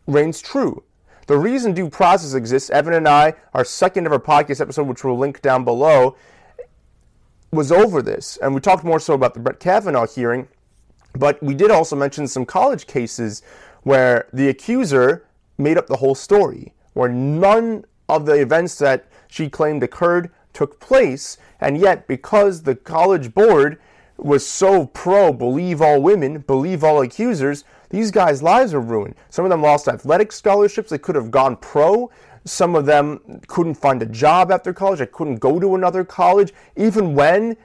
reigns 0.08 0.42
true. 0.42 0.84
The 1.28 1.38
reason 1.38 1.74
due 1.74 1.90
process 1.90 2.34
exists, 2.34 2.70
Evan 2.70 2.94
and 2.94 3.08
I, 3.08 3.36
our 3.54 3.64
second 3.64 4.06
ever 4.06 4.20
podcast 4.20 4.62
episode, 4.62 4.88
which 4.88 5.04
we'll 5.04 5.18
link 5.18 5.42
down 5.42 5.64
below, 5.64 6.16
was 7.52 7.72
over 7.72 8.02
this. 8.02 8.38
And 8.42 8.54
we 8.54 8.62
talked 8.62 8.84
more 8.84 9.00
so 9.00 9.14
about 9.14 9.34
the 9.34 9.40
Brett 9.40 9.60
Kavanaugh 9.60 10.08
hearing, 10.08 10.48
but 11.14 11.42
we 11.44 11.54
did 11.54 11.72
also 11.72 11.96
mention 11.96 12.28
some 12.28 12.46
college 12.46 12.88
cases 12.88 13.42
where 13.84 14.28
the 14.32 14.48
accuser 14.50 15.26
made 15.58 15.78
up 15.78 15.88
the 15.88 15.98
whole 15.98 16.16
story, 16.16 16.74
where 16.94 17.10
none 17.10 17.86
of 18.08 18.26
the 18.26 18.34
events 18.34 18.78
that 18.80 19.06
she 19.28 19.50
claimed 19.50 19.84
occurred 19.84 20.32
took 20.54 20.80
place, 20.80 21.38
and 21.60 21.78
yet 21.78 22.08
because 22.08 22.64
the 22.64 22.76
college 22.76 23.34
board 23.34 23.80
was 24.18 24.46
so 24.46 24.86
pro 24.88 25.34
believe 25.34 25.82
all 25.82 26.02
women, 26.02 26.40
believe 26.40 26.84
all 26.84 27.02
accusers, 27.02 27.64
these 27.92 28.10
guys' 28.10 28.42
lives 28.42 28.74
were 28.74 28.82
ruined. 28.82 29.16
Some 29.30 29.46
of 29.46 29.52
them 29.52 29.62
lost 29.62 29.88
athletic 29.88 30.32
scholarships. 30.32 30.90
They 30.90 30.98
could 30.98 31.16
have 31.16 31.30
gone 31.30 31.58
pro. 31.58 32.10
Some 32.46 32.76
of 32.76 32.86
them 32.86 33.42
couldn't 33.48 33.76
find 33.76 34.02
a 34.02 34.06
job 34.06 34.52
after 34.52 34.74
college. 34.74 35.00
They 35.00 35.06
couldn't 35.06 35.36
go 35.36 35.60
to 35.60 35.76
another 35.76 36.04
college. 36.04 36.54
Even 36.78 37.14
when 37.14 37.58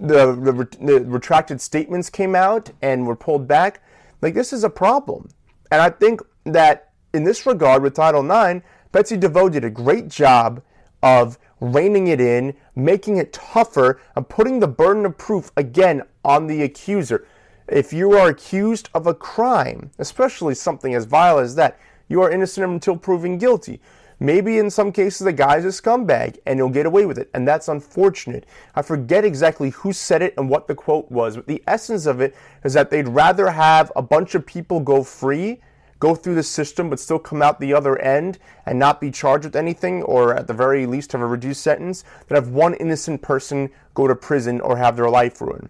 the, 0.00 0.34
the, 0.34 0.68
the 0.80 1.04
retracted 1.04 1.60
statements 1.60 2.08
came 2.08 2.34
out 2.34 2.70
and 2.80 3.06
were 3.06 3.16
pulled 3.16 3.46
back, 3.46 3.82
like 4.22 4.34
this 4.34 4.52
is 4.52 4.64
a 4.64 4.70
problem. 4.70 5.28
And 5.70 5.82
I 5.82 5.90
think 5.90 6.20
that 6.44 6.92
in 7.12 7.24
this 7.24 7.44
regard, 7.44 7.82
with 7.82 7.94
Title 7.94 8.24
IX, 8.24 8.64
Betsy 8.92 9.18
DeVos 9.18 9.52
did 9.52 9.64
a 9.64 9.70
great 9.70 10.08
job 10.08 10.62
of 11.02 11.38
reining 11.60 12.06
it 12.06 12.20
in, 12.20 12.54
making 12.76 13.16
it 13.16 13.32
tougher, 13.32 14.00
and 14.14 14.28
putting 14.28 14.60
the 14.60 14.68
burden 14.68 15.04
of 15.04 15.18
proof 15.18 15.50
again 15.56 16.02
on 16.24 16.46
the 16.46 16.62
accuser. 16.62 17.26
If 17.68 17.92
you 17.92 18.12
are 18.12 18.28
accused 18.28 18.88
of 18.92 19.06
a 19.06 19.14
crime, 19.14 19.92
especially 19.98 20.54
something 20.54 20.94
as 20.94 21.04
vile 21.04 21.38
as 21.38 21.54
that, 21.54 21.78
you 22.08 22.20
are 22.20 22.30
innocent 22.30 22.70
until 22.70 22.96
proven 22.96 23.38
guilty. 23.38 23.80
Maybe 24.18 24.58
in 24.58 24.68
some 24.68 24.92
cases 24.92 25.24
the 25.24 25.32
guy's 25.32 25.64
a 25.64 25.68
scumbag 25.68 26.38
and 26.44 26.58
you'll 26.58 26.68
get 26.68 26.86
away 26.86 27.06
with 27.06 27.18
it, 27.18 27.30
and 27.34 27.46
that's 27.46 27.68
unfortunate. 27.68 28.46
I 28.74 28.82
forget 28.82 29.24
exactly 29.24 29.70
who 29.70 29.92
said 29.92 30.22
it 30.22 30.34
and 30.36 30.48
what 30.48 30.66
the 30.66 30.74
quote 30.74 31.10
was, 31.10 31.36
but 31.36 31.46
the 31.46 31.62
essence 31.66 32.06
of 32.06 32.20
it 32.20 32.36
is 32.64 32.72
that 32.74 32.90
they'd 32.90 33.08
rather 33.08 33.50
have 33.50 33.90
a 33.96 34.02
bunch 34.02 34.34
of 34.34 34.46
people 34.46 34.80
go 34.80 35.02
free, 35.02 35.60
go 35.98 36.14
through 36.14 36.34
the 36.34 36.42
system, 36.42 36.90
but 36.90 37.00
still 37.00 37.18
come 37.18 37.42
out 37.42 37.60
the 37.60 37.74
other 37.74 37.98
end 38.00 38.38
and 38.66 38.78
not 38.78 39.00
be 39.00 39.10
charged 39.10 39.44
with 39.44 39.56
anything, 39.56 40.02
or 40.02 40.34
at 40.34 40.46
the 40.46 40.54
very 40.54 40.84
least 40.84 41.12
have 41.12 41.20
a 41.20 41.26
reduced 41.26 41.62
sentence, 41.62 42.04
than 42.26 42.34
have 42.34 42.48
one 42.48 42.74
innocent 42.74 43.22
person 43.22 43.70
go 43.94 44.08
to 44.08 44.14
prison 44.14 44.60
or 44.60 44.76
have 44.76 44.96
their 44.96 45.10
life 45.10 45.40
ruined. 45.40 45.68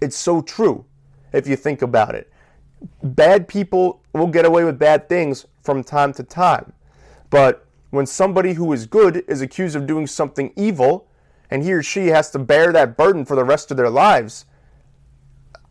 It's 0.00 0.16
so 0.16 0.42
true 0.42 0.86
if 1.34 1.46
you 1.46 1.56
think 1.56 1.82
about 1.82 2.14
it. 2.14 2.32
Bad 3.02 3.48
people 3.48 4.00
will 4.12 4.28
get 4.28 4.44
away 4.44 4.64
with 4.64 4.78
bad 4.78 5.08
things 5.08 5.46
from 5.62 5.82
time 5.82 6.12
to 6.14 6.22
time. 6.22 6.72
But 7.28 7.66
when 7.90 8.06
somebody 8.06 8.54
who 8.54 8.72
is 8.72 8.86
good 8.86 9.24
is 9.28 9.42
accused 9.42 9.76
of 9.76 9.86
doing 9.86 10.06
something 10.06 10.52
evil, 10.56 11.08
and 11.50 11.62
he 11.62 11.72
or 11.72 11.82
she 11.82 12.08
has 12.08 12.30
to 12.30 12.38
bear 12.38 12.72
that 12.72 12.96
burden 12.96 13.24
for 13.24 13.36
the 13.36 13.44
rest 13.44 13.70
of 13.70 13.76
their 13.76 13.90
lives, 13.90 14.46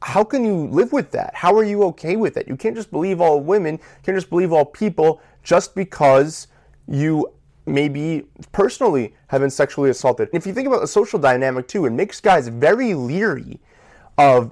how 0.02 0.24
can 0.24 0.46
you 0.46 0.68
live 0.68 0.92
with 0.92 1.12
that? 1.12 1.34
How 1.34 1.56
are 1.56 1.64
you 1.64 1.84
okay 1.86 2.16
with 2.16 2.36
it? 2.38 2.48
You 2.48 2.58
can't 2.58 2.76
just 2.76 2.92
believe 2.92 3.22
all 3.22 3.40
women, 3.40 3.76
you 3.76 4.04
can't 4.04 4.18
just 4.18 4.30
believe 4.30 4.52
all 4.52 4.66
people 4.66 5.22
just 5.44 5.76
because 5.76 6.48
you 6.88 7.32
maybe 7.66 8.24
personally 8.52 9.16
have 9.28 9.40
been 9.40 9.50
sexually 9.50 9.90
assaulted. 9.90 10.30
If 10.34 10.46
you 10.46 10.54
think 10.54 10.68
about 10.68 10.82
the 10.82 10.88
social 10.88 11.20
dynamic 11.20 11.68
too, 11.68 11.86
it 11.86 11.92
makes 11.92 12.20
guys 12.20 12.50
very 12.50 12.94
leery 12.94 13.60
of 14.18 14.52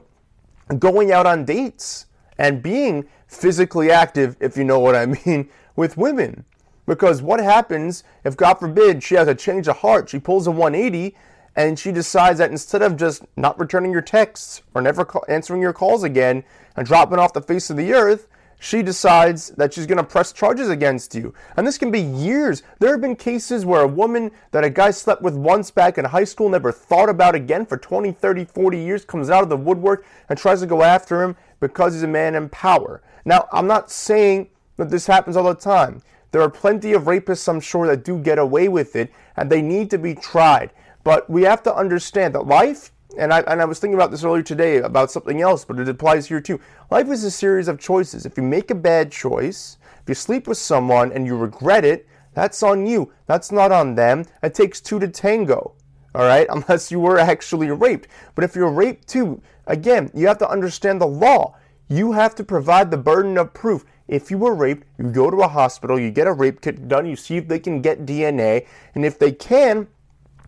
going 0.79 1.11
out 1.11 1.25
on 1.25 1.45
dates 1.45 2.05
and 2.37 2.63
being 2.63 3.07
physically 3.27 3.91
active, 3.91 4.35
if 4.39 4.57
you 4.57 4.63
know 4.63 4.79
what 4.79 4.95
I 4.95 5.05
mean, 5.25 5.49
with 5.75 5.97
women. 5.97 6.45
Because 6.85 7.21
what 7.21 7.39
happens 7.39 8.03
if, 8.23 8.35
God 8.35 8.55
forbid, 8.55 9.03
she 9.03 9.15
has 9.15 9.27
a 9.27 9.35
change 9.35 9.67
of 9.67 9.77
heart, 9.77 10.09
she 10.09 10.19
pulls 10.19 10.47
a 10.47 10.51
180, 10.51 11.15
and 11.55 11.77
she 11.77 11.91
decides 11.91 12.39
that 12.39 12.51
instead 12.51 12.81
of 12.81 12.97
just 12.97 13.23
not 13.35 13.59
returning 13.59 13.91
your 13.91 14.01
texts 14.01 14.61
or 14.73 14.81
never 14.81 15.07
answering 15.29 15.61
your 15.61 15.73
calls 15.73 16.03
again 16.03 16.43
and 16.75 16.87
dropping 16.87 17.19
off 17.19 17.33
the 17.33 17.41
face 17.41 17.69
of 17.69 17.77
the 17.77 17.93
earth, 17.93 18.27
she 18.63 18.83
decides 18.83 19.49
that 19.49 19.73
she's 19.73 19.87
going 19.87 19.97
to 19.97 20.03
press 20.03 20.31
charges 20.31 20.69
against 20.69 21.15
you. 21.15 21.33
And 21.57 21.65
this 21.65 21.79
can 21.79 21.89
be 21.89 21.99
years. 21.99 22.61
There 22.77 22.91
have 22.91 23.01
been 23.01 23.15
cases 23.15 23.65
where 23.65 23.81
a 23.81 23.87
woman 23.87 24.29
that 24.51 24.63
a 24.63 24.69
guy 24.69 24.91
slept 24.91 25.23
with 25.23 25.33
once 25.33 25.71
back 25.71 25.97
in 25.97 26.05
high 26.05 26.25
school 26.25 26.47
never 26.47 26.71
thought 26.71 27.09
about 27.09 27.33
again 27.33 27.65
for 27.65 27.75
20, 27.75 28.11
30, 28.11 28.45
40 28.45 28.77
years 28.79 29.03
comes 29.03 29.31
out 29.31 29.41
of 29.41 29.49
the 29.49 29.57
woodwork 29.57 30.05
and 30.29 30.37
tries 30.37 30.59
to 30.59 30.67
go 30.67 30.83
after 30.83 31.23
him 31.23 31.35
because 31.59 31.95
he's 31.95 32.03
a 32.03 32.07
man 32.07 32.35
in 32.35 32.49
power. 32.49 33.01
Now, 33.25 33.47
I'm 33.51 33.65
not 33.65 33.89
saying 33.89 34.49
that 34.77 34.91
this 34.91 35.07
happens 35.07 35.35
all 35.35 35.43
the 35.45 35.55
time. 35.55 36.03
There 36.31 36.43
are 36.43 36.49
plenty 36.49 36.93
of 36.93 37.05
rapists, 37.05 37.49
I'm 37.49 37.61
sure, 37.61 37.87
that 37.87 38.03
do 38.03 38.19
get 38.19 38.37
away 38.37 38.67
with 38.67 38.95
it, 38.95 39.11
and 39.37 39.49
they 39.49 39.63
need 39.63 39.89
to 39.89 39.97
be 39.97 40.13
tried. 40.13 40.69
But 41.03 41.27
we 41.27 41.41
have 41.43 41.63
to 41.63 41.75
understand 41.75 42.35
that 42.35 42.45
life, 42.45 42.91
and 43.17 43.33
I, 43.33 43.39
and 43.41 43.61
I 43.61 43.65
was 43.65 43.79
thinking 43.79 43.95
about 43.95 44.11
this 44.11 44.23
earlier 44.23 44.43
today 44.43 44.77
about 44.77 45.11
something 45.11 45.41
else, 45.41 45.65
but 45.65 45.79
it 45.79 45.89
applies 45.89 46.27
here 46.27 46.41
too. 46.41 46.59
Life 46.89 47.09
is 47.09 47.23
a 47.23 47.31
series 47.31 47.67
of 47.67 47.79
choices. 47.79 48.25
If 48.25 48.37
you 48.37 48.43
make 48.43 48.71
a 48.71 48.75
bad 48.75 49.11
choice, 49.11 49.77
if 50.01 50.09
you 50.09 50.15
sleep 50.15 50.47
with 50.47 50.57
someone 50.57 51.11
and 51.11 51.25
you 51.25 51.35
regret 51.35 51.85
it, 51.85 52.07
that's 52.33 52.63
on 52.63 52.85
you. 52.87 53.11
That's 53.25 53.51
not 53.51 53.71
on 53.71 53.95
them. 53.95 54.25
It 54.41 54.53
takes 54.53 54.79
two 54.79 54.99
to 54.99 55.07
tango. 55.07 55.75
All 56.13 56.23
right, 56.23 56.47
unless 56.49 56.91
you 56.91 56.99
were 56.99 57.19
actually 57.19 57.69
raped. 57.71 58.07
But 58.35 58.43
if 58.43 58.55
you're 58.55 58.71
raped 58.71 59.07
too, 59.07 59.41
again, 59.67 60.09
you 60.13 60.27
have 60.27 60.37
to 60.39 60.49
understand 60.49 61.01
the 61.01 61.07
law. 61.07 61.55
You 61.87 62.13
have 62.13 62.35
to 62.35 62.43
provide 62.43 62.89
the 62.89 62.97
burden 62.97 63.37
of 63.37 63.53
proof. 63.53 63.85
If 64.07 64.31
you 64.31 64.37
were 64.37 64.55
raped, 64.55 64.87
you 64.97 65.11
go 65.11 65.29
to 65.29 65.37
a 65.37 65.47
hospital, 65.47 65.99
you 65.99 66.11
get 66.11 66.27
a 66.27 66.33
rape 66.33 66.61
kit 66.61 66.87
done, 66.87 67.05
you 67.05 67.15
see 67.15 67.37
if 67.37 67.47
they 67.47 67.59
can 67.59 67.81
get 67.81 68.05
DNA, 68.05 68.67
and 68.95 69.05
if 69.05 69.19
they 69.19 69.31
can, 69.31 69.87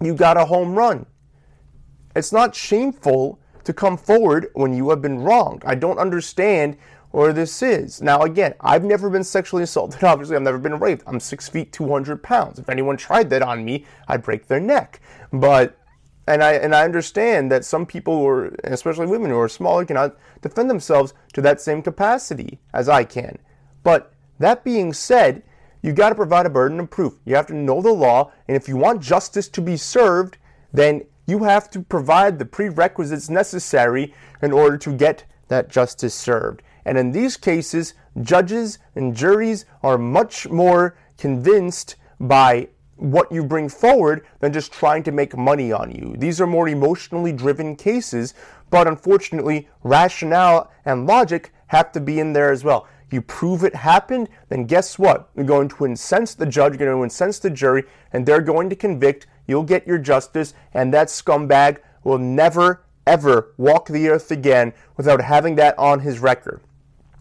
you 0.02 0.14
got 0.14 0.38
a 0.38 0.46
home 0.46 0.76
run. 0.76 1.06
It's 2.16 2.32
not 2.32 2.56
shameful 2.56 3.40
to 3.64 3.74
come 3.74 3.98
forward 3.98 4.50
when 4.54 4.74
you 4.74 4.90
have 4.90 5.02
been 5.02 5.20
wronged. 5.20 5.64
I 5.66 5.76
don't 5.76 5.98
understand 5.98 6.78
where 7.12 7.32
this 7.32 7.62
is. 7.62 8.02
Now, 8.02 8.22
again, 8.22 8.56
I've 8.60 8.84
never 8.84 9.10
been 9.10 9.24
sexually 9.24 9.64
assaulted. 9.64 10.04
Obviously, 10.04 10.36
I've 10.36 10.42
never 10.42 10.58
been 10.58 10.80
raped. 10.80 11.04
I'm 11.08 11.20
six 11.20 11.48
feet, 11.48 11.72
200 11.72 12.22
pounds. 12.22 12.60
If 12.60 12.70
anyone 12.70 12.98
tried 12.98 13.30
that 13.30 13.42
on 13.42 13.64
me, 13.64 13.86
I'd 14.08 14.24
break 14.24 14.48
their 14.48 14.60
neck. 14.60 15.00
But 15.32 15.78
and 16.26 16.42
I 16.42 16.54
and 16.54 16.74
I 16.74 16.86
understand 16.86 17.52
that 17.52 17.66
some 17.66 17.86
people, 17.86 18.14
or 18.14 18.56
especially 18.64 19.08
women 19.08 19.30
who 19.30 19.40
are 19.40 19.50
smaller, 19.50 19.86
cannot 19.86 20.16
defend 20.42 20.70
themselves 20.70 21.14
to 21.34 21.42
that 21.42 21.62
same 21.62 21.82
capacity 21.82 22.60
as 22.74 22.88
I 22.88 23.04
can. 23.04 23.38
But 23.84 24.14
that 24.40 24.64
being 24.64 24.94
said, 24.94 25.44
you 25.82 25.92
got 25.92 26.10
to 26.10 26.16
provide 26.16 26.46
a 26.46 26.50
burden 26.50 26.80
of 26.80 26.90
proof. 26.90 27.20
You 27.26 27.36
have 27.36 27.48
to 27.48 27.54
know 27.54 27.82
the 27.82 27.92
law, 27.92 28.32
and 28.48 28.56
if 28.56 28.68
you 28.68 28.78
want 28.78 29.02
justice 29.02 29.50
to 29.50 29.62
be 29.62 29.76
served, 29.76 30.38
then 30.72 31.04
you 31.26 31.44
have 31.44 31.70
to 31.72 31.82
provide 31.82 32.38
the 32.38 32.46
prerequisites 32.46 33.30
necessary 33.30 34.14
in 34.42 34.52
order 34.52 34.78
to 34.78 34.94
get 34.94 35.26
that 35.48 35.70
justice 35.70 36.14
served. 36.14 36.62
And 36.86 36.98
in 36.98 37.12
these 37.12 37.38
cases, 37.38 37.94
judges 38.22 38.80
and 38.96 39.16
juries 39.16 39.66
are 39.82 39.98
much 39.98 40.50
more 40.50 40.98
convinced 41.18 41.96
by 42.20 42.70
what 42.98 43.32
you 43.32 43.44
bring 43.44 43.70
forward 43.70 44.26
than 44.40 44.54
just 44.54 44.72
trying 44.72 45.04
to 45.04 45.12
make 45.12 45.36
money 45.36 45.72
on 45.72 45.92
you. 45.92 46.16
These 46.18 46.40
are 46.40 46.48
more 46.48 46.68
emotionally 46.68 47.32
driven 47.32 47.76
cases, 47.76 48.34
but 48.70 48.88
unfortunately, 48.88 49.70
rationale 49.84 50.72
and 50.86 51.08
logic 51.08 51.54
have 51.68 51.92
to 51.94 52.00
be 52.00 52.20
in 52.20 52.34
there 52.34 52.52
as 52.52 52.64
well 52.64 52.88
you 53.14 53.22
prove 53.22 53.64
it 53.64 53.76
happened, 53.76 54.28
then 54.50 54.66
guess 54.66 54.98
what? 54.98 55.30
You're 55.36 55.46
going 55.46 55.70
to 55.70 55.86
incense 55.86 56.34
the 56.34 56.48
judge, 56.48 56.72
you're 56.72 56.90
going 56.90 56.98
to 56.98 57.04
incense 57.04 57.40
the 57.40 57.52
jury, 57.52 57.84
and 58.12 58.26
they're 58.26 58.42
going 58.42 58.70
to 58.72 58.76
convict. 58.76 59.28
You'll 59.48 59.64
get 59.64 59.88
your 59.88 59.98
justice, 59.98 60.54
and 60.74 60.94
that 60.94 61.08
scumbag 61.08 61.80
will 62.04 62.18
never, 62.18 62.84
ever 63.06 63.54
walk 63.58 63.88
the 63.88 64.10
earth 64.10 64.32
again 64.32 64.74
without 64.98 65.22
having 65.22 65.56
that 65.56 65.78
on 65.78 66.00
his 66.00 66.20
record. 66.20 66.62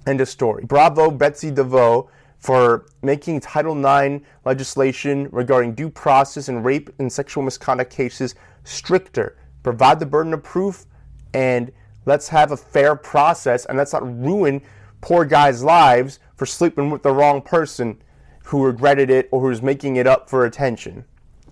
End 0.06 0.20
of 0.20 0.28
story. 0.28 0.64
Bravo, 0.64 1.10
Betsy 1.10 1.50
DeVos, 1.50 2.08
for 2.38 2.86
making 3.02 3.38
Title 3.38 3.76
IX 3.78 4.24
legislation 4.44 5.28
regarding 5.30 5.74
due 5.74 5.88
process 5.88 6.48
and 6.48 6.64
rape 6.64 6.90
and 6.98 7.12
sexual 7.12 7.44
misconduct 7.44 7.92
cases 7.92 8.34
stricter. 8.64 9.36
Provide 9.62 10.00
the 10.00 10.06
burden 10.06 10.34
of 10.34 10.42
proof, 10.42 10.86
and 11.32 11.70
let's 12.04 12.28
have 12.28 12.50
a 12.50 12.56
fair 12.56 12.96
process, 12.96 13.64
and 13.66 13.78
let's 13.78 13.92
not 13.92 14.02
ruin 14.02 14.60
poor 15.00 15.24
guys' 15.24 15.62
lives 15.62 16.18
for 16.34 16.46
sleeping 16.46 16.90
with 16.90 17.02
the 17.02 17.12
wrong 17.12 17.40
person 17.40 18.02
who 18.46 18.64
regretted 18.64 19.08
it 19.08 19.28
or 19.30 19.40
who's 19.40 19.62
making 19.62 19.94
it 19.94 20.08
up 20.08 20.28
for 20.28 20.44
attention. 20.44 21.04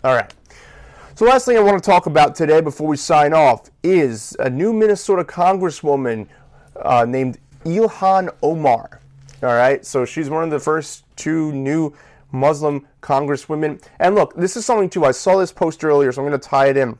All 0.02 0.14
right. 0.14 0.32
So, 1.14 1.26
last 1.26 1.44
thing 1.44 1.58
I 1.58 1.60
want 1.60 1.82
to 1.82 1.86
talk 1.90 2.06
about 2.06 2.34
today 2.34 2.62
before 2.62 2.86
we 2.86 2.96
sign 2.96 3.34
off 3.34 3.70
is 3.82 4.34
a 4.38 4.48
new 4.48 4.72
Minnesota 4.72 5.22
Congresswoman 5.22 6.26
uh, 6.76 7.04
named 7.04 7.38
Ilhan 7.66 8.30
Omar. 8.42 9.02
All 9.42 9.54
right. 9.54 9.84
So, 9.84 10.06
she's 10.06 10.30
one 10.30 10.42
of 10.42 10.48
the 10.48 10.58
first 10.58 11.04
two 11.16 11.52
new 11.52 11.94
Muslim 12.32 12.86
congresswomen. 13.02 13.82
And 13.98 14.14
look, 14.14 14.34
this 14.34 14.56
is 14.56 14.64
something 14.64 14.88
too. 14.88 15.04
I 15.04 15.10
saw 15.10 15.36
this 15.36 15.52
post 15.52 15.84
earlier, 15.84 16.12
so 16.12 16.22
I'm 16.22 16.28
going 16.28 16.40
to 16.40 16.48
tie 16.48 16.68
it 16.68 16.78
in 16.78 16.96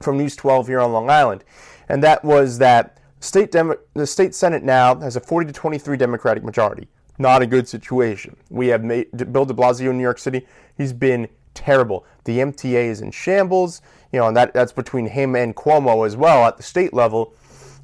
from 0.00 0.16
News 0.16 0.34
12 0.34 0.68
here 0.68 0.80
on 0.80 0.92
Long 0.92 1.10
Island. 1.10 1.44
And 1.90 2.02
that 2.02 2.24
was 2.24 2.56
that 2.58 2.98
State 3.20 3.52
Demo- 3.52 3.76
the 3.92 4.06
state 4.06 4.34
Senate 4.34 4.62
now 4.62 4.98
has 5.00 5.16
a 5.16 5.20
40 5.20 5.48
to 5.48 5.52
23 5.52 5.98
Democratic 5.98 6.42
majority. 6.42 6.88
Not 7.18 7.42
a 7.42 7.46
good 7.46 7.68
situation. 7.68 8.34
We 8.48 8.68
have 8.68 8.82
made, 8.82 9.10
Bill 9.30 9.44
de 9.44 9.52
Blasio 9.52 9.90
in 9.90 9.98
New 9.98 10.02
York 10.02 10.18
City. 10.18 10.46
He's 10.78 10.94
been 10.94 11.28
terrible. 11.54 12.04
The 12.24 12.38
MTA 12.38 12.84
is 12.84 13.00
in 13.00 13.10
shambles. 13.10 13.82
You 14.12 14.18
know, 14.18 14.28
and 14.28 14.36
that, 14.36 14.52
that's 14.52 14.72
between 14.72 15.06
him 15.06 15.36
and 15.36 15.54
Cuomo 15.54 16.06
as 16.06 16.16
well 16.16 16.44
at 16.46 16.56
the 16.56 16.62
state 16.62 16.92
level. 16.92 17.34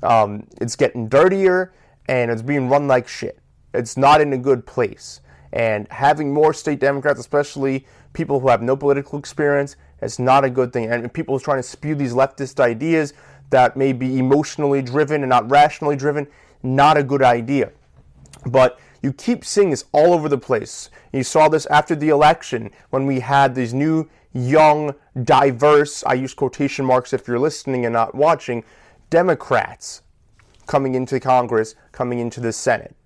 Um, 0.03 0.47
it's 0.61 0.77
getting 0.77 1.09
dirtier 1.09 1.73
and 2.09 2.31
it's 2.31 2.43
being 2.43 2.69
run 2.69 2.89
like 2.89 3.09
shit. 3.09 3.39
It's 3.73 3.97
not 3.97 4.21
in 4.21 4.33
a 4.33 4.39
good 4.39 4.67
place. 4.67 5.21
And 5.53 5.87
having 5.91 6.33
more 6.33 6.53
state 6.53 6.81
Democrats, 6.81 7.21
especially 7.21 7.87
people 8.13 8.41
who 8.41 8.49
have 8.49 8.63
no 8.63 8.77
political 8.77 9.19
experience, 9.19 9.77
is 10.03 10.19
not 10.19 10.45
a 10.45 10.51
good 10.51 10.73
thing. 10.73 10.91
And 10.91 11.13
people 11.13 11.39
trying 11.39 11.59
to 11.59 11.63
spew 11.63 11.95
these 11.95 12.13
leftist 12.13 12.61
ideas 12.61 13.15
that 13.51 13.77
may 13.77 13.93
be 13.93 14.19
emotionally 14.19 14.83
driven 14.83 15.23
and 15.23 15.31
not 15.31 15.49
rationally 15.51 15.97
driven, 15.97 16.27
not 16.63 16.97
a 16.97 17.03
good 17.03 17.23
idea. 17.23 17.71
But 18.45 18.79
you 19.07 19.13
keep 19.13 19.45
seeing 19.45 19.71
this 19.71 19.85
all 19.93 20.13
over 20.13 20.29
the 20.29 20.37
place. 20.37 20.91
You 21.13 21.23
saw 21.23 21.49
this 21.49 21.65
after 21.67 21.95
the 21.95 22.09
election 22.09 22.73
when 22.91 23.07
we 23.07 23.21
had 23.21 23.55
these 23.55 23.73
new, 23.73 24.11
young, 24.35 24.97
diverse, 25.23 26.03
I 26.05 26.15
use 26.15 26.35
quotation 26.35 26.85
marks 26.85 27.13
if 27.13 27.29
you're 27.29 27.39
listening 27.39 27.87
and 27.87 27.93
not 27.93 28.17
watching, 28.17 28.65
Democrats 29.09 30.03
coming 30.67 30.97
into 30.97 31.21
Congress, 31.21 31.77
coming 31.93 32.19
into 32.19 32.41
the 32.41 32.53
Senate. 32.53 32.97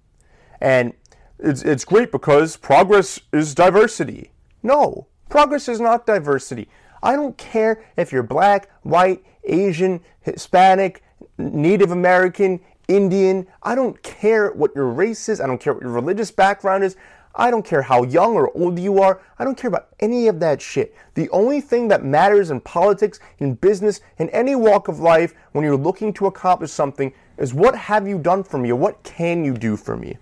And 0.63 0.95
it's, 1.39 1.61
it's 1.63 1.85
great 1.85 2.11
because 2.11 2.57
progress 2.57 3.21
is 3.31 3.55
diversity. 3.55 4.33
No, 4.63 5.07
progress 5.29 5.69
is 5.69 5.81
not 5.81 6.07
diversity. 6.07 6.67
I 7.03 7.15
don't 7.15 7.37
care 7.37 7.85
if 7.99 8.11
you're 8.11 8.23
black, 8.23 8.71
white, 8.85 9.23
Asian, 9.45 10.01
Hispanic, 10.23 11.03
Native 11.37 11.91
American, 11.91 12.61
Indian. 12.91 13.47
I 13.63 13.75
don't 13.75 14.03
care 14.03 14.51
what 14.51 14.75
your 14.75 14.89
race 14.89 15.29
is. 15.29 15.41
I 15.41 15.47
don't 15.47 15.61
care 15.61 15.73
what 15.73 15.83
your 15.83 15.93
religious 15.93 16.31
background 16.31 16.85
is. 16.85 16.97
I 17.35 17.51
don't 17.53 17.65
care 17.65 17.83
how 17.83 18.03
young 18.03 18.35
or 18.35 18.51
old 18.57 18.79
you 18.79 19.01
are. 19.01 19.21
I 19.39 19.45
don't 19.45 19.57
care 19.57 19.69
about 19.69 19.89
any 20.01 20.27
of 20.27 20.41
that 20.41 20.61
shit. 20.61 20.95
The 21.15 21.31
only 21.31 21.61
thing 21.61 21.87
that 21.89 22.05
matters 22.05 22.51
in 22.51 22.61
politics, 22.61 23.21
in 23.39 23.55
business, 23.55 24.01
in 24.19 24.29
any 24.31 24.57
walk 24.57 24.89
of 24.89 24.99
life, 24.99 25.35
when 25.53 25.65
you're 25.65 25.77
looking 25.77 26.13
to 26.15 26.27
accomplish 26.27 26.73
something, 26.73 27.13
is 27.39 27.55
what 27.55 27.77
have 27.77 28.09
you 28.09 28.19
done 28.19 28.43
for 28.43 28.59
me 28.59 28.73
or 28.73 28.77
what 28.77 29.01
can 29.05 29.45
you 29.45 29.55
do 29.55 29.77
for 29.77 29.97
me? 29.97 30.19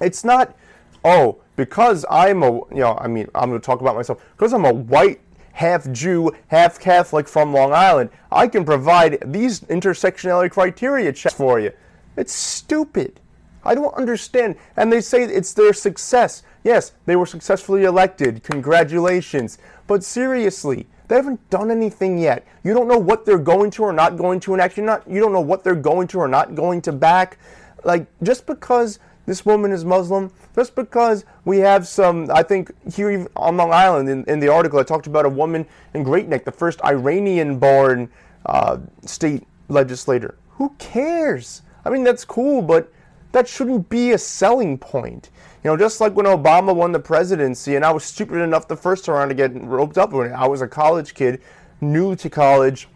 It's 0.00 0.22
not, 0.22 0.56
oh, 1.04 1.42
because 1.56 2.04
I'm 2.08 2.44
a, 2.44 2.52
you 2.52 2.80
know, 2.80 2.96
I 3.00 3.08
mean, 3.08 3.28
I'm 3.34 3.48
going 3.48 3.60
to 3.60 3.66
talk 3.66 3.80
about 3.80 3.96
myself, 3.96 4.24
because 4.36 4.52
I'm 4.52 4.64
a 4.64 4.72
white 4.72 5.20
half 5.54 5.90
Jew, 5.92 6.32
half 6.48 6.78
Catholic 6.78 7.28
from 7.28 7.52
Long 7.52 7.72
Island, 7.72 8.10
I 8.30 8.48
can 8.48 8.64
provide 8.64 9.18
these 9.24 9.60
intersectionality 9.60 10.50
criteria 10.50 11.12
checks 11.12 11.34
for 11.34 11.58
you. 11.58 11.72
It's 12.16 12.34
stupid. 12.34 13.20
I 13.64 13.74
don't 13.74 13.94
understand. 13.94 14.56
And 14.76 14.92
they 14.92 15.00
say 15.00 15.22
it's 15.22 15.54
their 15.54 15.72
success. 15.72 16.42
Yes, 16.64 16.92
they 17.06 17.16
were 17.16 17.26
successfully 17.26 17.84
elected. 17.84 18.42
Congratulations. 18.42 19.58
But 19.86 20.02
seriously, 20.02 20.86
they 21.08 21.14
haven't 21.14 21.48
done 21.50 21.70
anything 21.70 22.18
yet. 22.18 22.46
You 22.64 22.74
don't 22.74 22.88
know 22.88 22.98
what 22.98 23.24
they're 23.24 23.38
going 23.38 23.70
to 23.72 23.84
or 23.84 23.92
not 23.92 24.16
going 24.16 24.40
to 24.40 24.54
enact. 24.54 24.76
You're 24.76 24.86
not, 24.86 25.08
you 25.08 25.20
don't 25.20 25.32
know 25.32 25.40
what 25.40 25.62
they're 25.62 25.74
going 25.74 26.08
to 26.08 26.18
or 26.18 26.28
not 26.28 26.54
going 26.54 26.82
to 26.82 26.92
back. 26.92 27.38
Like, 27.84 28.06
just 28.22 28.46
because 28.46 28.98
this 29.26 29.46
woman 29.46 29.72
is 29.72 29.84
Muslim, 29.84 30.30
just 30.54 30.74
because 30.74 31.24
we 31.44 31.58
have 31.58 31.86
some, 31.86 32.30
I 32.32 32.42
think 32.42 32.70
here 32.92 33.26
on 33.36 33.56
Long 33.56 33.72
Island 33.72 34.08
in, 34.08 34.24
in 34.24 34.40
the 34.40 34.48
article, 34.48 34.78
I 34.78 34.82
talked 34.82 35.06
about 35.06 35.24
a 35.24 35.30
woman 35.30 35.66
in 35.94 36.02
Great 36.02 36.28
Neck, 36.28 36.44
the 36.44 36.52
first 36.52 36.82
Iranian 36.84 37.58
born 37.58 38.10
uh, 38.46 38.78
state 39.04 39.46
legislator. 39.68 40.36
Who 40.50 40.74
cares? 40.78 41.62
I 41.84 41.90
mean, 41.90 42.04
that's 42.04 42.24
cool, 42.24 42.62
but 42.62 42.92
that 43.32 43.48
shouldn't 43.48 43.88
be 43.88 44.12
a 44.12 44.18
selling 44.18 44.78
point. 44.78 45.30
You 45.62 45.70
know, 45.70 45.76
just 45.76 46.00
like 46.00 46.14
when 46.14 46.26
Obama 46.26 46.74
won 46.74 46.92
the 46.92 47.00
presidency, 47.00 47.76
and 47.76 47.84
I 47.84 47.90
was 47.90 48.04
stupid 48.04 48.38
enough 48.38 48.68
the 48.68 48.76
first 48.76 49.06
time 49.06 49.14
around 49.14 49.28
to 49.30 49.34
get 49.34 49.52
roped 49.62 49.98
up 49.98 50.12
it. 50.12 50.32
I 50.32 50.46
was 50.46 50.60
a 50.60 50.68
college 50.68 51.14
kid, 51.14 51.40
new 51.80 52.14
to 52.16 52.30
college, 52.30 52.88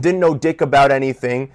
didn't 0.00 0.20
know 0.20 0.34
dick 0.34 0.60
about 0.60 0.92
anything, 0.92 1.50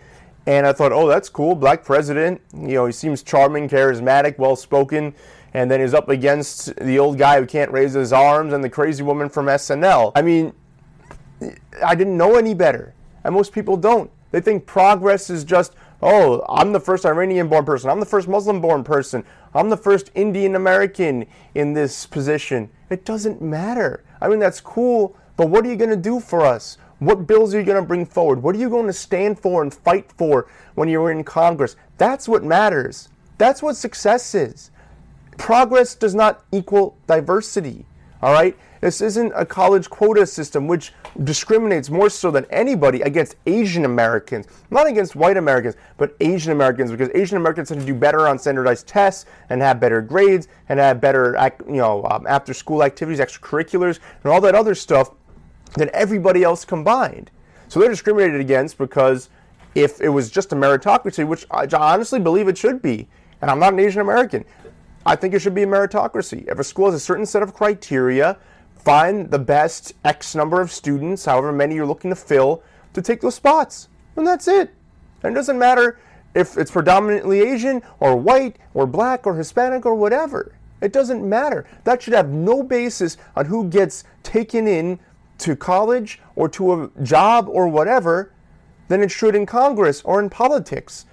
and 0.50 0.66
I 0.66 0.74
thought, 0.74 0.92
oh, 0.92 1.08
that's 1.08 1.30
cool, 1.30 1.54
black 1.54 1.84
president. 1.84 2.42
You 2.56 2.74
know, 2.74 2.88
he 2.88 2.92
seems 2.92 3.22
charming, 3.22 3.70
charismatic, 3.70 4.40
well 4.40 4.56
spoken. 4.56 5.14
And 5.54 5.70
then 5.70 5.80
he's 5.80 5.94
up 5.94 6.10
against 6.10 6.76
the 6.78 6.98
old 6.98 7.20
guy 7.20 7.40
who 7.40 7.46
can't 7.46 7.72
raise 7.72 7.94
his 7.94 8.12
arms 8.12 8.52
and 8.52 8.64
the 8.64 8.70
crazy 8.70 9.04
woman 9.04 9.30
from 9.30 9.46
SNL. 9.46 10.12
I 10.16 10.24
mean, 10.24 10.54
I 11.86 11.94
didn't 11.94 12.18
know 12.18 12.36
any 12.36 12.56
better. 12.56 12.96
And 13.24 13.36
most 13.36 13.54
people 13.54 13.78
don't. 13.78 14.10
They 14.32 14.42
think 14.42 14.66
progress 14.66 15.30
is 15.30 15.44
just, 15.44 15.76
oh, 16.02 16.44
I'm 16.50 16.72
the 16.72 16.80
first 16.80 17.06
Iranian 17.06 17.48
born 17.48 17.64
person. 17.64 17.92
I'm 17.92 18.00
the 18.00 18.08
first 18.08 18.28
Muslim 18.28 18.60
born 18.60 18.84
person. 18.84 19.24
I'm 19.54 19.70
the 19.70 19.78
first 19.78 20.10
Indian 20.16 20.56
American 20.56 21.28
in 21.54 21.74
this 21.74 22.08
position. 22.08 22.72
It 22.90 23.06
doesn't 23.06 23.40
matter. 23.40 24.04
I 24.20 24.28
mean, 24.28 24.40
that's 24.40 24.62
cool, 24.62 25.16
but 25.38 25.48
what 25.48 25.64
are 25.64 25.70
you 25.70 25.76
going 25.76 25.92
to 25.92 25.96
do 25.96 26.20
for 26.20 26.44
us? 26.44 26.80
What 27.00 27.28
bills 27.28 27.54
are 27.54 27.60
you 27.60 27.66
going 27.66 27.82
to 27.82 27.88
bring 27.88 28.06
forward? 28.06 28.44
What 28.44 28.56
are 28.56 28.60
you 28.60 28.70
going 28.70 28.88
to 28.88 28.94
stand 28.94 29.40
for 29.40 29.62
and 29.62 29.74
fight 29.74 30.12
for 30.12 30.48
when 30.76 30.90
you're 30.90 31.12
in 31.12 31.24
Congress? 31.24 31.76
That's 31.98 32.28
what 32.28 32.44
matters. 32.44 33.10
That's 33.38 33.64
what 33.64 33.78
success 33.78 34.36
is. 34.36 34.70
Progress 35.38 35.96
does 35.96 36.14
not 36.14 36.44
equal 36.52 36.98
diversity. 37.08 37.86
All 38.22 38.34
right? 38.34 38.58
This 38.82 39.02
isn't 39.02 39.34
a 39.36 39.46
college 39.46 39.90
quota 39.90 40.26
system 40.26 40.68
which 40.68 40.94
discriminates 41.24 41.90
more 41.90 42.10
so 42.10 42.32
than 42.32 42.46
anybody 42.50 43.02
against 43.02 43.36
Asian 43.46 43.84
Americans. 43.84 44.48
Not 44.70 44.88
against 44.88 45.16
white 45.16 45.36
Americans, 45.36 45.76
but 45.98 46.16
Asian 46.22 46.52
Americans 46.52 46.92
because 46.92 47.10
Asian 47.14 47.38
Americans 47.38 47.70
tend 47.70 47.82
to 47.82 47.88
do 47.88 47.94
better 47.94 48.28
on 48.28 48.40
standardized 48.40 48.88
tests 48.88 49.26
and 49.50 49.62
have 49.62 49.80
better 49.80 50.02
grades 50.02 50.48
and 50.70 50.80
have 50.80 51.02
better 51.02 51.38
you 51.68 51.76
know 51.76 52.06
um, 52.06 52.26
after 52.28 52.54
school 52.54 52.84
activities, 52.84 53.20
extracurriculars, 53.20 54.00
and 54.24 54.32
all 54.32 54.40
that 54.42 54.56
other 54.56 54.76
stuff 54.76 55.12
than 55.74 55.90
everybody 55.94 56.44
else 56.44 56.66
combined. 56.66 57.32
So 57.68 57.80
they're 57.80 57.90
discriminated 57.90 58.42
against 58.42 58.78
because 58.78 59.30
if 59.76 60.02
it 60.02 60.10
was 60.10 60.32
just 60.32 60.52
a 60.52 60.56
meritocracy, 60.56 61.28
which 61.28 61.46
I 61.52 61.68
honestly 61.72 62.20
believe 62.20 62.48
it 62.48 62.58
should 62.58 62.82
be, 62.82 63.08
and 63.42 63.50
I'm 63.50 63.60
not 63.60 63.74
an 63.74 63.80
Asian 63.80 64.02
American, 64.02 64.44
I 65.06 65.16
think 65.16 65.34
it 65.34 65.40
should 65.40 65.56
be 65.56 65.64
a 65.64 65.68
meritocracy. 65.68 66.48
If 66.52 66.60
a 66.60 66.64
school 66.64 66.88
has 66.88 66.96
a 66.96 67.00
certain 67.00 67.26
set 67.26 67.44
of 67.44 67.54
criteria, 67.54 68.38
find 68.76 69.30
the 69.30 69.40
best 69.40 69.94
X 70.04 70.36
number 70.36 70.62
of 70.62 70.72
students, 70.72 71.26
however 71.26 71.52
many 71.52 71.76
you're 71.76 71.86
looking 71.86 72.10
to 72.10 72.16
fill, 72.16 72.64
to 72.94 73.02
take 73.02 73.22
those 73.22 73.36
spots. 73.36 73.88
And 74.16 74.26
that's 74.26 74.48
it. 74.48 74.74
And 75.24 75.34
it 75.34 75.36
doesn't 75.36 75.60
matter 75.60 76.00
if 76.34 76.58
it's 76.58 76.72
predominantly 76.72 77.42
Asian 77.42 77.82
or 78.00 78.16
white 78.16 78.58
or 78.74 78.86
black 78.88 79.26
or 79.28 79.36
Hispanic 79.36 79.86
or 79.86 79.96
whatever. 79.96 80.54
It 80.82 80.94
doesn't 80.94 81.28
matter. 81.28 81.66
That 81.84 82.02
should 82.02 82.14
have 82.14 82.30
no 82.30 82.64
basis 82.64 83.18
on 83.36 83.46
who 83.46 83.68
gets 83.68 84.04
taken 84.24 84.68
in 84.68 85.00
to 85.40 85.56
college 85.56 86.20
or 86.36 86.50
to 86.50 86.84
a 86.84 86.90
job 87.04 87.48
or 87.50 87.68
whatever 87.68 88.34
than 88.88 89.02
it 89.02 89.12
should 89.12 89.36
in 89.36 89.46
Congress 89.46 90.02
or 90.04 90.20
in 90.20 90.30
politics. 90.30 91.06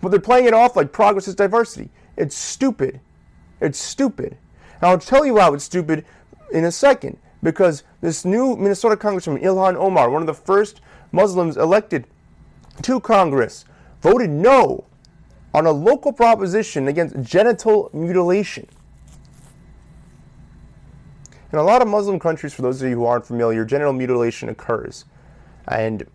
But 0.00 0.10
they're 0.10 0.20
playing 0.20 0.46
it 0.46 0.54
off 0.54 0.76
like 0.76 0.92
progress 0.92 1.28
is 1.28 1.34
diversity. 1.34 1.90
It's 2.16 2.36
stupid. 2.36 3.00
It's 3.60 3.78
stupid. 3.78 4.36
And 4.80 4.90
I'll 4.90 4.98
tell 4.98 5.24
you 5.24 5.38
how 5.38 5.54
it's 5.54 5.64
stupid 5.64 6.04
in 6.52 6.64
a 6.64 6.72
second 6.72 7.18
because 7.42 7.84
this 8.00 8.24
new 8.24 8.56
Minnesota 8.56 8.96
Congressman, 8.96 9.42
Ilhan 9.42 9.76
Omar, 9.76 10.10
one 10.10 10.22
of 10.22 10.26
the 10.26 10.34
first 10.34 10.80
Muslims 11.12 11.56
elected 11.56 12.06
to 12.82 13.00
Congress, 13.00 13.64
voted 14.00 14.30
no 14.30 14.84
on 15.52 15.66
a 15.66 15.72
local 15.72 16.12
proposition 16.12 16.88
against 16.88 17.20
genital 17.22 17.90
mutilation. 17.92 18.66
In 21.52 21.58
a 21.58 21.62
lot 21.62 21.82
of 21.82 21.88
Muslim 21.88 22.18
countries, 22.20 22.54
for 22.54 22.62
those 22.62 22.80
of 22.80 22.88
you 22.88 22.94
who 22.94 23.04
aren't 23.04 23.26
familiar, 23.26 23.64
genital 23.64 23.92
mutilation 23.92 24.48
occurs. 24.48 25.04
And 25.66 26.06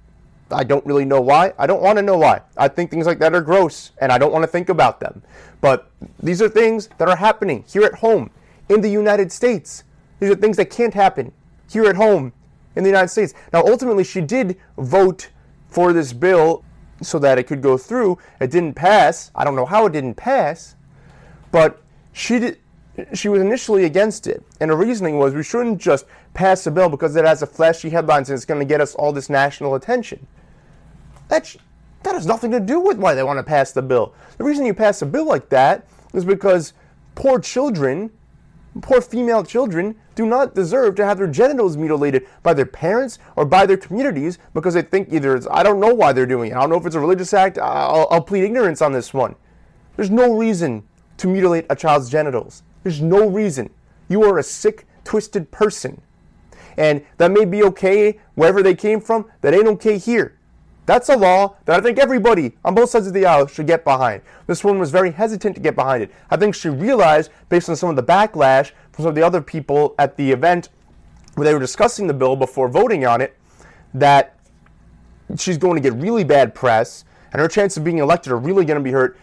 I 0.49 0.63
don't 0.63 0.85
really 0.85 1.05
know 1.05 1.19
why. 1.19 1.53
I 1.57 1.67
don't 1.67 1.81
want 1.81 1.97
to 1.97 2.01
know 2.01 2.17
why. 2.17 2.41
I 2.55 2.67
think 2.67 2.89
things 2.89 3.05
like 3.05 3.19
that 3.19 3.33
are 3.33 3.41
gross 3.41 3.91
and 3.97 4.11
I 4.11 4.17
don't 4.17 4.31
want 4.31 4.43
to 4.43 4.47
think 4.47 4.69
about 4.69 4.99
them. 4.99 5.23
But 5.59 5.91
these 6.21 6.41
are 6.41 6.47
things 6.47 6.87
that 6.97 7.09
are 7.09 7.17
happening 7.17 7.65
here 7.67 7.83
at 7.83 7.95
home 7.95 8.31
in 8.69 8.81
the 8.81 8.89
United 8.89 9.31
States. 9.31 9.83
These 10.19 10.29
are 10.29 10.35
things 10.35 10.55
that 10.57 10.69
can't 10.69 10.93
happen 10.93 11.33
here 11.69 11.85
at 11.85 11.95
home 11.95 12.31
in 12.75 12.83
the 12.83 12.89
United 12.89 13.09
States. 13.09 13.33
Now, 13.51 13.63
ultimately, 13.65 14.03
she 14.03 14.21
did 14.21 14.57
vote 14.77 15.29
for 15.67 15.91
this 15.91 16.13
bill 16.13 16.63
so 17.01 17.19
that 17.19 17.37
it 17.37 17.43
could 17.43 17.61
go 17.61 17.77
through. 17.77 18.17
It 18.39 18.51
didn't 18.51 18.75
pass. 18.75 19.31
I 19.35 19.43
don't 19.43 19.55
know 19.55 19.65
how 19.65 19.85
it 19.85 19.93
didn't 19.93 20.15
pass, 20.15 20.75
but 21.51 21.81
she 22.13 22.39
did, 22.39 22.59
she 23.13 23.29
was 23.29 23.41
initially 23.41 23.85
against 23.85 24.27
it. 24.27 24.43
And 24.59 24.71
her 24.71 24.77
reasoning 24.77 25.17
was 25.17 25.33
we 25.33 25.43
shouldn't 25.43 25.79
just 25.79 26.05
pass 26.33 26.65
a 26.67 26.71
bill 26.71 26.89
because 26.89 27.15
it 27.15 27.25
has 27.25 27.41
a 27.41 27.47
flashy 27.47 27.89
headlines 27.89 28.29
and 28.29 28.35
it's 28.35 28.45
going 28.45 28.59
to 28.59 28.65
get 28.65 28.81
us 28.81 28.95
all 28.95 29.11
this 29.11 29.29
national 29.29 29.75
attention. 29.75 30.25
That, 31.27 31.55
that 32.03 32.13
has 32.13 32.25
nothing 32.25 32.51
to 32.51 32.59
do 32.59 32.79
with 32.79 32.97
why 32.97 33.13
they 33.13 33.23
want 33.23 33.39
to 33.39 33.43
pass 33.43 33.71
the 33.71 33.81
bill. 33.81 34.13
The 34.37 34.43
reason 34.43 34.65
you 34.65 34.73
pass 34.73 35.01
a 35.01 35.05
bill 35.05 35.25
like 35.25 35.49
that 35.49 35.87
is 36.13 36.23
because 36.23 36.73
poor 37.15 37.39
children, 37.39 38.11
poor 38.81 39.01
female 39.01 39.43
children, 39.43 39.95
do 40.13 40.25
not 40.25 40.55
deserve 40.55 40.95
to 40.95 41.05
have 41.05 41.17
their 41.17 41.27
genitals 41.27 41.75
mutilated 41.75 42.25
by 42.41 42.53
their 42.53 42.65
parents 42.65 43.19
or 43.35 43.43
by 43.43 43.65
their 43.65 43.77
communities 43.77 44.37
because 44.53 44.73
they 44.73 44.81
think 44.81 45.11
either 45.11 45.41
I 45.51 45.61
don't 45.63 45.81
know 45.81 45.93
why 45.93 46.13
they're 46.13 46.25
doing 46.25 46.51
it. 46.51 46.55
I 46.55 46.61
don't 46.61 46.69
know 46.69 46.77
if 46.77 46.85
it's 46.85 46.95
a 46.95 46.99
religious 46.99 47.33
act. 47.33 47.57
I'll, 47.57 48.07
I'll 48.09 48.21
plead 48.21 48.45
ignorance 48.45 48.81
on 48.81 48.93
this 48.93 49.13
one. 49.13 49.35
There's 49.97 50.09
no 50.09 50.37
reason 50.37 50.83
to 51.17 51.27
mutilate 51.27 51.65
a 51.69 51.75
child's 51.75 52.09
genitals. 52.09 52.63
There's 52.85 53.01
no 53.01 53.27
reason. 53.27 53.71
You 54.09 54.21
are 54.25 54.37
a 54.37 54.43
sick, 54.43 54.85
twisted 55.03 55.49
person. 55.49 55.99
And 56.77 57.03
that 57.17 57.31
may 57.31 57.43
be 57.43 57.63
okay 57.63 58.19
wherever 58.35 58.61
they 58.61 58.75
came 58.75 59.01
from, 59.01 59.25
that 59.41 59.55
ain't 59.55 59.65
okay 59.69 59.97
here. 59.97 60.37
That's 60.85 61.09
a 61.09 61.17
law 61.17 61.55
that 61.65 61.79
I 61.79 61.81
think 61.81 61.97
everybody 61.97 62.55
on 62.63 62.75
both 62.75 62.91
sides 62.91 63.07
of 63.07 63.13
the 63.13 63.25
aisle 63.25 63.47
should 63.47 63.65
get 63.65 63.83
behind. 63.83 64.21
This 64.45 64.63
woman 64.63 64.79
was 64.79 64.91
very 64.91 65.09
hesitant 65.09 65.55
to 65.55 65.61
get 65.61 65.73
behind 65.73 66.03
it. 66.03 66.11
I 66.29 66.37
think 66.37 66.53
she 66.53 66.69
realized, 66.69 67.31
based 67.49 67.69
on 67.69 67.75
some 67.75 67.89
of 67.89 67.95
the 67.95 68.03
backlash 68.03 68.69
from 68.91 69.05
some 69.05 69.09
of 69.09 69.15
the 69.15 69.23
other 69.23 69.41
people 69.41 69.95
at 69.97 70.15
the 70.15 70.31
event 70.31 70.69
where 71.33 71.45
they 71.45 71.55
were 71.55 71.59
discussing 71.59 72.05
the 72.05 72.13
bill 72.13 72.35
before 72.35 72.69
voting 72.69 73.03
on 73.03 73.19
it, 73.19 73.35
that 73.95 74.37
she's 75.35 75.57
going 75.57 75.73
to 75.73 75.81
get 75.81 75.99
really 75.99 76.23
bad 76.23 76.53
press, 76.53 77.03
and 77.33 77.41
her 77.41 77.47
chances 77.47 77.77
of 77.77 77.83
being 77.83 77.97
elected 77.97 78.31
are 78.31 78.37
really 78.37 78.63
going 78.63 78.77
to 78.77 78.83
be 78.83 78.91
hurt 78.91 79.17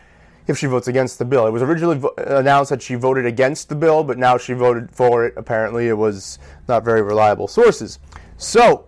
if 0.47 0.59
she 0.59 0.67
votes 0.67 0.89
against 0.89 1.19
the 1.19 1.25
bill. 1.25 1.47
It 1.47 1.51
was 1.51 1.63
originally 1.63 1.99
vo- 1.99 2.15
announced 2.17 2.71
that 2.71 2.83
she 2.83 2.95
voted 2.95 3.27
against 3.27 3.69
the 3.69 3.75
bill, 3.75 4.03
but 4.03 4.19
now 4.19 4.37
she 4.39 4.53
voted 4.53 4.91
for 4.91 5.27
it. 5.27 5.35
Apparently, 5.37 5.89
it 5.89 5.97
was 5.97 6.39
not 6.69 6.85
very 6.85 7.03
reliable 7.03 7.49
sources. 7.49 7.99
So, 8.37 8.87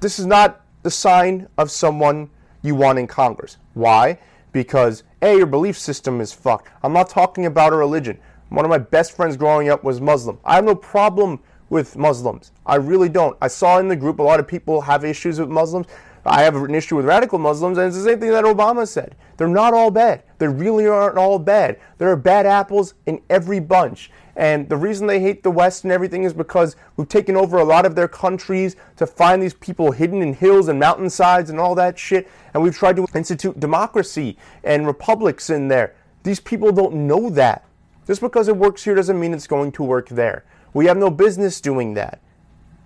this 0.00 0.18
is 0.18 0.26
not 0.26 0.62
the 0.82 0.90
sign 0.90 1.48
of 1.58 1.70
someone 1.70 2.30
you 2.62 2.74
want 2.74 2.98
in 2.98 3.06
Congress. 3.06 3.58
Why? 3.74 4.18
Because 4.52 5.04
A, 5.22 5.36
your 5.36 5.46
belief 5.46 5.78
system 5.78 6.20
is 6.20 6.32
fucked. 6.32 6.68
I'm 6.82 6.92
not 6.92 7.08
talking 7.08 7.46
about 7.46 7.72
a 7.72 7.76
religion. 7.76 8.18
One 8.48 8.64
of 8.64 8.68
my 8.68 8.78
best 8.78 9.16
friends 9.16 9.36
growing 9.36 9.68
up 9.68 9.82
was 9.82 10.00
Muslim. 10.00 10.38
I 10.44 10.56
have 10.56 10.64
no 10.64 10.74
problem 10.74 11.40
with 11.70 11.96
Muslims. 11.96 12.52
I 12.66 12.74
really 12.74 13.08
don't. 13.08 13.36
I 13.40 13.48
saw 13.48 13.78
in 13.78 13.88
the 13.88 13.96
group 13.96 14.18
a 14.18 14.22
lot 14.22 14.40
of 14.40 14.46
people 14.46 14.82
have 14.82 15.04
issues 15.04 15.40
with 15.40 15.48
Muslims. 15.48 15.86
I 16.24 16.42
have 16.42 16.54
an 16.54 16.74
issue 16.74 16.96
with 16.96 17.06
radical 17.06 17.38
Muslims, 17.38 17.78
and 17.78 17.88
it's 17.88 17.96
the 17.96 18.04
same 18.04 18.20
thing 18.20 18.30
that 18.30 18.44
Obama 18.44 18.86
said. 18.86 19.16
They're 19.36 19.48
not 19.48 19.74
all 19.74 19.90
bad. 19.90 20.22
They 20.38 20.46
really 20.46 20.86
aren't 20.86 21.18
all 21.18 21.38
bad. 21.38 21.80
There 21.98 22.10
are 22.10 22.16
bad 22.16 22.46
apples 22.46 22.94
in 23.06 23.20
every 23.28 23.58
bunch. 23.58 24.10
And 24.36 24.68
the 24.68 24.76
reason 24.76 25.06
they 25.06 25.20
hate 25.20 25.42
the 25.42 25.50
West 25.50 25.84
and 25.84 25.92
everything 25.92 26.22
is 26.22 26.32
because 26.32 26.76
we've 26.96 27.08
taken 27.08 27.36
over 27.36 27.58
a 27.58 27.64
lot 27.64 27.84
of 27.84 27.94
their 27.94 28.08
countries 28.08 28.76
to 28.96 29.06
find 29.06 29.42
these 29.42 29.54
people 29.54 29.90
hidden 29.90 30.22
in 30.22 30.32
hills 30.32 30.68
and 30.68 30.78
mountainsides 30.78 31.50
and 31.50 31.58
all 31.58 31.74
that 31.74 31.98
shit. 31.98 32.28
And 32.54 32.62
we've 32.62 32.76
tried 32.76 32.96
to 32.96 33.06
institute 33.14 33.58
democracy 33.60 34.38
and 34.64 34.86
republics 34.86 35.50
in 35.50 35.68
there. 35.68 35.94
These 36.22 36.40
people 36.40 36.72
don't 36.72 37.06
know 37.06 37.28
that. 37.30 37.64
Just 38.06 38.20
because 38.20 38.48
it 38.48 38.56
works 38.56 38.84
here 38.84 38.94
doesn't 38.94 39.18
mean 39.18 39.34
it's 39.34 39.46
going 39.46 39.72
to 39.72 39.82
work 39.82 40.08
there. 40.08 40.44
We 40.72 40.86
have 40.86 40.96
no 40.96 41.10
business 41.10 41.60
doing 41.60 41.94
that. 41.94 42.20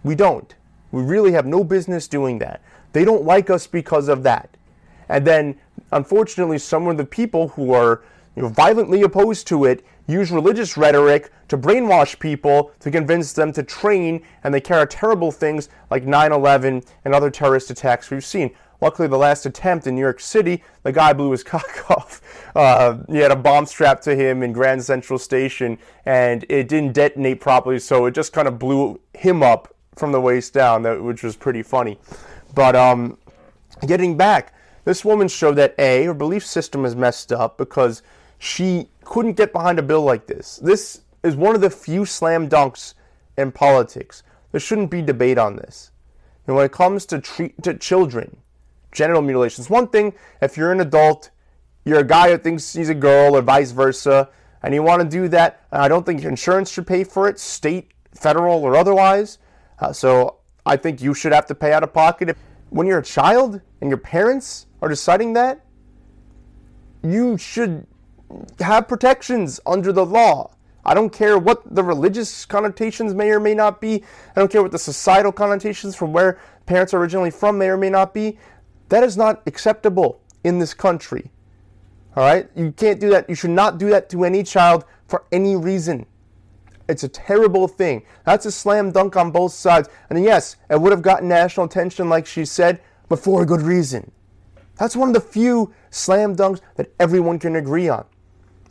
We 0.03 0.14
don't. 0.14 0.55
We 0.90 1.03
really 1.03 1.33
have 1.33 1.46
no 1.46 1.62
business 1.62 2.09
doing 2.09 2.38
that. 2.38 2.61
They 2.92 3.05
don't 3.05 3.25
like 3.25 3.51
us 3.51 3.66
because 3.66 4.09
of 4.09 4.22
that. 4.25 4.51
And 5.09 5.27
then, 5.27 5.59
unfortunately, 5.92 6.59
some 6.59 6.87
of 6.88 6.96
the 6.96 7.05
people 7.05 7.49
who 7.49 7.72
are 7.72 8.03
you 8.35 8.42
know, 8.42 8.49
violently 8.49 9.03
opposed 9.03 9.46
to 9.49 9.64
it 9.64 9.85
use 10.07 10.31
religious 10.31 10.77
rhetoric 10.77 11.33
to 11.49 11.59
brainwash 11.59 12.18
people 12.18 12.72
to 12.81 12.90
convince 12.90 13.33
them 13.33 13.53
to 13.53 13.62
train, 13.62 14.22
and 14.44 14.53
they 14.53 14.61
carry 14.61 14.87
terrible 14.87 15.33
things 15.33 15.68
like 15.90 16.05
9 16.05 16.33
11 16.33 16.83
and 17.05 17.14
other 17.14 17.31
terrorist 17.31 17.70
attacks 17.70 18.11
we've 18.11 18.25
seen. 18.25 18.51
Luckily, 18.81 19.09
the 19.09 19.16
last 19.16 19.46
attempt 19.46 19.87
in 19.87 19.94
New 19.94 20.03
York 20.03 20.20
City, 20.20 20.62
the 20.83 20.92
guy 20.92 21.12
blew 21.12 21.31
his 21.31 21.42
cock 21.44 21.90
off. 21.90 22.20
Uh, 22.55 22.99
he 23.09 23.18
had 23.18 23.31
a 23.31 23.37
bomb 23.37 23.66
strapped 23.66 24.05
to 24.05 24.14
him 24.14 24.42
in 24.42 24.53
Grand 24.53 24.85
Central 24.85 25.18
Station, 25.18 25.79
and 26.05 26.44
it 26.49 26.68
didn't 26.68 26.92
detonate 26.92 27.40
properly, 27.40 27.79
so 27.79 28.07
it 28.07 28.12
just 28.12 28.33
kind 28.33 28.46
of 28.46 28.59
blew 28.59 29.01
him 29.14 29.42
up 29.42 29.75
from 29.96 30.12
the 30.12 30.20
waist 30.20 30.53
down, 30.53 30.83
which 31.05 31.22
was 31.22 31.37
pretty 31.37 31.62
funny. 31.62 31.99
But 32.57 32.75
um, 32.75 33.19
getting 33.87 34.16
back, 34.16 34.55
this 34.85 35.05
woman 35.05 35.29
showed 35.29 35.57
that 35.57 35.75
A, 35.79 36.05
her 36.05 36.14
belief 36.14 36.45
system 36.45 36.87
is 36.87 36.97
messed 36.97 37.31
up 37.31 37.59
because 37.59 38.03
she 38.38 38.88
couldn't 39.05 39.35
get 39.35 39.53
behind 39.53 39.79
a 39.79 39.83
bill 39.83 40.03
like 40.03 40.27
this. 40.27 40.57
This 40.57 41.03
is 41.23 41.37
one 41.37 41.55
of 41.55 41.61
the 41.61 41.71
few 41.71 42.07
slam 42.07 42.49
dunks 42.49 42.95
in 43.37 43.53
politics. 43.53 44.23
There 44.53 44.61
shouldn't 44.61 44.90
be 44.90 45.03
debate 45.03 45.37
on 45.37 45.57
this. 45.57 45.90
And 46.47 46.57
when 46.57 46.64
it 46.64 46.73
comes 46.73 47.05
to 47.07 47.21
treat 47.21 47.62
to 47.62 47.75
children, 47.75 48.38
genital 48.90 49.21
mutilation, 49.21 49.61
it's 49.61 49.71
one 49.71 49.88
thing 49.88 50.14
if 50.40 50.57
you're 50.57 50.73
an 50.73 50.81
adult, 50.81 51.31
you're 51.85 52.01
a 52.01 52.05
guy 52.05 52.31
who 52.31 52.38
thinks 52.38 52.73
he's 52.73 52.88
a 52.88 52.95
girl 52.95 53.37
or 53.37 53.42
vice 53.42 53.73
versa, 53.73 54.31
and 54.62 54.73
you 54.73 54.83
want 54.83 55.03
to 55.03 55.09
do 55.09 55.29
that. 55.29 55.66
I 55.73 55.88
don't 55.88 56.07
think 56.07 56.25
insurance 56.25 56.71
should 56.71 56.87
pay 56.87 57.05
for 57.05 57.29
it, 57.29 57.38
state, 57.38 57.90
federal, 58.14 58.62
or 58.62 58.77
otherwise. 58.77 59.38
Uh, 59.79 59.92
so 59.92 60.38
I 60.66 60.76
think 60.76 61.00
you 61.00 61.14
should 61.14 61.33
have 61.33 61.46
to 61.46 61.55
pay 61.55 61.72
out 61.72 61.85
of 61.85 61.92
pocket. 61.92 62.37
When 62.70 62.87
you're 62.87 62.98
a 62.98 63.05
child 63.05 63.61
and 63.81 63.88
your 63.88 63.98
parents 63.98 64.66
are 64.83 64.88
deciding 64.88 65.33
that, 65.35 65.64
you 67.02 67.38
should 67.38 67.87
have 68.59 68.88
protections 68.88 69.61
under 69.64 69.92
the 69.92 70.05
law. 70.05 70.50
I 70.85 70.94
don't 70.94 71.11
care 71.11 71.38
what 71.38 71.62
the 71.74 71.85
religious 71.85 72.44
connotations 72.44 73.14
may 73.14 73.31
or 73.31 73.38
may 73.38 73.55
not 73.55 73.81
be. 73.81 74.02
I 74.35 74.40
don't 74.40 74.50
care 74.50 74.62
what 74.62 74.72
the 74.72 74.79
societal 74.79 75.33
connotations 75.33 75.94
from 75.94 76.12
where 76.12 76.40
parents 76.66 76.92
are 76.92 76.98
originally 76.98 77.31
from 77.31 77.59
may 77.59 77.68
or 77.68 77.76
may 77.76 77.90
not 77.90 78.12
be. 78.12 78.38
That 78.88 79.05
is 79.05 79.16
not 79.16 79.42
acceptable 79.46 80.20
in 80.42 80.59
this 80.59 80.74
country. 80.74 81.31
All 82.16 82.24
right? 82.24 82.48
You 82.57 82.72
can't 82.72 83.00
do 83.00 83.11
that. 83.11 83.29
You 83.29 83.37
should 83.37 83.50
not 83.50 83.79
do 83.79 83.90
that 83.90 84.09
to 84.11 84.24
any 84.24 84.42
child 84.42 84.85
for 85.07 85.24
any 85.31 85.55
reason. 85.55 86.07
It's 86.88 87.05
a 87.05 87.09
terrible 87.09 87.68
thing. 87.68 88.05
That's 88.25 88.46
a 88.46 88.53
slam 88.53 88.92
dunk 88.92 89.16
on 89.16 89.31
both 89.31 89.53
sides. 89.53 89.88
And 90.11 90.22
yes, 90.22 90.57
it 90.70 90.81
would 90.81 90.92
have 90.92 91.03
gotten 91.03 91.29
national 91.29 91.66
attention, 91.66 92.09
like 92.09 92.27
she 92.27 92.44
said, 92.44 92.81
but 93.09 93.18
for 93.18 93.42
a 93.42 93.46
good 93.46 93.62
reason. 93.62 94.11
That's 94.77 94.94
one 94.94 95.09
of 95.09 95.14
the 95.14 95.20
few 95.20 95.72
slam 95.90 96.37
dunks 96.37 96.61
that 96.77 96.92
everyone 97.01 97.38
can 97.38 97.57
agree 97.57 97.88
on 97.88 98.05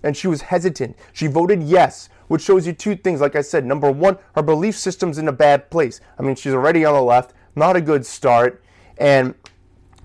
and 0.05 0.15
she 0.15 0.27
was 0.27 0.43
hesitant. 0.43 0.95
She 1.11 1.27
voted 1.27 1.63
yes, 1.63 2.09
which 2.27 2.43
shows 2.43 2.65
you 2.65 2.73
two 2.73 2.95
things. 2.95 3.19
Like 3.19 3.35
I 3.35 3.41
said, 3.41 3.65
number 3.65 3.91
one, 3.91 4.17
her 4.35 4.43
belief 4.43 4.77
system's 4.77 5.17
in 5.17 5.27
a 5.27 5.33
bad 5.33 5.69
place. 5.71 5.99
I 6.17 6.21
mean, 6.21 6.35
she's 6.35 6.53
already 6.53 6.85
on 6.85 6.93
the 6.93 7.01
left, 7.01 7.33
not 7.55 7.75
a 7.75 7.81
good 7.81 8.05
start, 8.05 8.63
and 8.97 9.33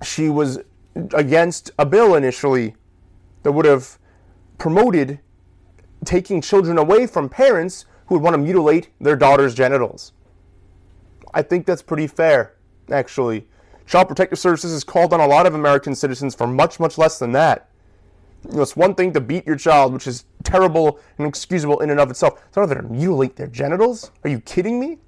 she 0.03 0.31
was 0.31 0.59
against 1.12 1.70
a 1.79 1.85
bill 1.85 2.14
initially 2.14 2.75
that 3.42 3.53
would 3.53 3.66
have 3.66 3.99
promoted 4.59 5.20
taking 6.05 6.40
children 6.40 6.79
away 6.79 7.07
from 7.07 7.29
parents 7.29 7.85
who 8.11 8.16
would 8.16 8.25
want 8.25 8.35
to 8.35 8.38
mutilate 8.38 8.88
their 9.01 9.14
daughter's 9.14 9.55
genitals. 9.55 10.12
I 11.33 11.42
think 11.42 11.64
that's 11.64 11.81
pretty 11.81 12.09
fair, 12.09 12.57
actually. 12.90 13.46
Child 13.87 14.09
Protective 14.09 14.38
Services 14.38 14.73
has 14.73 14.83
called 14.83 15.12
on 15.12 15.20
a 15.20 15.27
lot 15.27 15.46
of 15.46 15.55
American 15.55 15.94
citizens 15.94 16.35
for 16.35 16.49
much, 16.49 16.81
much 16.81 16.99
less 16.99 17.20
than 17.20 17.31
that. 17.33 17.70
You 18.49 18.57
know, 18.57 18.62
it's 18.62 18.75
one 18.75 18.96
thing 18.96 19.12
to 19.12 19.20
beat 19.20 19.46
your 19.46 19.55
child, 19.55 19.92
which 19.92 20.09
is 20.09 20.25
terrible 20.42 20.99
and 21.18 21.27
excusable 21.29 21.79
in 21.79 21.90
and 21.90 22.01
of 22.01 22.11
itself. 22.11 22.42
It's 22.49 22.57
another 22.57 22.75
to 22.77 22.83
mutilate 22.83 23.37
their 23.37 23.46
genitals. 23.46 24.11
Are 24.25 24.31
you 24.31 24.40
kidding 24.40 24.81
me? 24.81 24.99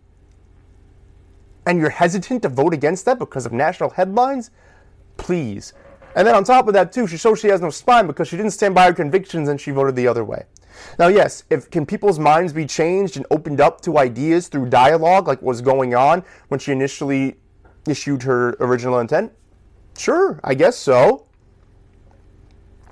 And 1.66 1.80
you're 1.80 1.90
hesitant 1.90 2.42
to 2.42 2.48
vote 2.48 2.72
against 2.72 3.04
that 3.06 3.18
because 3.18 3.46
of 3.46 3.52
national 3.52 3.90
headlines? 3.90 4.52
Please. 5.16 5.72
And 6.14 6.24
then 6.24 6.36
on 6.36 6.44
top 6.44 6.68
of 6.68 6.74
that, 6.74 6.92
too, 6.92 7.08
she 7.08 7.16
shows 7.16 7.40
she 7.40 7.48
has 7.48 7.60
no 7.60 7.70
spine 7.70 8.06
because 8.06 8.28
she 8.28 8.36
didn't 8.36 8.52
stand 8.52 8.76
by 8.76 8.84
her 8.84 8.92
convictions 8.92 9.48
and 9.48 9.60
she 9.60 9.72
voted 9.72 9.96
the 9.96 10.06
other 10.06 10.24
way. 10.24 10.44
Now, 10.98 11.08
yes, 11.08 11.44
if 11.50 11.70
can 11.70 11.86
people's 11.86 12.18
minds 12.18 12.52
be 12.52 12.66
changed 12.66 13.16
and 13.16 13.26
opened 13.30 13.60
up 13.60 13.80
to 13.82 13.98
ideas 13.98 14.48
through 14.48 14.68
dialogue, 14.68 15.26
like 15.26 15.40
what 15.42 15.48
was 15.48 15.60
going 15.60 15.94
on 15.94 16.24
when 16.48 16.60
she 16.60 16.72
initially 16.72 17.36
issued 17.86 18.22
her 18.22 18.56
original 18.60 18.98
intent? 18.98 19.32
Sure, 19.96 20.40
I 20.42 20.54
guess 20.54 20.76
so. 20.76 21.26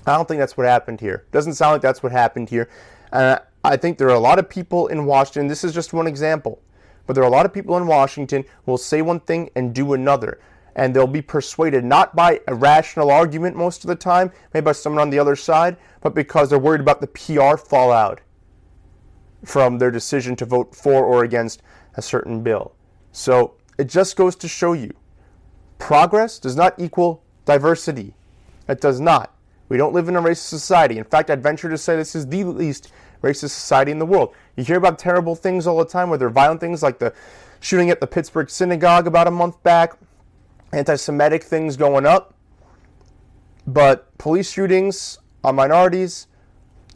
I 0.07 0.17
don't 0.17 0.27
think 0.27 0.41
that's 0.41 0.57
what 0.57 0.67
happened 0.67 1.01
here. 1.01 1.27
Doesn't 1.31 1.55
sound 1.55 1.73
like 1.73 1.83
that's 1.83 2.03
what 2.03 2.13
happened 2.13 2.49
here. 2.49 2.69
Uh, 3.13 3.39
I 3.63 3.77
think 3.77 3.99
there 3.99 4.09
are 4.09 4.15
a 4.15 4.21
lot 4.21 4.39
of 4.39 4.49
people 4.49 4.87
in 4.87 5.05
Washington. 5.05 5.47
This 5.47 5.65
is 5.65 5.75
just 5.75 5.93
one 5.93 6.07
example, 6.07 6.63
but 7.07 7.13
there 7.15 7.23
are 7.23 7.27
a 7.27 7.31
lot 7.31 7.45
of 7.45 7.53
people 7.53 7.77
in 7.77 7.87
Washington 7.87 8.45
who 8.65 8.73
will 8.73 8.79
say 8.79 9.03
one 9.03 9.21
thing 9.21 9.51
and 9.55 9.75
do 9.75 9.93
another, 9.93 10.41
and 10.81 10.97
they'll 10.97 11.07
be 11.07 11.21
persuaded 11.21 11.85
not 11.85 12.17
by 12.17 12.41
a 12.49 12.55
rational 12.55 13.11
argument 13.11 13.55
most 13.55 13.85
of 13.85 13.89
the 13.89 13.95
time, 13.95 14.33
maybe 14.55 14.65
by 14.65 14.73
someone 14.73 15.03
on 15.03 15.11
the 15.11 15.19
other 15.19 15.37
side, 15.37 15.77
but 16.01 16.15
because 16.15 16.49
they're 16.49 16.59
worried 16.59 16.81
about 16.81 17.03
the 17.03 17.07
PR 17.07 17.59
fallout 17.59 18.23
from 19.45 19.77
their 19.77 19.91
decision 19.91 20.35
to 20.35 20.47
vote 20.47 20.75
for 20.75 21.05
or 21.05 21.23
against 21.23 21.61
a 21.97 22.03
certain 22.03 22.43
bill. 22.43 22.73
So 23.13 23.57
it 23.77 23.91
just 23.91 24.17
goes 24.17 24.35
to 24.37 24.49
show 24.49 24.73
you 24.73 24.91
progress 25.79 26.39
does 26.39 26.57
not 26.57 26.73
equal 26.79 27.23
diversity. 27.45 28.15
It 28.67 28.81
does 28.81 29.01
not. 29.01 29.37
We 29.69 29.77
don't 29.77 29.93
live 29.93 30.09
in 30.09 30.17
a 30.17 30.23
racist 30.23 30.49
society. 30.49 30.97
In 30.97 31.05
fact, 31.05 31.29
I'd 31.29 31.43
venture 31.43 31.69
to 31.69 31.77
say 31.77 31.95
this 31.95 32.15
is 32.15 32.27
the 32.27 32.43
least 32.45 32.91
racist 33.23 33.51
society 33.51 33.93
in 33.93 33.99
the 33.99 34.07
world. 34.07 34.35
You 34.57 34.65
hear 34.65 34.79
about 34.79 34.99
terrible 34.99 35.35
things 35.35 35.67
all 35.67 35.77
the 35.77 35.85
time, 35.85 36.09
whether 36.09 36.31
violent 36.31 36.61
things 36.61 36.83
like 36.83 36.99
the 36.99 37.13
shooting 37.61 37.91
at 37.91 38.01
the 38.01 38.07
Pittsburgh 38.07 38.49
synagogue 38.49 39.07
about 39.07 39.27
a 39.27 39.31
month 39.31 39.63
back, 39.63 39.99
anti 40.73 40.97
Semitic 40.97 41.43
things 41.43 41.77
going 41.77 42.07
up. 42.07 42.35
But 43.67 44.17
police 44.19 44.51
shootings 44.51 45.19
on 45.45 45.55
minorities, 45.55 46.27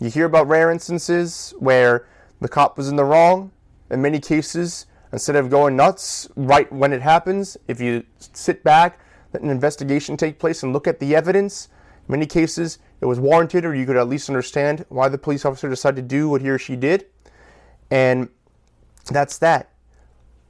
you 0.01 0.11
hear 0.11 0.27
about 0.27 0.49
rare 0.49 0.71
instances 0.71 1.55
where 1.59 2.07
the 2.41 2.49
cop 2.49 2.77
was 2.77 2.89
in 2.89 2.97
the 2.97 3.05
wrong. 3.05 3.53
In 3.91 4.03
many 4.03 4.19
cases, 4.19 4.87
instead 5.13 5.37
of 5.37 5.51
going 5.51 5.77
nuts 5.77 6.29
right 6.37 6.71
when 6.73 6.93
it 6.93 7.03
happens, 7.03 7.57
if 7.69 7.81
you 7.81 8.05
sit 8.19 8.65
back, 8.65 8.99
let 9.33 9.43
an 9.43 9.51
investigation 9.51 10.17
take 10.17 10.39
place 10.39 10.63
and 10.63 10.73
look 10.73 10.87
at 10.87 11.01
the 11.01 11.15
evidence, 11.15 11.69
in 12.09 12.13
many 12.13 12.27
cases, 12.27 12.79
it 13.01 13.07
was 13.07 13.19
warranted, 13.21 13.65
or 13.65 13.75
you 13.75 13.87
could 13.87 13.97
at 13.97 14.09
least 14.09 14.29
understand 14.29 14.85
why 14.89 15.09
the 15.09 15.19
police 15.19 15.45
officer 15.45 15.69
decided 15.69 15.97
to 15.97 16.03
do 16.03 16.29
what 16.29 16.41
he 16.41 16.49
or 16.49 16.59
she 16.59 16.77
did. 16.77 17.07
And 17.91 18.29
that's 19.07 19.39
that. 19.39 19.71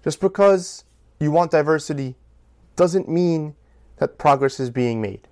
Just 0.02 0.20
because 0.20 0.84
you 1.20 1.30
want 1.30 1.50
diversity 1.50 2.16
doesn't 2.76 3.08
mean 3.08 3.54
that 3.96 4.18
progress 4.18 4.58
is 4.60 4.70
being 4.70 5.00
made. 5.00 5.28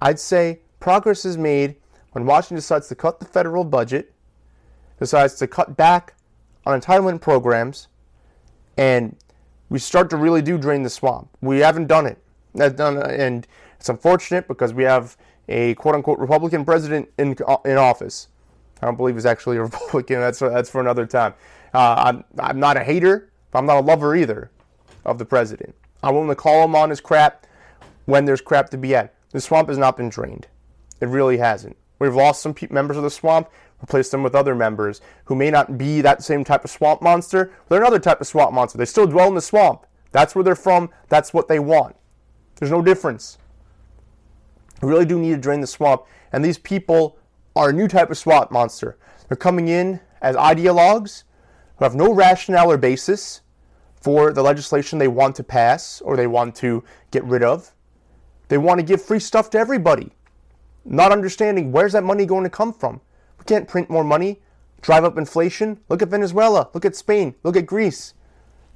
I'd 0.00 0.18
say 0.18 0.60
progress 0.80 1.24
is 1.24 1.36
made 1.36 1.76
when 2.12 2.26
Washington 2.26 2.56
decides 2.56 2.88
to 2.88 2.94
cut 2.94 3.20
the 3.20 3.26
federal 3.26 3.64
budget, 3.64 4.12
decides 4.98 5.34
to 5.34 5.46
cut 5.46 5.76
back 5.76 6.14
on 6.66 6.80
entitlement 6.80 7.20
programs, 7.20 7.88
and 8.76 9.16
we 9.68 9.78
start 9.78 10.10
to 10.10 10.16
really 10.16 10.42
do 10.42 10.58
drain 10.58 10.82
the 10.82 10.90
swamp. 10.90 11.28
We 11.40 11.58
haven't 11.58 11.86
done 11.86 12.06
it. 12.06 12.18
And 12.54 13.46
it's 13.78 13.88
unfortunate 13.88 14.48
because 14.48 14.74
we 14.74 14.82
have 14.84 15.16
a 15.48 15.74
quote 15.74 15.94
unquote 15.94 16.18
Republican 16.18 16.64
president 16.64 17.08
in, 17.18 17.36
in 17.64 17.76
office. 17.76 18.28
I 18.82 18.86
don't 18.86 18.96
believe 18.96 19.14
he's 19.14 19.26
actually 19.26 19.58
a 19.58 19.62
Republican. 19.64 20.20
That's, 20.20 20.40
that's 20.40 20.70
for 20.70 20.80
another 20.80 21.06
time. 21.06 21.34
Uh, 21.72 21.94
I'm, 21.98 22.24
I'm 22.38 22.58
not 22.58 22.76
a 22.76 22.82
hater, 22.82 23.30
but 23.50 23.60
I'm 23.60 23.66
not 23.66 23.76
a 23.76 23.80
lover 23.80 24.16
either 24.16 24.50
of 25.04 25.18
the 25.18 25.24
president. 25.24 25.74
I'm 26.02 26.14
willing 26.14 26.28
to 26.28 26.34
call 26.34 26.64
him 26.64 26.74
on 26.74 26.90
his 26.90 27.00
crap 27.00 27.46
when 28.06 28.24
there's 28.24 28.40
crap 28.40 28.70
to 28.70 28.78
be 28.78 28.90
had. 28.90 29.10
The 29.30 29.40
swamp 29.40 29.68
has 29.68 29.78
not 29.78 29.96
been 29.96 30.08
drained. 30.08 30.48
It 31.00 31.08
really 31.08 31.38
hasn't. 31.38 31.76
We've 31.98 32.14
lost 32.14 32.42
some 32.42 32.54
pe- 32.54 32.68
members 32.70 32.96
of 32.96 33.02
the 33.02 33.10
swamp, 33.10 33.48
replaced 33.80 34.10
them 34.10 34.22
with 34.22 34.34
other 34.34 34.54
members 34.54 35.00
who 35.24 35.34
may 35.34 35.50
not 35.50 35.78
be 35.78 36.00
that 36.00 36.22
same 36.22 36.44
type 36.44 36.64
of 36.64 36.70
swamp 36.70 37.02
monster. 37.02 37.52
They're 37.68 37.80
another 37.80 37.98
type 37.98 38.20
of 38.20 38.26
swamp 38.26 38.52
monster. 38.52 38.78
They 38.78 38.84
still 38.84 39.06
dwell 39.06 39.28
in 39.28 39.34
the 39.34 39.40
swamp. 39.40 39.86
That's 40.12 40.34
where 40.34 40.44
they're 40.44 40.56
from. 40.56 40.90
That's 41.08 41.32
what 41.32 41.48
they 41.48 41.58
want. 41.58 41.96
There's 42.56 42.70
no 42.70 42.82
difference. 42.82 43.38
We 44.82 44.88
really 44.88 45.04
do 45.04 45.18
need 45.18 45.32
to 45.32 45.38
drain 45.38 45.60
the 45.60 45.66
swamp. 45.66 46.04
And 46.32 46.44
these 46.44 46.58
people 46.58 47.18
are 47.54 47.70
a 47.70 47.72
new 47.72 47.88
type 47.88 48.10
of 48.10 48.18
swamp 48.18 48.50
monster. 48.50 48.98
They're 49.28 49.36
coming 49.36 49.68
in 49.68 50.00
as 50.20 50.36
ideologues 50.36 51.24
who 51.76 51.84
have 51.84 51.94
no 51.94 52.12
rationale 52.12 52.70
or 52.70 52.76
basis 52.76 53.42
for 54.00 54.32
the 54.32 54.42
legislation 54.42 54.98
they 54.98 55.08
want 55.08 55.36
to 55.36 55.44
pass 55.44 56.00
or 56.00 56.16
they 56.16 56.26
want 56.26 56.54
to 56.56 56.82
get 57.10 57.24
rid 57.24 57.42
of. 57.42 57.72
They 58.48 58.58
want 58.58 58.80
to 58.80 58.86
give 58.86 59.02
free 59.02 59.20
stuff 59.20 59.50
to 59.50 59.58
everybody, 59.58 60.10
not 60.84 61.12
understanding 61.12 61.70
where's 61.70 61.92
that 61.92 62.02
money 62.02 62.26
going 62.26 62.44
to 62.44 62.50
come 62.50 62.72
from. 62.72 63.00
We 63.38 63.44
can't 63.44 63.68
print 63.68 63.90
more 63.90 64.04
money, 64.04 64.40
drive 64.80 65.04
up 65.04 65.18
inflation. 65.18 65.80
Look 65.88 66.02
at 66.02 66.08
Venezuela, 66.08 66.68
look 66.74 66.84
at 66.84 66.96
Spain, 66.96 67.34
look 67.42 67.56
at 67.56 67.66
Greece. 67.66 68.14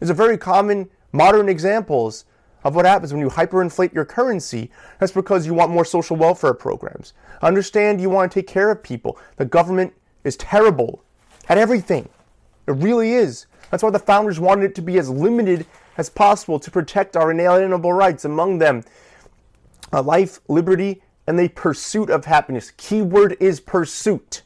These 0.00 0.10
are 0.10 0.14
very 0.14 0.38
common 0.38 0.90
modern 1.12 1.48
examples 1.48 2.24
of 2.62 2.74
what 2.74 2.86
happens 2.86 3.12
when 3.12 3.20
you 3.20 3.28
hyperinflate 3.28 3.92
your 3.92 4.04
currency. 4.04 4.70
That's 4.98 5.12
because 5.12 5.46
you 5.46 5.54
want 5.54 5.70
more 5.70 5.84
social 5.84 6.16
welfare 6.16 6.54
programs. 6.54 7.12
Understand 7.42 8.00
you 8.00 8.10
want 8.10 8.32
to 8.32 8.40
take 8.40 8.46
care 8.46 8.70
of 8.70 8.82
people. 8.82 9.18
The 9.36 9.44
government 9.44 9.92
is 10.24 10.36
terrible 10.36 11.04
at 11.48 11.58
everything. 11.58 12.08
It 12.66 12.72
really 12.72 13.12
is. 13.12 13.46
That's 13.74 13.82
why 13.82 13.90
the 13.90 13.98
founders 13.98 14.38
wanted 14.38 14.66
it 14.66 14.74
to 14.76 14.82
be 14.82 15.00
as 15.00 15.10
limited 15.10 15.66
as 15.98 16.08
possible 16.08 16.60
to 16.60 16.70
protect 16.70 17.16
our 17.16 17.32
inalienable 17.32 17.92
rights, 17.92 18.24
among 18.24 18.58
them 18.58 18.84
life, 19.92 20.38
liberty, 20.46 21.02
and 21.26 21.36
the 21.36 21.48
pursuit 21.48 22.08
of 22.08 22.24
happiness. 22.24 22.70
Keyword 22.76 23.36
is 23.40 23.58
pursuit. 23.58 24.42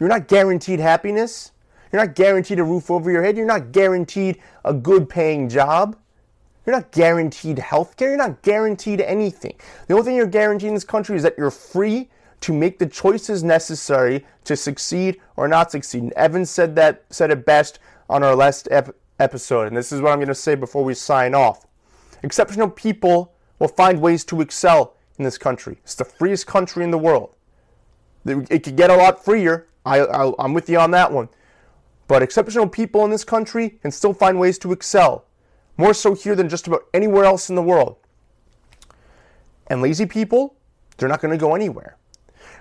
You're 0.00 0.08
not 0.08 0.26
guaranteed 0.26 0.80
happiness. 0.80 1.52
You're 1.92 2.04
not 2.04 2.16
guaranteed 2.16 2.58
a 2.58 2.64
roof 2.64 2.90
over 2.90 3.08
your 3.08 3.22
head. 3.22 3.36
You're 3.36 3.46
not 3.46 3.70
guaranteed 3.70 4.40
a 4.64 4.74
good 4.74 5.08
paying 5.08 5.48
job. 5.48 5.96
You're 6.66 6.74
not 6.74 6.90
guaranteed 6.90 7.60
health 7.60 7.96
care. 7.96 8.08
You're 8.08 8.18
not 8.18 8.42
guaranteed 8.42 9.00
anything. 9.00 9.54
The 9.86 9.94
only 9.94 10.04
thing 10.04 10.16
you're 10.16 10.26
guaranteed 10.26 10.70
in 10.70 10.74
this 10.74 10.82
country 10.82 11.14
is 11.14 11.22
that 11.22 11.38
you're 11.38 11.52
free 11.52 12.08
to 12.44 12.52
make 12.52 12.78
the 12.78 12.86
choices 12.86 13.42
necessary 13.42 14.22
to 14.44 14.54
succeed 14.54 15.18
or 15.34 15.48
not 15.48 15.70
succeed. 15.70 16.02
And 16.02 16.12
Evan 16.12 16.44
said 16.44 16.76
that 16.76 17.04
said 17.08 17.30
it 17.30 17.46
best 17.46 17.78
on 18.10 18.22
our 18.22 18.36
last 18.36 18.68
ep- 18.70 18.94
episode, 19.18 19.66
and 19.66 19.74
this 19.74 19.92
is 19.92 20.02
what 20.02 20.12
I'm 20.12 20.18
going 20.18 20.28
to 20.28 20.34
say 20.34 20.54
before 20.54 20.84
we 20.84 20.92
sign 20.92 21.34
off. 21.34 21.66
Exceptional 22.22 22.68
people 22.68 23.32
will 23.58 23.68
find 23.68 23.98
ways 23.98 24.26
to 24.26 24.42
excel 24.42 24.94
in 25.16 25.24
this 25.24 25.38
country. 25.38 25.78
It's 25.84 25.94
the 25.94 26.04
freest 26.04 26.46
country 26.46 26.84
in 26.84 26.90
the 26.90 26.98
world. 26.98 27.34
It 28.26 28.62
could 28.62 28.76
get 28.76 28.90
a 28.90 28.96
lot 28.96 29.24
freer. 29.24 29.68
I, 29.86 30.00
I, 30.00 30.32
I'm 30.38 30.52
with 30.52 30.68
you 30.68 30.78
on 30.78 30.90
that 30.90 31.10
one. 31.10 31.30
But 32.08 32.22
exceptional 32.22 32.68
people 32.68 33.06
in 33.06 33.10
this 33.10 33.24
country 33.24 33.78
can 33.80 33.90
still 33.90 34.12
find 34.12 34.38
ways 34.38 34.58
to 34.58 34.72
excel 34.72 35.24
more 35.78 35.94
so 35.94 36.14
here 36.14 36.34
than 36.34 36.50
just 36.50 36.66
about 36.66 36.84
anywhere 36.92 37.24
else 37.24 37.48
in 37.48 37.56
the 37.56 37.62
world. 37.62 37.96
And 39.66 39.80
lazy 39.80 40.04
people, 40.04 40.56
they're 40.98 41.08
not 41.08 41.22
going 41.22 41.32
to 41.32 41.38
go 41.38 41.54
anywhere. 41.54 41.96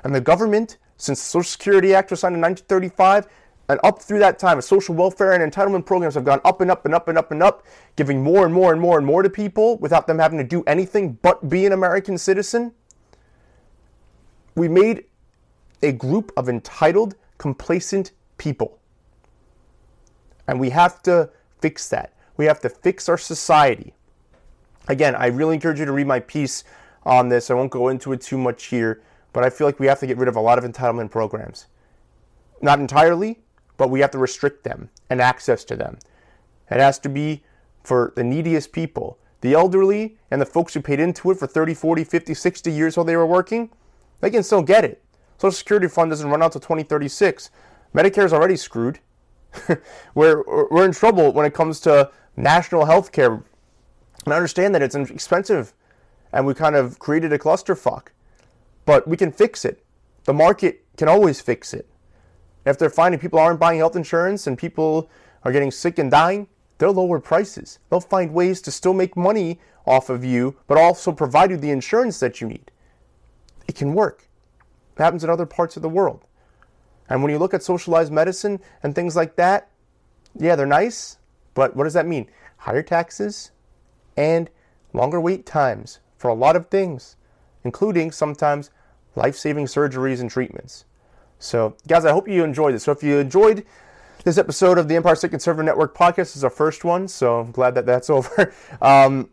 And 0.04 0.14
the 0.14 0.22
government, 0.22 0.78
since 0.98 1.20
the 1.20 1.26
Social 1.26 1.50
Security 1.50 1.94
Act 1.94 2.12
was 2.12 2.22
signed 2.22 2.36
in 2.36 2.42
1935, 2.42 3.28
and 3.70 3.80
up 3.84 4.02
through 4.02 4.20
that 4.20 4.38
time, 4.38 4.60
social 4.62 4.94
welfare 4.94 5.32
and 5.32 5.52
entitlement 5.52 5.86
programs 5.86 6.16
have 6.16 6.26
gone 6.26 6.42
up 6.44 6.60
and 6.60 6.70
up 6.70 6.86
and 6.86 6.94
up 6.94 7.08
and 7.08 7.18
up 7.18 7.32
and 7.32 7.42
up, 7.42 7.66
giving 7.96 8.22
more 8.22 8.46
and 8.46 8.54
more 8.54 8.74
and 8.74 8.82
more 8.82 8.98
and 8.98 9.08
more 9.08 9.24
to 9.24 9.30
people 9.30 9.78
without 9.78 10.06
them 10.06 10.20
having 10.20 10.38
to 10.38 10.44
do 10.44 10.64
anything 10.68 11.18
but 11.22 11.48
be 11.50 11.66
an 11.66 11.72
American 11.72 12.18
citizen. 12.18 12.74
We 14.56 14.68
made 14.68 15.06
a 15.82 15.94
group 15.94 16.32
of 16.36 16.50
entitled, 16.50 17.16
complacent 17.38 18.12
people. 18.38 18.80
And 20.48 20.60
we 20.60 20.70
have 20.72 21.02
to 21.04 21.30
fix 21.62 21.90
that. 21.90 22.14
We 22.36 22.46
have 22.46 22.60
to 22.62 22.70
fix 22.70 23.08
our 23.08 23.18
society. 23.18 23.94
Again, 24.88 25.16
I 25.16 25.28
really 25.28 25.56
encourage 25.56 25.80
you 25.80 25.86
to 25.86 25.94
read 25.94 26.08
my 26.08 26.20
piece 26.20 26.66
on 27.04 27.30
this. 27.30 27.50
I 27.50 27.54
won't 27.54 27.72
go 27.72 27.88
into 27.88 28.12
it 28.12 28.22
too 28.22 28.38
much 28.38 28.66
here, 28.66 29.02
but 29.34 29.44
I 29.44 29.50
feel 29.50 29.68
like 29.68 29.80
we 29.80 29.88
have 29.88 30.00
to 30.00 30.08
get 30.08 30.18
rid 30.18 30.30
of 30.30 30.36
a 30.36 30.42
lot 30.42 30.58
of 30.58 30.64
entitlement 30.64 31.12
programs. 31.12 31.66
Not 32.62 32.80
entirely, 32.80 33.40
but 33.76 33.90
we 33.90 34.00
have 34.00 34.12
to 34.12 34.20
restrict 34.20 34.64
them 34.64 34.90
and 35.10 35.20
access 35.20 35.64
to 35.66 35.76
them. 35.76 35.98
It 36.70 36.80
has 36.80 37.00
to 37.00 37.10
be 37.10 37.44
for 37.84 38.14
the 38.16 38.24
neediest 38.24 38.72
people. 38.72 39.18
The 39.42 39.54
elderly 39.54 40.18
and 40.32 40.40
the 40.40 40.46
folks 40.46 40.74
who 40.74 40.82
paid 40.82 41.00
into 41.00 41.32
it 41.32 41.40
for 41.40 41.48
30, 41.48 41.74
40, 41.74 42.04
50, 42.04 42.34
60 42.34 42.72
years 42.72 42.96
while 42.96 43.04
they 43.04 43.18
were 43.18 43.26
working, 43.26 43.70
they 44.22 44.30
can 44.30 44.44
still 44.44 44.62
get 44.62 44.86
it. 44.86 45.04
Social 45.38 45.52
Security 45.52 45.90
fund 45.90 46.12
doesn't 46.12 46.30
run 46.30 46.42
out 46.42 46.54
to 46.54 46.60
2036. 46.60 47.50
Medicare 47.94 48.24
is 48.24 48.32
already 48.32 48.56
screwed. 48.56 49.00
we're, 50.16 50.44
we're 50.72 50.86
in 50.86 50.94
trouble 50.94 51.34
when 51.34 51.46
it 51.46 51.54
comes 51.54 51.80
to 51.82 52.10
national 52.38 52.86
health 52.86 53.12
care. 53.12 53.44
And 54.24 54.34
I 54.34 54.38
understand 54.38 54.74
that 54.74 54.82
it's 54.82 54.96
expensive 54.96 55.74
and 56.32 56.48
we 56.48 56.54
kind 56.54 56.76
of 56.76 56.98
created 57.00 57.34
a 57.34 57.38
clusterfuck. 57.38 58.08
But 58.86 59.08
we 59.08 59.18
can 59.18 59.32
fix 59.32 59.66
it. 59.66 59.84
The 60.26 60.34
market 60.34 60.86
can 60.98 61.08
always 61.08 61.42
fix 61.42 61.74
it. 61.74 61.88
If 62.66 62.78
they're 62.78 62.90
finding 62.90 63.20
people 63.20 63.40
aren't 63.40 63.60
buying 63.60 63.80
health 63.80 63.96
insurance 63.96 64.48
and 64.48 64.58
people 64.58 65.10
are 65.44 65.52
getting 65.52 65.72
sick 65.72 66.00
and 66.00 66.10
dying, 66.10 66.48
they'll 66.78 66.94
lower 66.94 67.20
prices. 67.20 67.80
They'll 67.90 68.00
find 68.00 68.34
ways 68.34 68.62
to 68.62 68.72
still 68.72 68.94
make 68.94 69.18
money 69.18 69.60
off 69.86 70.10
of 70.10 70.24
you, 70.24 70.56
but 70.68 70.78
also 70.78 71.12
provide 71.12 71.52
you 71.52 71.58
the 71.58 71.72
insurance 71.72 72.20
that 72.20 72.40
you 72.40 72.48
need. 72.48 72.72
It 73.68 73.76
can 73.76 73.94
work. 73.94 74.28
It 74.98 75.02
happens 75.02 75.24
in 75.24 75.30
other 75.30 75.46
parts 75.46 75.76
of 75.76 75.82
the 75.82 75.90
world. 75.90 76.26
And 77.10 77.22
when 77.22 77.32
you 77.32 77.38
look 77.38 77.54
at 77.54 77.64
socialized 77.64 78.12
medicine 78.12 78.60
and 78.82 78.96
things 78.96 79.16
like 79.16 79.36
that, 79.36 79.70
yeah, 80.38 80.56
they're 80.56 80.66
nice, 80.66 81.18
but 81.54 81.76
what 81.76 81.84
does 81.84 81.94
that 81.94 82.08
mean? 82.08 82.28
Higher 82.58 82.82
taxes 82.82 83.52
and 84.16 84.50
longer 84.94 85.20
wait 85.20 85.46
times 85.46 86.00
for 86.18 86.30
a 86.30 86.34
lot 86.34 86.56
of 86.56 86.70
things, 86.70 87.18
including 87.64 88.12
sometimes 88.12 88.70
life 89.16 89.36
saving 89.36 89.66
surgeries 89.66 90.22
and 90.22 90.30
treatments. 90.30 90.86
So, 91.40 91.76
guys, 91.88 92.06
I 92.06 92.12
hope 92.12 92.28
you 92.28 92.44
enjoyed 92.44 92.74
this. 92.74 92.84
So, 92.84 92.92
if 92.92 93.04
you 93.04 93.18
enjoyed 93.18 93.66
this 94.24 94.38
episode 94.38 94.78
of 94.78 94.88
the 94.88 94.96
Empire 94.96 95.16
State 95.16 95.32
Conservative 95.32 95.66
Network 95.66 95.96
podcast, 95.96 96.36
is 96.36 96.44
our 96.44 96.50
first 96.50 96.86
one, 96.86 97.08
so 97.08 97.40
I'm 97.42 97.52
glad 97.52 97.76
that 97.76 97.86
that's 97.86 98.10
over. 98.10 98.54
Um, 98.82 99.30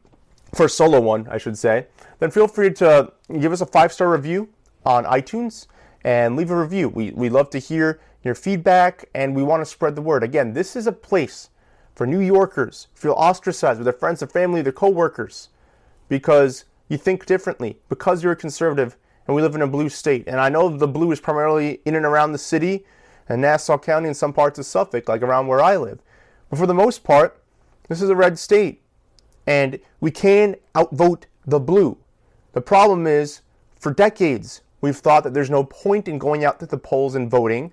first 0.54 0.76
solo 0.76 1.00
one, 1.00 1.28
I 1.30 1.38
should 1.38 1.56
say. 1.56 1.86
Then 2.18 2.30
feel 2.30 2.48
free 2.48 2.72
to 2.74 3.12
give 3.38 3.52
us 3.52 3.60
a 3.60 3.66
five 3.66 3.92
star 3.92 4.10
review 4.10 4.48
on 4.84 5.04
iTunes 5.04 5.66
and 6.04 6.36
leave 6.36 6.50
a 6.50 6.56
review. 6.56 6.88
We, 6.88 7.10
we 7.12 7.28
love 7.28 7.50
to 7.50 7.58
hear 7.58 8.00
your 8.22 8.34
feedback 8.34 9.08
and 9.14 9.34
we 9.34 9.42
want 9.42 9.60
to 9.60 9.66
spread 9.66 9.94
the 9.94 10.02
word. 10.02 10.22
Again, 10.22 10.52
this 10.52 10.76
is 10.76 10.86
a 10.86 10.92
place 10.92 11.50
for 11.94 12.06
New 12.06 12.20
Yorkers 12.20 12.88
who 12.94 13.00
feel 13.00 13.12
ostracized 13.12 13.78
with 13.78 13.84
their 13.84 13.92
friends, 13.92 14.20
their 14.20 14.28
family, 14.28 14.62
their 14.62 14.72
coworkers 14.72 15.48
because 16.08 16.64
you 16.90 16.98
think 16.98 17.24
differently, 17.24 17.78
because 17.88 18.22
you're 18.22 18.32
a 18.32 18.36
conservative 18.36 18.96
and 19.26 19.34
we 19.34 19.40
live 19.40 19.54
in 19.54 19.62
a 19.62 19.66
blue 19.66 19.88
state. 19.88 20.24
And 20.26 20.40
I 20.40 20.48
know 20.48 20.68
the 20.68 20.88
blue 20.88 21.12
is 21.12 21.20
primarily 21.20 21.80
in 21.84 21.94
and 21.94 22.04
around 22.04 22.32
the 22.32 22.38
city 22.38 22.84
and 23.28 23.40
Nassau 23.40 23.78
County 23.78 24.08
and 24.08 24.16
some 24.16 24.32
parts 24.32 24.58
of 24.58 24.66
Suffolk, 24.66 25.08
like 25.08 25.22
around 25.22 25.46
where 25.46 25.62
I 25.62 25.76
live. 25.76 26.00
But 26.50 26.58
for 26.58 26.66
the 26.66 26.74
most 26.74 27.04
part, 27.04 27.40
this 27.88 28.02
is 28.02 28.10
a 28.10 28.16
red 28.16 28.38
state. 28.38 28.82
And 29.46 29.78
we 30.00 30.10
can 30.10 30.56
outvote 30.76 31.26
the 31.46 31.60
blue. 31.60 31.96
The 32.52 32.60
problem 32.60 33.06
is, 33.06 33.40
for 33.78 33.94
decades, 33.94 34.62
we've 34.80 34.96
thought 34.96 35.22
that 35.22 35.32
there's 35.32 35.48
no 35.48 35.62
point 35.62 36.08
in 36.08 36.18
going 36.18 36.44
out 36.44 36.58
to 36.58 36.66
the 36.66 36.76
polls 36.76 37.14
and 37.14 37.30
voting 37.30 37.72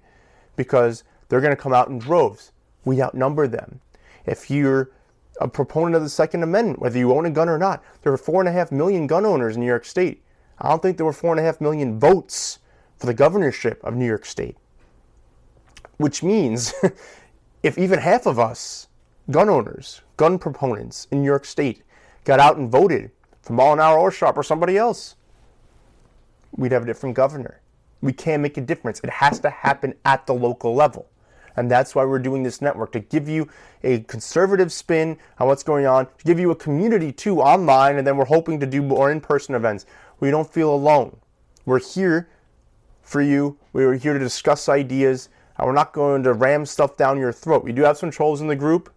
because 0.55 1.03
they're 1.27 1.41
going 1.41 1.55
to 1.55 1.61
come 1.61 1.73
out 1.73 1.89
in 1.89 1.97
droves. 1.97 2.51
We 2.85 3.01
outnumber 3.01 3.47
them. 3.47 3.81
If 4.27 4.51
you're 4.51 4.91
a 5.39 5.47
proponent 5.47 5.95
of 5.95 6.03
the 6.03 6.09
Second 6.09 6.43
Amendment, 6.43 6.79
whether 6.79 6.97
you 6.97 7.13
own 7.13 7.25
a 7.25 7.29
gun 7.29 7.49
or 7.49 7.57
not, 7.57 7.83
there 8.01 8.11
are 8.11 8.17
four 8.17 8.41
and 8.41 8.49
a 8.49 8.51
half 8.51 8.71
million 8.71 9.07
gun 9.07 9.25
owners 9.25 9.55
in 9.55 9.61
New 9.61 9.67
York 9.67 9.85
State. 9.85 10.23
I 10.59 10.69
don't 10.69 10.81
think 10.81 10.97
there 10.97 11.05
were 11.05 11.13
four 11.13 11.31
and 11.31 11.39
a 11.39 11.43
half 11.43 11.61
million 11.61 11.99
votes 11.99 12.59
for 12.97 13.05
the 13.05 13.13
governorship 13.13 13.83
of 13.83 13.95
New 13.95 14.05
York 14.05 14.25
State. 14.25 14.57
Which 15.97 16.23
means 16.23 16.73
if 17.63 17.77
even 17.77 17.99
half 17.99 18.25
of 18.25 18.39
us, 18.39 18.87
gun 19.29 19.49
owners, 19.49 20.01
gun 20.15 20.39
proponents 20.39 21.07
in 21.11 21.21
New 21.21 21.25
York 21.25 21.45
State, 21.45 21.83
got 22.23 22.39
out 22.39 22.57
and 22.57 22.69
voted 22.69 23.11
for 23.41 23.53
Molinaro 23.53 23.99
or 23.99 24.11
Sharpe 24.11 24.37
or 24.37 24.43
somebody 24.43 24.77
else, 24.77 25.15
we'd 26.55 26.71
have 26.71 26.83
a 26.83 26.85
different 26.85 27.15
governor. 27.15 27.61
We 28.01 28.13
can't 28.13 28.41
make 28.41 28.57
a 28.57 28.61
difference. 28.61 28.99
It 28.99 29.09
has 29.09 29.39
to 29.39 29.49
happen 29.49 29.93
at 30.05 30.27
the 30.27 30.33
local 30.33 30.75
level. 30.75 31.07
And 31.57 31.69
that's 31.69 31.95
why 31.95 32.05
we're 32.05 32.19
doing 32.19 32.43
this 32.43 32.61
network 32.61 32.91
to 32.93 32.99
give 32.99 33.27
you 33.27 33.49
a 33.83 34.01
conservative 34.01 34.71
spin 34.71 35.17
on 35.39 35.47
what's 35.47 35.63
going 35.63 35.87
on, 35.87 36.05
to 36.05 36.23
give 36.23 36.39
you 36.39 36.51
a 36.51 36.55
community 36.55 37.11
too 37.11 37.41
online, 37.41 37.97
and 37.97 38.05
then 38.05 38.15
we're 38.15 38.25
hoping 38.25 38.59
to 38.59 38.65
do 38.65 38.81
more 38.81 39.11
in 39.11 39.19
person 39.19 39.55
events 39.55 39.85
where 40.19 40.29
you 40.29 40.31
don't 40.31 40.51
feel 40.51 40.73
alone. 40.73 41.17
We're 41.65 41.79
here 41.79 42.29
for 43.01 43.21
you. 43.21 43.57
We're 43.73 43.95
here 43.95 44.13
to 44.13 44.19
discuss 44.19 44.69
ideas, 44.69 45.29
and 45.57 45.65
we're 45.65 45.73
not 45.73 45.93
going 45.93 46.23
to 46.23 46.33
ram 46.33 46.65
stuff 46.65 46.95
down 46.95 47.17
your 47.17 47.33
throat. 47.33 47.63
We 47.63 47.71
do 47.71 47.81
have 47.81 47.97
some 47.97 48.11
trolls 48.11 48.39
in 48.41 48.47
the 48.47 48.55
group, 48.55 48.93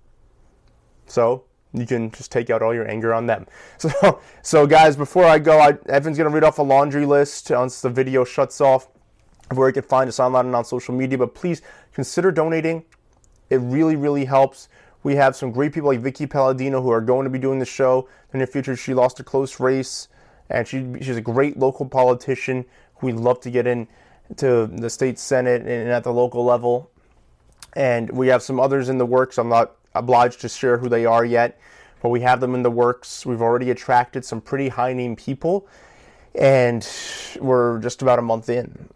so 1.07 1.45
you 1.73 1.87
can 1.87 2.11
just 2.11 2.31
take 2.31 2.51
out 2.51 2.63
all 2.63 2.75
your 2.75 2.89
anger 2.89 3.15
on 3.15 3.27
them. 3.27 3.47
So, 3.79 4.21
so 4.43 4.67
guys, 4.67 4.97
before 4.97 5.25
I 5.25 5.39
go, 5.39 5.59
I, 5.59 5.79
Evan's 5.89 6.19
to 6.19 6.29
read 6.29 6.45
off 6.45 6.59
a 6.59 6.63
laundry 6.63 7.07
list 7.07 7.51
once 7.51 7.81
the 7.81 7.89
video 7.89 8.25
shuts 8.25 8.61
off 8.61 8.89
of 9.51 9.57
where 9.57 9.69
you 9.69 9.73
can 9.73 9.83
find 9.83 10.09
us 10.09 10.21
online 10.21 10.47
and 10.47 10.55
on 10.55 10.65
social 10.65 10.95
media. 10.95 11.19
But 11.19 11.35
please 11.35 11.63
consider 12.01 12.33
donating. 12.33 12.83
It 13.51 13.57
really, 13.57 13.95
really 13.95 14.25
helps. 14.25 14.71
We 15.03 15.17
have 15.17 15.37
some 15.37 15.53
great 15.53 15.75
people 15.75 15.91
like 15.91 16.01
Vickie 16.01 16.31
Paladino 16.31 16.81
who 16.81 16.89
are 16.89 17.03
going 17.03 17.25
to 17.25 17.31
be 17.31 17.39
doing 17.39 17.59
the 17.59 17.67
show 17.67 18.09
in 18.33 18.41
the 18.41 18.47
future. 18.47 18.75
She 18.75 18.95
lost 18.95 19.21
a 19.21 19.23
close 19.23 19.61
race, 19.61 20.09
and 20.49 20.67
she 20.67 20.79
she's 21.03 21.19
a 21.19 21.21
great 21.21 21.59
local 21.59 21.85
politician 21.85 22.65
who 22.97 23.09
we'd 23.09 23.17
love 23.17 23.39
to 23.41 23.51
get 23.51 23.67
in 23.67 23.87
to 24.37 24.67
the 24.67 24.89
state 24.89 25.19
senate 25.19 25.61
and 25.61 25.91
at 25.91 26.03
the 26.03 26.13
local 26.13 26.43
level. 26.43 26.91
And 27.77 28.11
we 28.13 28.29
have 28.29 28.43
some 28.43 28.59
others 28.59 28.89
in 28.89 28.97
the 28.97 29.05
works. 29.05 29.37
I'm 29.37 29.51
not 29.51 29.77
obliged 29.95 30.41
to 30.41 30.49
share 30.49 30.79
who 30.79 30.89
they 30.89 31.05
are 31.05 31.27
yet, 31.27 31.61
but 32.01 32.09
we 32.09 32.21
have 32.23 32.41
them 32.41 32.55
in 32.55 32.63
the 32.63 32.71
works. 32.71 33.27
We've 33.27 33.43
already 33.43 33.71
attracted 33.71 34.25
some 34.25 34.41
pretty 34.41 34.69
high 34.69 34.95
name 34.95 35.17
people, 35.17 35.69
and 36.35 36.87
we're 37.41 37.79
just 37.81 38.03
about 38.03 38.19
a 38.19 38.23
month 38.23 38.49
in, 38.49 38.89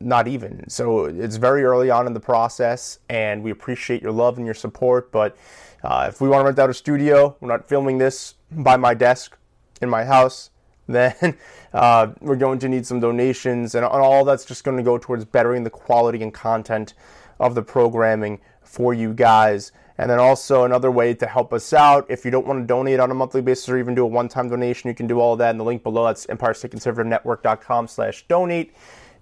not 0.00 0.28
even. 0.28 0.68
So 0.68 1.06
it's 1.06 1.36
very 1.36 1.64
early 1.64 1.90
on 1.90 2.06
in 2.06 2.14
the 2.14 2.20
process, 2.20 2.98
and 3.08 3.42
we 3.42 3.50
appreciate 3.50 4.02
your 4.02 4.12
love 4.12 4.38
and 4.38 4.46
your 4.46 4.54
support. 4.54 5.12
But 5.12 5.36
uh, 5.82 6.06
if 6.08 6.20
we 6.20 6.28
want 6.28 6.40
to 6.42 6.44
rent 6.46 6.58
out 6.58 6.70
a 6.70 6.74
studio, 6.74 7.36
we're 7.40 7.48
not 7.48 7.68
filming 7.68 7.98
this 7.98 8.34
by 8.50 8.76
my 8.76 8.94
desk 8.94 9.36
in 9.80 9.88
my 9.88 10.04
house. 10.04 10.50
Then 10.90 11.36
uh, 11.74 12.12
we're 12.22 12.36
going 12.36 12.58
to 12.60 12.68
need 12.68 12.86
some 12.86 12.98
donations, 12.98 13.74
and 13.74 13.84
all 13.84 14.24
that's 14.24 14.46
just 14.46 14.64
going 14.64 14.78
to 14.78 14.82
go 14.82 14.96
towards 14.96 15.26
bettering 15.26 15.62
the 15.62 15.68
quality 15.68 16.22
and 16.22 16.32
content 16.32 16.94
of 17.38 17.54
the 17.54 17.60
programming 17.60 18.40
for 18.62 18.94
you 18.94 19.12
guys. 19.12 19.70
And 19.98 20.08
then 20.08 20.20
also 20.20 20.64
another 20.64 20.92
way 20.92 21.12
to 21.12 21.26
help 21.26 21.52
us 21.52 21.72
out, 21.72 22.06
if 22.08 22.24
you 22.24 22.30
don't 22.30 22.46
want 22.46 22.60
to 22.60 22.66
donate 22.66 23.00
on 23.00 23.10
a 23.10 23.14
monthly 23.14 23.42
basis 23.42 23.68
or 23.68 23.78
even 23.78 23.96
do 23.96 24.04
a 24.04 24.06
one-time 24.06 24.48
donation, 24.48 24.88
you 24.88 24.94
can 24.94 25.08
do 25.08 25.18
all 25.18 25.34
that 25.36 25.50
in 25.50 25.58
the 25.58 25.64
link 25.64 25.82
below. 25.82 26.06
That's 26.06 26.26
EmpireStateConservativeNetwork.com 26.26 27.88
slash 27.88 28.24
donate. 28.28 28.74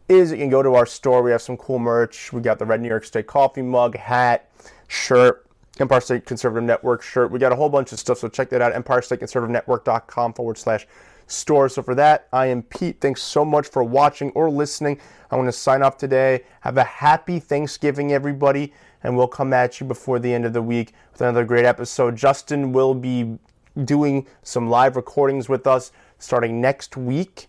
Is 0.08 0.30
you 0.30 0.36
can 0.36 0.50
go 0.50 0.62
to 0.62 0.74
our 0.74 0.86
store. 0.86 1.22
We 1.22 1.32
have 1.32 1.42
some 1.42 1.56
cool 1.56 1.78
merch. 1.78 2.32
We 2.32 2.40
got 2.40 2.58
the 2.58 2.66
Red 2.66 2.80
New 2.80 2.88
York 2.88 3.04
State 3.04 3.26
coffee 3.26 3.62
mug, 3.62 3.96
hat, 3.96 4.50
shirt, 4.86 5.46
Empire 5.80 6.00
State 6.00 6.26
Conservative 6.26 6.62
Network 6.62 7.02
shirt. 7.02 7.30
We 7.30 7.38
got 7.38 7.52
a 7.52 7.56
whole 7.56 7.68
bunch 7.68 7.92
of 7.92 7.98
stuff, 7.98 8.18
so 8.18 8.28
check 8.28 8.50
that 8.50 8.62
out. 8.62 8.72
EmpireStateConservativeNetwork.com 8.74 10.34
forward 10.34 10.58
slash 10.58 10.86
store. 11.26 11.68
So 11.68 11.82
for 11.82 11.94
that, 11.96 12.28
I 12.32 12.46
am 12.46 12.62
Pete. 12.62 13.00
Thanks 13.00 13.22
so 13.22 13.44
much 13.44 13.66
for 13.68 13.82
watching 13.82 14.30
or 14.32 14.48
listening. 14.48 15.00
I 15.30 15.36
want 15.36 15.48
to 15.48 15.52
sign 15.52 15.82
off 15.82 15.96
today. 15.96 16.44
Have 16.60 16.76
a 16.76 16.84
happy 16.84 17.40
Thanksgiving, 17.40 18.12
everybody 18.12 18.72
and 19.06 19.16
we'll 19.16 19.28
come 19.28 19.52
at 19.52 19.78
you 19.78 19.86
before 19.86 20.18
the 20.18 20.34
end 20.34 20.44
of 20.44 20.52
the 20.52 20.60
week 20.60 20.92
with 21.12 21.20
another 21.20 21.44
great 21.44 21.64
episode. 21.64 22.16
Justin 22.16 22.72
will 22.72 22.92
be 22.92 23.38
doing 23.84 24.26
some 24.42 24.68
live 24.68 24.96
recordings 24.96 25.48
with 25.48 25.64
us 25.64 25.92
starting 26.18 26.60
next 26.60 26.96
week. 26.96 27.46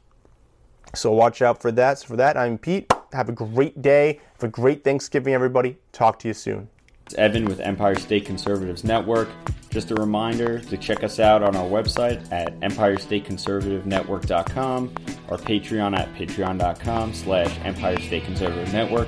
So 0.93 1.11
watch 1.11 1.41
out 1.41 1.59
for 1.59 1.71
that. 1.71 1.97
So 1.97 2.09
for 2.09 2.15
that, 2.17 2.37
I'm 2.37 2.59
Pete. 2.59 2.93
Have 3.11 3.27
a 3.27 3.31
great 3.31 3.81
day. 3.81 4.19
Have 4.33 4.43
a 4.43 4.47
great 4.49 4.83
Thanksgiving, 4.83 5.33
everybody. 5.33 5.77
Talk 5.93 6.19
to 6.19 6.27
you 6.27 6.35
soon. 6.35 6.69
It's 7.07 7.15
Evan 7.15 7.45
with 7.45 7.59
Empire 7.59 7.95
State 7.95 8.25
Conservatives 8.25 8.83
Network. 8.83 9.29
Just 9.71 9.89
a 9.89 9.95
reminder 9.95 10.59
to 10.59 10.77
check 10.77 11.03
us 11.03 11.19
out 11.19 11.41
on 11.41 11.55
our 11.55 11.67
website 11.67 12.31
at 12.31 12.59
EmpireStateConservativeNetwork.com 12.59 14.93
or 15.29 15.37
Patreon 15.37 15.97
at 15.97 16.13
patreon.com 16.13 17.13
slash 17.15 17.57
Empire 17.63 17.99
State 17.99 18.25
Conservative 18.25 18.71
Network 18.71 19.07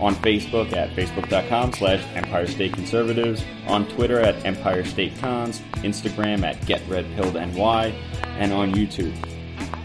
on 0.00 0.14
Facebook 0.16 0.72
at 0.72 0.90
facebook.com 0.90 1.72
slash 1.72 2.04
Empire 2.14 2.46
State 2.46 2.72
Conservatives, 2.72 3.44
on 3.66 3.86
Twitter 3.88 4.20
at 4.20 4.44
Empire 4.44 4.84
State 4.84 5.16
Cons, 5.18 5.60
Instagram 5.76 6.42
at 6.42 6.60
GetRedPilledNY, 6.62 7.92
and 8.38 8.52
on 8.52 8.74
YouTube. 8.74 9.14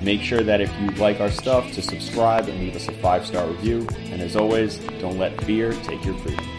Make 0.01 0.21
sure 0.21 0.41
that 0.41 0.61
if 0.61 0.71
you 0.79 0.89
like 0.91 1.19
our 1.19 1.31
stuff 1.31 1.71
to 1.73 1.81
subscribe 1.81 2.47
and 2.47 2.59
leave 2.59 2.75
us 2.75 2.87
a 2.87 2.93
five-star 2.93 3.47
review. 3.47 3.87
And 4.11 4.21
as 4.21 4.35
always, 4.35 4.77
don't 4.99 5.17
let 5.17 5.41
fear 5.43 5.73
take 5.83 6.03
your 6.05 6.15
freedom. 6.19 6.58